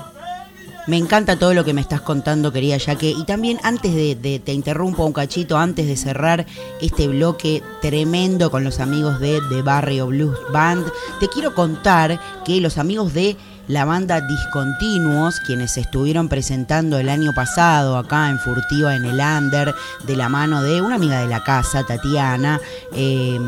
Me 0.85 0.97
encanta 0.97 1.37
todo 1.39 1.53
lo 1.53 1.63
que 1.63 1.73
me 1.73 1.79
estás 1.79 2.01
contando, 2.01 2.51
querida 2.51 2.75
Yaque. 2.75 3.09
Y 3.11 3.23
también 3.23 3.57
antes 3.63 3.95
de, 3.95 4.15
de- 4.15 4.39
te 4.39 4.51
interrumpo 4.51 5.05
un 5.05 5.13
cachito, 5.13 5.57
antes 5.57 5.87
de 5.87 5.95
cerrar 5.95 6.45
este 6.81 7.07
bloque 7.07 7.63
tremendo 7.81 8.51
con 8.51 8.65
los 8.65 8.81
amigos 8.81 9.21
de 9.21 9.39
The 9.49 9.61
Barrio 9.61 10.07
Blues 10.07 10.37
Band, 10.51 10.85
te 11.21 11.29
quiero 11.29 11.55
contar 11.55 12.19
que 12.43 12.59
los 12.59 12.77
amigos 12.77 13.13
de 13.13 13.37
la 13.67 13.85
banda 13.85 14.21
Discontinuos, 14.21 15.39
quienes 15.39 15.77
estuvieron 15.77 16.27
presentando 16.27 16.97
el 16.97 17.09
año 17.09 17.33
pasado 17.33 17.97
acá 17.97 18.29
en 18.29 18.39
Furtiva 18.39 18.95
en 18.95 19.05
el 19.05 19.19
Under, 19.19 19.73
de 20.05 20.15
la 20.15 20.29
mano 20.29 20.61
de 20.63 20.81
una 20.81 20.95
amiga 20.95 21.19
de 21.21 21.27
la 21.27 21.43
casa, 21.43 21.85
Tatiana, 21.85 22.59
eh, 22.93 23.39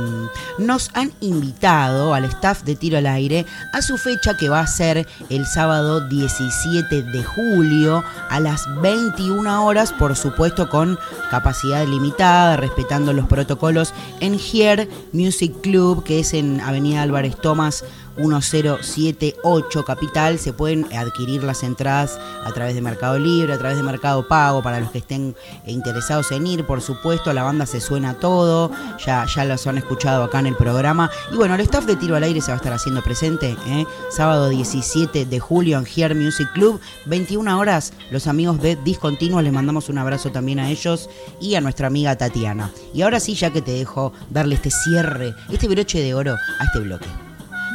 nos 0.57 0.89
han 0.93 1.11
invitado 1.21 2.13
al 2.13 2.25
staff 2.25 2.63
de 2.63 2.75
Tiro 2.75 2.97
al 2.97 3.07
Aire 3.07 3.45
a 3.73 3.81
su 3.81 3.97
fecha 3.97 4.37
que 4.37 4.49
va 4.49 4.61
a 4.61 4.67
ser 4.67 5.07
el 5.29 5.45
sábado 5.45 6.07
17 6.07 7.03
de 7.03 7.23
julio 7.23 8.03
a 8.29 8.39
las 8.39 8.63
21 8.81 9.65
horas, 9.65 9.91
por 9.91 10.15
supuesto 10.15 10.69
con 10.69 10.97
capacidad 11.29 11.85
limitada, 11.85 12.57
respetando 12.57 13.13
los 13.13 13.27
protocolos 13.27 13.93
en 14.19 14.35
Here 14.39 14.89
Music 15.11 15.53
Club, 15.61 16.03
que 16.03 16.19
es 16.19 16.33
en 16.33 16.61
Avenida 16.61 17.01
Álvarez 17.01 17.35
Tomás 17.35 17.83
1078 18.17 19.85
Capital. 19.85 20.39
Se 20.39 20.53
pueden 20.53 20.85
adquirir 20.93 21.43
las 21.43 21.63
entradas 21.63 22.19
a 22.43 22.51
través 22.51 22.75
de 22.75 22.81
Mercado 22.81 23.19
Libre, 23.19 23.53
a 23.53 23.57
través 23.57 23.77
de 23.77 23.83
Mercado 23.83 24.27
Pago, 24.27 24.61
para 24.61 24.79
los 24.79 24.91
que 24.91 24.99
estén 24.99 25.35
interesados 25.65 26.31
en 26.31 26.47
ir, 26.47 26.65
por 26.65 26.81
supuesto. 26.81 27.33
La 27.33 27.43
banda 27.43 27.65
se 27.65 27.81
suena 27.81 28.15
todo, 28.15 28.71
ya, 29.05 29.25
ya 29.25 29.45
los 29.45 29.65
han 29.67 29.77
escuchado 29.77 30.23
acá 30.23 30.39
en 30.39 30.47
el 30.47 30.55
programa. 30.55 31.09
Y 31.31 31.35
bueno, 31.35 31.55
el 31.55 31.61
staff 31.61 31.85
de 31.85 31.95
Tiro 31.95 32.15
al 32.15 32.23
Aire 32.23 32.41
se 32.41 32.47
va 32.47 32.53
a 32.53 32.57
estar 32.57 32.73
haciendo 32.73 33.03
presente, 33.03 33.55
¿eh? 33.67 33.85
sábado 34.09 34.49
17 34.49 35.25
de 35.25 35.39
julio 35.39 35.77
en 35.77 35.85
Here 35.85 36.15
Music 36.15 36.51
Club, 36.53 36.79
21 37.05 37.59
horas. 37.59 37.93
Los 38.11 38.27
amigos 38.27 38.61
de 38.61 38.75
Discontinuos, 38.75 39.43
les 39.43 39.53
mandamos 39.53 39.89
un 39.89 39.97
abrazo 39.97 40.31
también 40.31 40.59
a 40.59 40.69
ellos 40.69 41.09
y 41.39 41.55
a 41.55 41.61
nuestra 41.61 41.87
amiga 41.87 42.15
Tatiana. 42.15 42.71
Y 42.93 43.01
ahora 43.01 43.19
sí, 43.19 43.35
ya 43.35 43.51
que 43.51 43.61
te 43.61 43.71
dejo 43.71 44.13
darle 44.29 44.55
este 44.55 44.71
cierre, 44.71 45.33
este 45.51 45.67
broche 45.67 46.01
de 46.01 46.13
oro 46.13 46.35
a 46.59 46.63
este 46.63 46.79
bloque. 46.79 47.07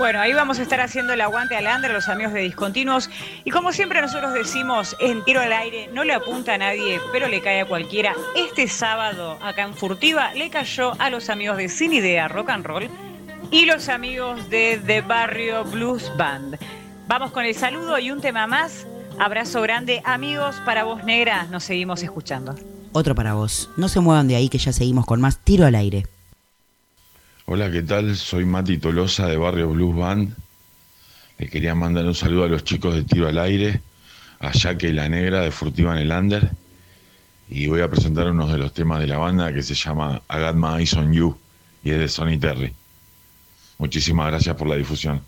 Bueno, 0.00 0.18
ahí 0.18 0.32
vamos 0.32 0.58
a 0.58 0.62
estar 0.62 0.80
haciendo 0.80 1.12
el 1.12 1.20
aguante 1.20 1.56
al 1.56 1.66
Ander, 1.66 1.90
los 1.90 2.08
amigos 2.08 2.32
de 2.32 2.40
Discontinuos. 2.40 3.10
Y 3.44 3.50
como 3.50 3.70
siempre 3.70 4.00
nosotros 4.00 4.32
decimos, 4.32 4.96
en 4.98 5.22
tiro 5.26 5.42
al 5.42 5.52
aire, 5.52 5.90
no 5.92 6.04
le 6.04 6.14
apunta 6.14 6.54
a 6.54 6.58
nadie, 6.58 6.98
pero 7.12 7.28
le 7.28 7.42
cae 7.42 7.60
a 7.60 7.66
cualquiera. 7.66 8.14
Este 8.34 8.66
sábado, 8.66 9.36
acá 9.42 9.60
en 9.60 9.74
Furtiva, 9.74 10.32
le 10.32 10.48
cayó 10.48 10.98
a 10.98 11.10
los 11.10 11.28
amigos 11.28 11.58
de 11.58 11.68
Sin 11.68 11.92
Idea 11.92 12.28
Rock 12.28 12.48
and 12.48 12.64
Roll 12.64 12.88
y 13.50 13.66
los 13.66 13.90
amigos 13.90 14.48
de 14.48 14.80
The 14.86 15.02
Barrio 15.02 15.64
Blues 15.64 16.10
Band. 16.16 16.56
Vamos 17.06 17.30
con 17.32 17.44
el 17.44 17.54
saludo 17.54 17.98
y 17.98 18.10
un 18.10 18.22
tema 18.22 18.46
más. 18.46 18.86
Abrazo 19.18 19.60
grande, 19.60 20.00
amigos, 20.06 20.56
para 20.64 20.84
vos 20.84 21.04
negra, 21.04 21.44
nos 21.50 21.64
seguimos 21.64 22.02
escuchando. 22.02 22.54
Otro 22.92 23.14
para 23.14 23.34
vos. 23.34 23.68
No 23.76 23.90
se 23.90 24.00
muevan 24.00 24.28
de 24.28 24.36
ahí 24.36 24.48
que 24.48 24.56
ya 24.56 24.72
seguimos 24.72 25.04
con 25.04 25.20
más 25.20 25.44
tiro 25.44 25.66
al 25.66 25.74
aire. 25.74 26.06
Hola, 27.52 27.68
¿qué 27.68 27.82
tal? 27.82 28.14
Soy 28.14 28.44
Mati 28.44 28.78
Tolosa 28.78 29.26
de 29.26 29.36
Barrio 29.36 29.70
Blues 29.70 29.96
Band. 29.96 30.36
Le 31.36 31.48
quería 31.48 31.74
mandar 31.74 32.06
un 32.06 32.14
saludo 32.14 32.44
a 32.44 32.48
los 32.48 32.62
chicos 32.62 32.94
de 32.94 33.02
Tiro 33.02 33.26
al 33.26 33.40
Aire, 33.40 33.80
a 34.38 34.52
Jaque 34.52 34.90
y 34.90 34.92
la 34.92 35.08
Negra 35.08 35.40
de 35.40 35.50
Furtiva 35.50 35.92
en 35.94 35.98
el 35.98 36.12
Under. 36.12 36.48
Y 37.48 37.66
voy 37.66 37.80
a 37.80 37.90
presentar 37.90 38.30
uno 38.30 38.46
de 38.46 38.56
los 38.56 38.72
temas 38.72 39.00
de 39.00 39.08
la 39.08 39.18
banda 39.18 39.52
que 39.52 39.64
se 39.64 39.74
llama 39.74 40.22
I 40.30 40.38
Got 40.38 40.54
My 40.54 40.78
Eyes 40.78 40.94
on 40.94 41.12
You 41.12 41.36
y 41.82 41.90
es 41.90 41.98
de 41.98 42.06
Sonny 42.06 42.38
Terry. 42.38 42.72
Muchísimas 43.78 44.28
gracias 44.28 44.54
por 44.54 44.68
la 44.68 44.76
difusión. 44.76 45.20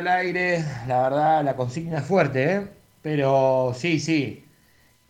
Al 0.00 0.08
Aire. 0.08 0.64
La 0.86 1.02
verdad, 1.02 1.44
la 1.44 1.56
consigna 1.56 1.98
es 1.98 2.04
fuerte, 2.04 2.52
¿eh? 2.54 2.68
Pero 3.02 3.72
sí, 3.74 4.00
sí. 4.00 4.44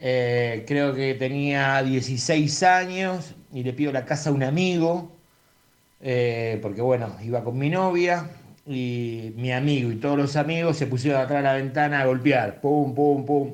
Eh, 0.01 0.65
creo 0.69 0.95
que 0.95 1.15
tenía 1.15 1.83
16 1.83 2.63
años 2.63 3.35
y 3.53 3.65
le 3.65 3.73
pido 3.75 3.93
la 3.93 4.05
casa 4.07 4.31
a 4.31 4.33
un 4.33 4.43
amigo, 4.45 5.13
eh, 6.01 6.59
porque 6.63 6.83
bueno, 6.83 7.17
iba 7.23 7.45
con 7.45 7.59
mi 7.59 7.71
novia 7.71 8.31
y 8.67 9.33
mi 9.37 9.53
amigo 9.53 9.91
y 9.93 9.97
todos 9.97 10.19
los 10.19 10.37
amigos 10.37 10.77
se 10.79 10.87
pusieron 10.87 11.21
atrás 11.23 11.41
de 11.41 11.45
la 11.45 11.55
ventana 11.55 12.03
a 12.03 12.07
golpear, 12.07 12.61
pum, 12.61 12.95
pum, 12.95 13.27
pum. 13.27 13.53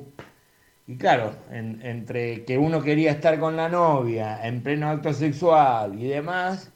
Y 0.87 0.97
claro, 0.97 1.35
en- 1.51 1.81
entre 1.85 2.45
que 2.45 2.57
uno 2.57 2.81
quería 2.81 3.11
estar 3.11 3.39
con 3.39 3.55
la 3.57 3.69
novia 3.69 4.45
en 4.47 4.63
pleno 4.63 4.89
acto 4.89 5.13
sexual 5.13 6.01
y 6.01 6.07
demás, 6.07 6.71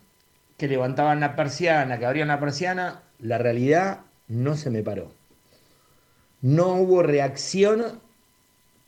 que 0.57 0.67
levantaban 0.69 1.19
la 1.21 1.35
persiana, 1.35 1.99
que 1.99 2.05
abrían 2.07 2.29
la 2.29 2.39
persiana, 2.39 3.03
la 3.19 3.37
realidad 3.39 4.01
no 4.31 4.55
se 4.55 4.69
me 4.69 4.81
paró. 4.81 5.11
No 6.41 6.75
hubo 6.75 7.03
reacción, 7.03 7.99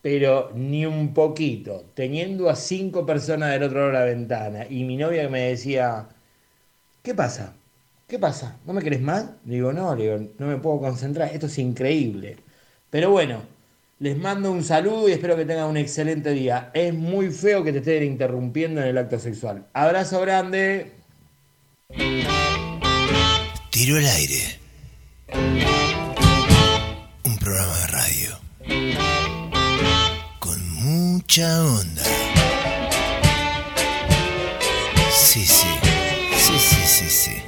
pero 0.01 0.51
ni 0.55 0.85
un 0.85 1.13
poquito. 1.13 1.83
Teniendo 1.93 2.49
a 2.49 2.55
cinco 2.55 3.05
personas 3.05 3.51
del 3.51 3.63
otro 3.63 3.79
lado 3.79 3.87
de 3.87 3.99
la 3.99 4.05
ventana 4.05 4.65
y 4.69 4.83
mi 4.85 4.97
novia 4.97 5.23
que 5.23 5.29
me 5.29 5.41
decía, 5.49 6.07
¿qué 7.03 7.13
pasa? 7.13 7.53
¿Qué 8.07 8.17
pasa? 8.19 8.57
¿No 8.65 8.73
me 8.73 8.81
querés 8.81 9.01
más? 9.01 9.25
Le 9.45 9.55
digo, 9.55 9.73
no, 9.73 9.95
digo, 9.95 10.17
no 10.37 10.47
me 10.47 10.57
puedo 10.57 10.79
concentrar, 10.79 11.29
esto 11.33 11.47
es 11.47 11.57
increíble. 11.57 12.37
Pero 12.89 13.11
bueno, 13.11 13.41
les 13.99 14.17
mando 14.17 14.51
un 14.51 14.63
saludo 14.63 15.09
y 15.09 15.11
espero 15.11 15.35
que 15.35 15.45
tengan 15.45 15.67
un 15.67 15.77
excelente 15.77 16.31
día. 16.31 16.71
Es 16.73 16.93
muy 16.93 17.31
feo 17.31 17.63
que 17.63 17.71
te 17.71 17.79
estén 17.79 18.03
interrumpiendo 18.03 18.81
en 18.81 18.87
el 18.87 18.97
acto 18.97 19.19
sexual. 19.19 19.65
Abrazo 19.73 20.21
grande. 20.21 20.91
Tiro 23.71 23.97
al 23.97 24.05
aire. 24.05 24.62
Un 27.23 27.37
programa 27.39 27.77
de 27.79 27.87
radio. 27.87 28.39
Con 30.39 30.69
mucha 30.71 31.63
onda. 31.63 32.03
Sí, 35.11 35.45
sí. 35.45 35.67
Sí, 36.37 36.59
sí, 36.59 36.85
sí, 36.85 37.09
sí. 37.09 37.43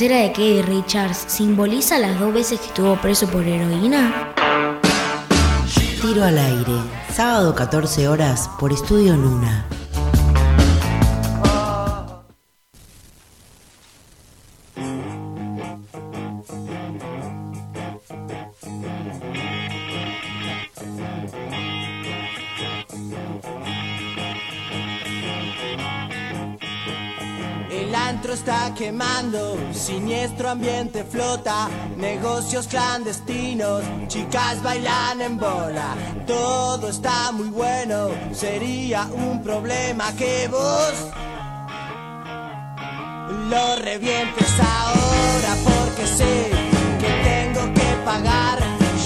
Pulsera 0.00 0.22
de 0.22 0.32
Keith 0.32 0.64
Richards 0.64 1.24
simboliza 1.26 1.98
las 1.98 2.18
dos 2.18 2.32
veces 2.32 2.58
que 2.58 2.68
estuvo 2.68 2.96
preso 3.02 3.26
por 3.28 3.46
heroína? 3.46 4.32
Tiro 6.00 6.24
al 6.24 6.38
aire, 6.38 6.72
sábado 7.12 7.54
14 7.54 8.08
horas 8.08 8.48
por 8.58 8.72
Estudio 8.72 9.14
Luna. 9.14 9.66
Siniestro 29.72 30.50
ambiente 30.50 31.04
flota, 31.04 31.68
negocios 31.96 32.66
clandestinos, 32.66 33.82
chicas 34.08 34.62
bailan 34.62 35.20
en 35.20 35.38
bola, 35.38 35.94
todo 36.26 36.88
está 36.88 37.32
muy 37.32 37.48
bueno, 37.48 38.08
sería 38.32 39.04
un 39.12 39.42
problema 39.42 40.12
que 40.16 40.48
vos 40.48 40.94
lo 43.48 43.76
revientes 43.76 44.52
ahora 44.60 45.56
porque 45.64 46.06
sé 46.06 46.50
que 47.00 47.10
tengo 47.28 47.74
que 47.74 48.04
pagar, 48.04 48.58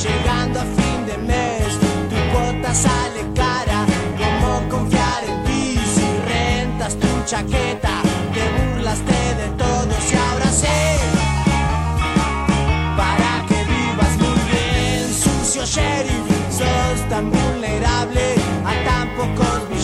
llegando 0.03 0.61
a 0.61 0.65
fin 0.65 1.07
de 1.07 1.17
mes, 1.19 1.79
tu 2.11 2.17
cuota 2.33 2.75
sale 2.75 3.33
cara, 3.35 3.87
como 4.19 4.69
confiar 4.69 5.25
en 5.25 5.45
ti 5.45 5.79
si 5.95 6.07
rentas 6.29 6.95
tu 6.97 7.25
chaqueta, 7.25 8.03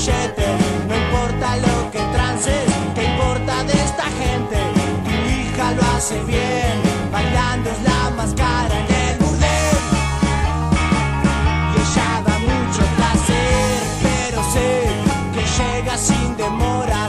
no 0.09 0.97
importa 0.97 1.57
lo 1.59 1.91
que 1.91 1.99
trances, 2.15 2.65
¿qué 2.95 3.05
importa 3.05 3.65
de 3.65 3.73
esta 3.73 4.05
gente? 4.05 4.57
Tu 5.05 5.11
hija 5.29 5.73
lo 5.73 5.83
hace 5.95 6.19
bien, 6.25 6.81
bailando 7.13 7.69
es 7.69 7.83
la 7.83 8.11
más 8.17 8.33
cara 8.33 8.75
en 8.79 8.95
el 8.95 9.19
burdel. 9.19 9.77
Y 11.75 11.81
ella 11.83 12.23
da 12.25 12.39
mucho 12.39 12.83
placer, 12.97 13.83
pero 14.03 14.43
sé 14.55 14.89
que 15.35 15.43
llega 15.63 15.99
sin 15.99 16.35
demora, 16.39 17.07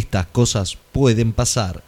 estas 0.00 0.26
cosas 0.26 0.76
pueden 0.92 1.32
pasar. 1.32 1.82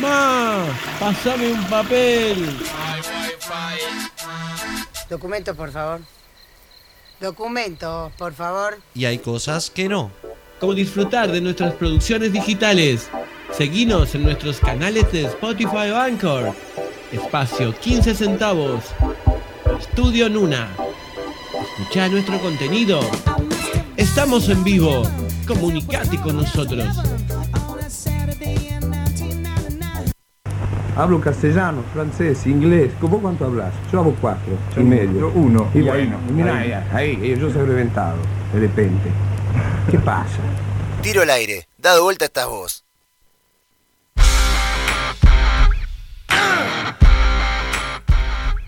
Ma, 0.00 0.64
pasame 1.00 1.52
un 1.52 1.64
papel. 1.64 2.56
Documento, 5.08 5.54
por 5.54 5.72
favor. 5.72 6.00
Documento, 7.20 8.12
por 8.18 8.34
favor. 8.34 8.78
Y 8.94 9.06
hay 9.06 9.18
cosas 9.18 9.70
que 9.70 9.88
no. 9.88 10.10
Como 10.60 10.74
disfrutar 10.74 11.32
de 11.32 11.40
nuestras 11.40 11.74
producciones 11.74 12.32
digitales. 12.32 13.08
Seguinos 13.52 14.14
en 14.14 14.24
nuestros 14.24 14.60
canales 14.60 15.10
de 15.10 15.24
Spotify 15.24 15.90
o 15.90 15.96
Anchor. 15.96 16.54
Espacio 17.12 17.74
15 17.78 18.14
centavos. 18.14 18.84
Estudio 19.80 20.28
Nuna. 20.28 20.68
Escucha 21.78 22.08
nuestro 22.08 22.38
contenido. 22.40 23.00
Estamos 23.96 24.48
en 24.48 24.64
vivo. 24.64 25.02
Comunicate 25.46 26.18
con 26.20 26.36
nosotros. 26.36 26.84
Hablo 30.96 31.20
castellano, 31.20 31.82
francés, 31.92 32.46
inglés. 32.46 32.92
¿Cómo 33.00 33.20
cuánto 33.20 33.44
hablas? 33.46 33.72
Yo 33.92 33.98
hablo 34.00 34.14
cuatro 34.20 34.56
y 34.76 34.80
medio. 34.80 35.20
yo 35.20 35.32
uno, 35.34 35.68
Y 35.74 35.78
y 35.78 35.82
bueno, 35.82 36.16
ahí, 36.28 36.32
mira, 36.32 36.56
ahí. 36.58 36.72
ahí, 36.72 37.18
ahí, 37.20 37.36
yo 37.38 37.50
soy 37.52 37.66
reventado, 37.66 38.16
de 38.52 38.60
repente. 38.60 39.10
¿Qué 39.90 39.98
pasa? 39.98 40.38
Tiro 41.02 41.22
al 41.22 41.30
aire. 41.30 41.66
Dado 41.78 42.04
vuelta 42.04 42.26
estás 42.26 42.46
vos. 42.48 42.84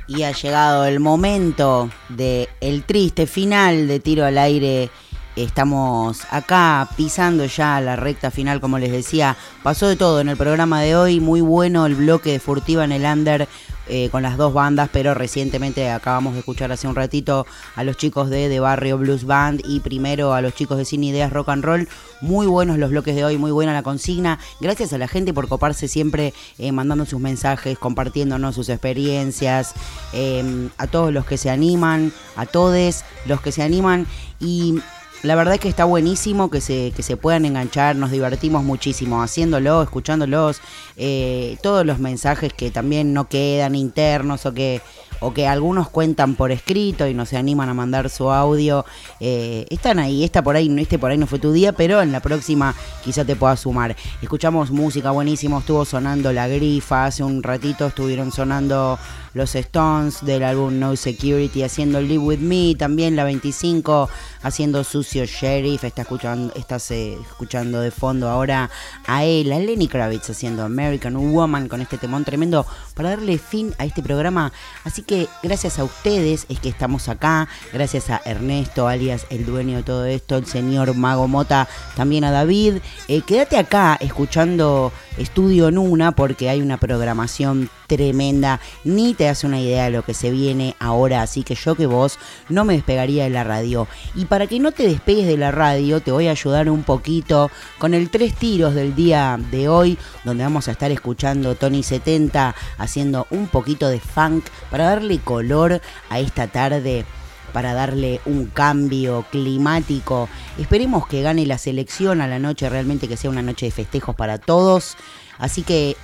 Y 0.09 0.23
ha 0.23 0.31
llegado 0.33 0.85
el 0.87 1.01
momento 1.01 1.91
de 2.09 2.49
el 2.61 2.85
triste 2.85 3.27
final 3.27 3.89
de 3.89 3.99
tiro 3.99 4.25
al 4.25 4.39
aire. 4.39 4.89
Estamos 5.37 6.23
acá 6.31 6.89
pisando 6.97 7.45
ya 7.45 7.79
la 7.83 7.95
recta 7.95 8.31
final, 8.31 8.59
como 8.59 8.79
les 8.79 8.91
decía. 8.91 9.37
Pasó 9.63 9.87
de 9.87 9.95
todo 9.95 10.23
en 10.23 10.31
el 10.31 10.37
programa 10.39 10.81
de 10.81 10.97
hoy. 10.97 11.21
Muy 11.21 11.43
bueno 11.43 11.85
el 11.85 11.95
bloque 11.95 12.33
de 12.33 12.41
Furtiva 12.41 12.85
en 12.85 12.93
el 12.93 13.05
Under 13.05 13.47
eh, 13.89 14.09
con 14.11 14.23
las 14.23 14.39
dos 14.39 14.55
bandas, 14.55 14.89
pero 14.91 15.13
recientemente 15.13 15.91
acabamos 15.91 16.33
de 16.33 16.41
escuchar 16.41 16.73
hace 16.73 16.89
un 16.89 16.97
ratito 16.97 17.47
a 17.77 17.85
los 17.85 17.99
chicos 17.99 18.31
de 18.31 18.49
The 18.49 18.61
Barrio 18.61 18.97
Blues 18.97 19.25
Band 19.25 19.61
y 19.65 19.81
primero 19.81 20.33
a 20.33 20.41
los 20.41 20.55
chicos 20.55 20.79
de 20.79 20.87
Sin 20.87 21.05
Ideas 21.05 21.31
Rock 21.31 21.51
and 21.51 21.65
Roll. 21.65 21.89
Muy 22.23 22.47
buenos 22.47 22.79
los 22.79 22.91
bloques 22.91 23.15
de 23.15 23.25
hoy, 23.25 23.37
muy 23.37 23.51
buena 23.51 23.75
la 23.75 23.83
consigna. 23.83 24.41
Gracias 24.61 24.95
a 24.95 24.99
la 24.99 25.07
gente 25.07 25.35
por 25.35 25.49
coparse 25.49 25.87
siempre 25.87 26.33
eh, 26.57 26.73
mandando 26.73 27.05
sus 27.05 27.21
mensajes, 27.21 27.79
compartiéndonos 27.79 28.55
sus 28.55 28.71
experiencias, 28.71 29.75
eh, 30.15 30.69
a 30.79 30.87
todos 30.87 31.13
los 31.13 31.27
que 31.27 31.37
se 31.37 31.51
animan, 31.51 32.11
a 32.37 32.47
todos 32.47 33.05
los 33.27 33.41
que 33.43 33.53
se 33.53 33.63
animan 33.63 34.07
y 34.41 34.81
la 35.27 35.35
verdad 35.35 35.55
es 35.55 35.61
que 35.61 35.69
está 35.69 35.85
buenísimo 35.85 36.51
que 36.51 36.61
se, 36.61 36.93
que 36.95 37.03
se 37.03 37.17
puedan 37.17 37.45
enganchar, 37.45 37.97
nos 37.97 38.11
divertimos 38.11 38.65
muchísimo 38.65 39.23
haciéndolo, 39.23 39.83
escuchándolos, 39.83 40.61
eh, 40.97 41.59
todos 41.63 41.85
los 41.85 41.99
mensajes 41.99 42.53
que 42.53 42.71
también 42.71 43.13
no 43.13 43.29
quedan 43.29 43.75
internos 43.75 44.47
o 44.47 44.55
que, 44.55 44.81
o 45.21 45.33
que 45.33 45.47
algunos 45.47 45.89
cuentan 45.89 46.35
por 46.35 46.53
escrito 46.53 47.07
y 47.07 47.15
no 47.15 47.27
se 47.27 47.37
animan 47.37 47.69
a 47.69 47.75
mandar 47.75 48.11
su 48.11 48.31
audio, 48.31 48.85
eh, 49.21 49.67
están 49.71 49.99
ahí, 49.99 50.25
está 50.25 50.43
por 50.43 50.57
ahí, 50.57 50.75
este 50.81 50.99
por 50.99 51.11
ahí 51.11 51.19
no 51.19 51.27
fue 51.27 51.39
tu 51.39 51.53
día, 51.53 51.73
pero 51.73 52.03
en 52.03 52.13
la 52.13 52.21
próxima 52.21 52.75
quizá 53.05 53.25
te 53.25 53.37
puedas 53.37 53.61
sumar. 53.61 53.97
Escuchamos 54.23 54.71
música 54.71 55.11
buenísimo, 55.11 55.59
estuvo 55.59 55.85
sonando 55.85 56.33
La 56.33 56.49
Grifa, 56.49 57.07
hace 57.07 57.23
un 57.23 57.43
ratito 57.43 57.87
estuvieron 57.87 58.33
sonando 58.33 58.99
los 59.37 59.55
Stones 59.55 60.25
del 60.25 60.43
álbum 60.43 60.79
No 60.79 60.97
Security 60.97 61.63
haciendo 61.63 62.01
Live 62.01 62.25
With 62.25 62.39
Me, 62.39 62.75
también 62.75 63.17
la 63.17 63.25
25 63.25 64.09
haciendo 64.43 64.83
Sucio 64.83 65.27
Sheriff, 65.27 65.85
está 65.85 66.03
escuchando, 66.03 66.55
estás 66.55 66.91
eh, 66.91 67.19
escuchando 67.21 67.81
de 67.81 67.91
fondo 67.91 68.31
ahora 68.31 68.71
a 69.07 69.25
él, 69.25 69.53
a 69.53 69.59
Lenny 69.59 69.89
Kravitz 69.89 70.31
haciendo 70.31 70.65
American 70.65 71.17
Woman 71.17 71.69
con 71.69 71.83
este 71.83 71.99
temón 71.99 72.25
tremendo 72.25 72.65
para 72.95 73.11
darle 73.11 73.37
fin 73.39 73.75
a 73.79 73.85
este 73.85 74.03
programa. 74.03 74.53
Así 74.85 75.03
que 75.07 75.29
gracias 75.43 75.79
a 75.79 75.85
ustedes 75.85 76.47
es 76.49 76.61
que 76.61 76.69
estamos 76.69 77.09
acá, 77.09 77.49
gracias 77.73 78.11
a 78.11 78.21
Ernesto, 78.25 78.89
alias 78.89 79.27
el 79.31 79.47
dueño 79.47 79.79
de 79.79 79.83
todo 79.85 80.05
esto, 80.05 80.37
el 80.37 80.47
señor 80.47 80.95
Mago 80.95 81.29
Mota, 81.29 81.69
también 81.97 82.25
a 82.25 82.31
David. 82.31 82.79
Eh, 83.09 83.23
quédate 83.23 83.57
acá 83.57 83.97
escuchando 84.01 84.93
Estudio 85.17 85.71
Nuna 85.71 86.13
porque 86.13 86.51
hay 86.51 86.61
una 86.61 86.77
programación 86.77 87.71
tremenda, 87.87 88.61
ni 88.85 89.15
te 89.15 89.25
das 89.25 89.45
una 89.45 89.61
idea 89.61 89.85
de 89.85 89.91
lo 89.91 90.03
que 90.03 90.13
se 90.13 90.31
viene 90.31 90.75
ahora, 90.81 91.23
así 91.23 91.45
que 91.45 91.55
yo 91.55 91.77
que 91.77 91.87
vos 91.87 92.19
no 92.49 92.65
me 92.65 92.75
despegaría 92.75 93.25
de 93.25 93.31
la 93.31 93.45
radio. 93.45 93.87
Y 94.15 94.25
para 94.25 94.47
que 94.47 94.59
no 94.59 94.73
te 94.73 94.89
despegues 94.89 95.27
de 95.27 95.37
la 95.37 95.53
radio, 95.53 96.01
te 96.01 96.11
voy 96.11 96.27
a 96.27 96.33
ayudar 96.33 96.69
un 96.69 96.83
poquito 96.83 97.51
con 97.79 97.95
el 97.95 98.11
tres 98.11 98.35
tiros 98.35 98.75
del 98.75 98.95
día 98.95 99.39
de 99.51 99.69
hoy, 99.69 99.99
donde 100.25 100.45
vamos 100.45 100.67
a 100.69 100.73
estar 100.73 100.91
escuchando 100.91 101.55
Tony 101.55 101.83
70 101.83 102.55
haciendo 102.79 103.27
un 103.31 103.47
poquito 103.47 103.89
de 103.89 104.01
funk 104.01 104.47
para 104.71 104.96
darle 104.97 105.19
color 105.19 105.83
a 106.09 106.21
esta 106.21 106.47
tarde 106.47 107.05
para 107.53 107.75
darle 107.75 108.21
un 108.25 108.47
cambio 108.47 109.25
climático. 109.31 110.29
Esperemos 110.59 111.07
que 111.07 111.23
gane 111.23 111.47
la 111.47 111.59
selección 111.59 112.21
a 112.21 112.27
la 112.27 112.39
noche, 112.39 112.69
realmente 112.69 113.09
que 113.09 113.17
sea 113.17 113.31
una 113.31 113.43
noche 113.43 113.67
de 113.67 113.73
festejos 113.73 114.17
para 114.17 114.39
todos. 114.39 114.97
Así 115.39 115.63
que 115.63 115.97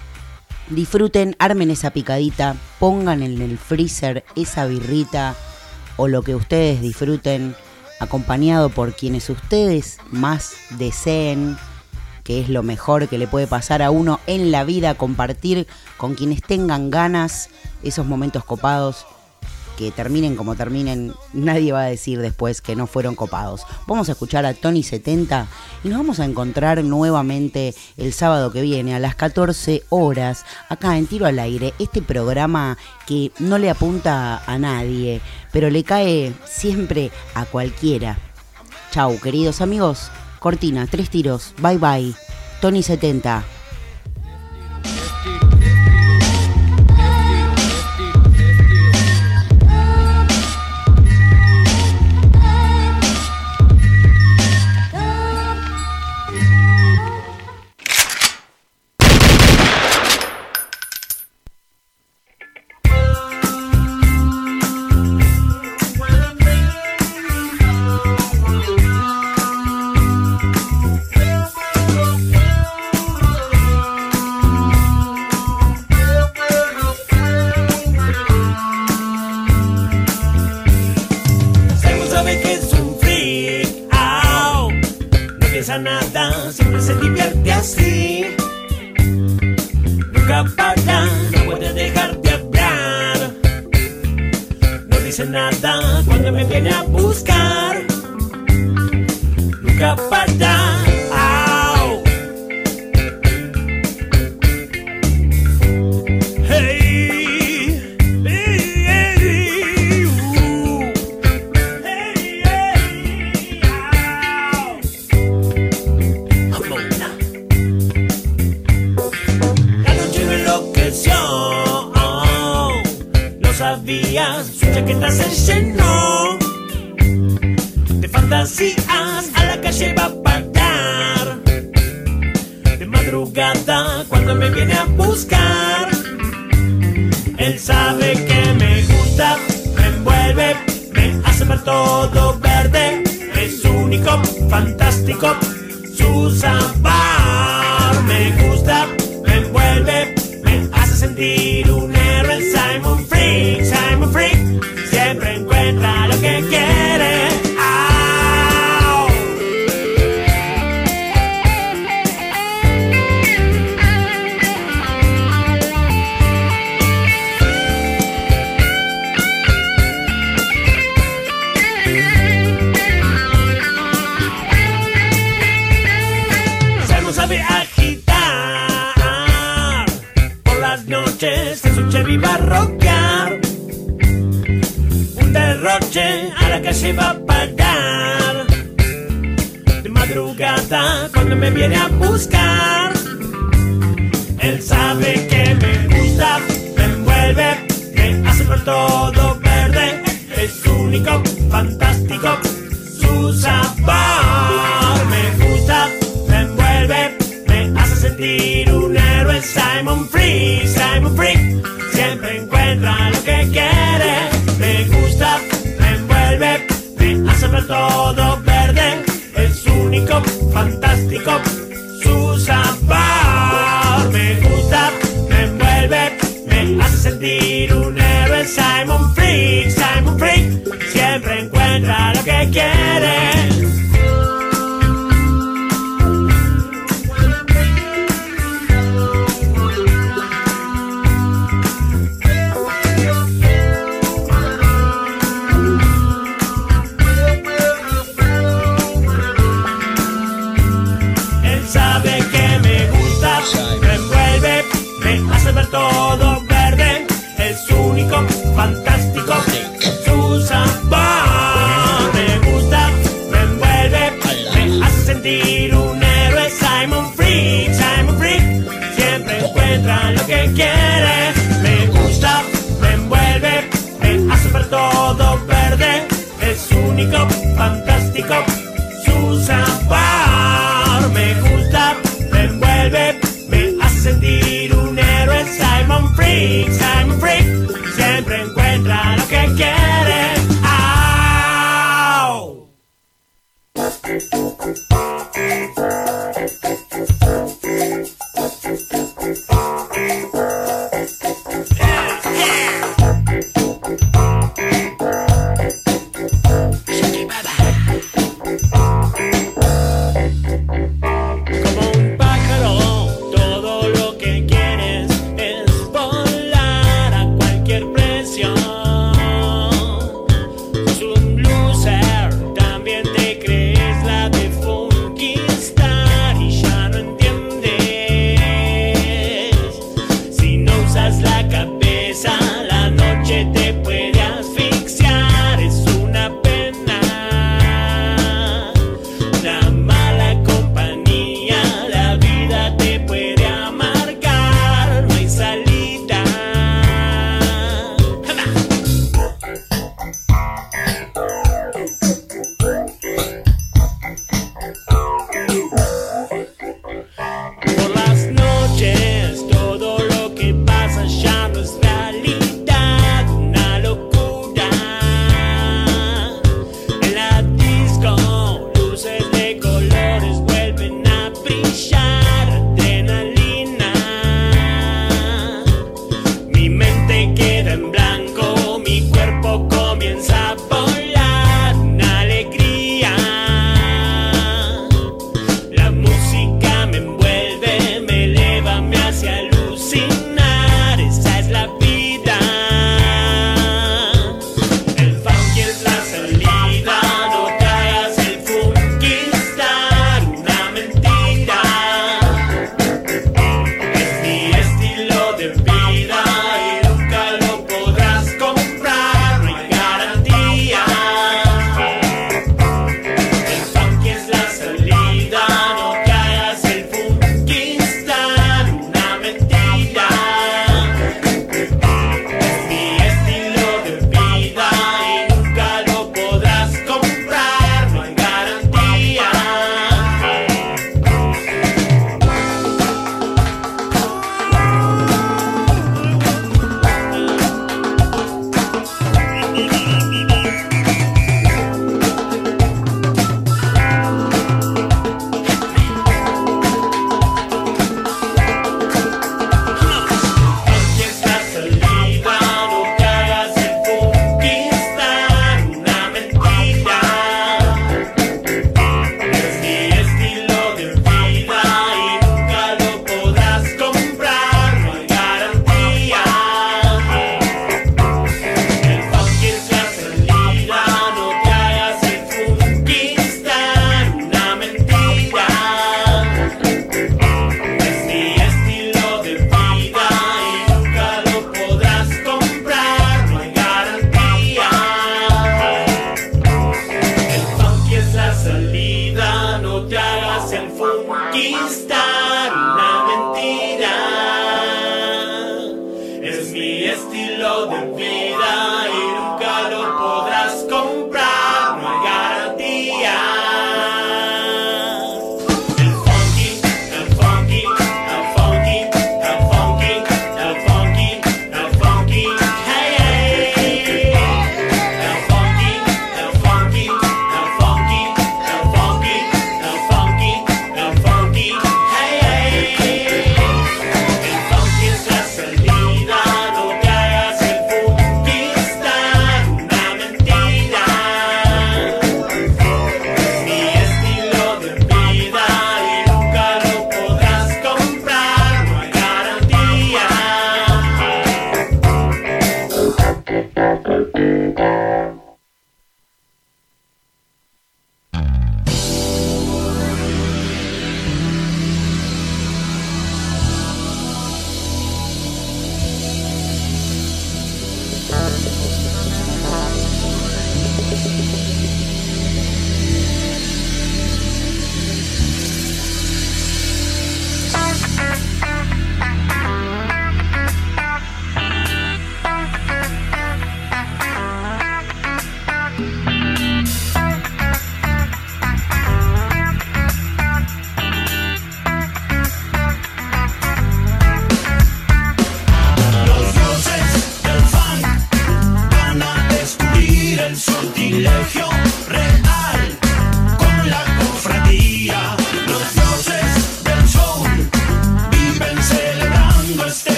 disfruten, 0.69 1.37
armen 1.39 1.71
esa 1.71 1.91
picadita, 1.91 2.55
pongan 2.79 3.23
en 3.23 3.41
el 3.41 3.59
freezer 3.59 4.25
esa 4.37 4.67
birrita 4.67 5.35
o 5.97 6.07
lo 6.07 6.23
que 6.23 6.35
ustedes 6.35 6.81
disfruten, 6.81 7.55
acompañado 7.99 8.69
por 8.69 8.95
quienes 8.95 9.31
ustedes 9.31 9.99
más 10.11 10.55
deseen, 10.71 11.57
que 12.25 12.41
es 12.41 12.49
lo 12.49 12.63
mejor 12.63 13.09
que 13.09 13.19
le 13.19 13.27
puede 13.27 13.47
pasar 13.47 13.83
a 13.83 13.91
uno 13.91 14.21
en 14.27 14.53
la 14.53 14.65
vida, 14.65 14.95
compartir 14.95 15.67
con 16.03 16.17
quienes 16.17 16.43
tengan 16.43 16.91
ganas 16.91 17.49
esos 17.85 18.05
momentos 18.05 18.45
copados 18.45 19.07
que 19.79 19.93
terminen 19.93 20.35
como 20.35 20.57
terminen, 20.57 21.15
nadie 21.33 21.71
va 21.71 21.83
a 21.83 21.87
decir 21.87 22.19
después 22.19 22.61
que 22.61 22.75
no 22.75 22.89
fueron 22.89 23.15
copados. 23.15 23.63
Vamos 23.87 24.09
a 24.09 24.13
escuchar 24.13 24.45
a 24.45 24.53
Tony 24.53 24.83
70 24.83 25.47
y 25.85 25.89
nos 25.89 25.99
vamos 25.99 26.19
a 26.19 26.25
encontrar 26.25 26.83
nuevamente 26.83 27.73
el 27.97 28.13
sábado 28.13 28.51
que 28.51 28.63
viene 28.63 28.97
a 28.97 28.99
las 28.99 29.15
14 29.15 29.85
horas 29.91 30.45
acá 30.69 30.99
en 30.99 31.07
Tiro 31.07 31.27
al 31.27 31.39
Aire, 31.39 31.73
este 31.79 32.03
programa 32.03 32.77
que 33.07 33.31
no 33.39 33.59
le 33.59 33.71
apunta 33.71 34.43
a 34.45 34.59
nadie, 34.59 35.21
pero 35.53 35.71
le 35.71 35.85
cae 35.85 36.33
siempre 36.45 37.13
a 37.35 37.45
cualquiera. 37.45 38.19
Chau, 38.91 39.21
queridos 39.21 39.61
amigos. 39.61 40.11
Cortina, 40.41 40.89
tres 40.91 41.11
tiros. 41.11 41.55
Bye 41.63 41.79
bye. 41.79 42.13
Tony 42.61 42.83
70. 42.83 43.62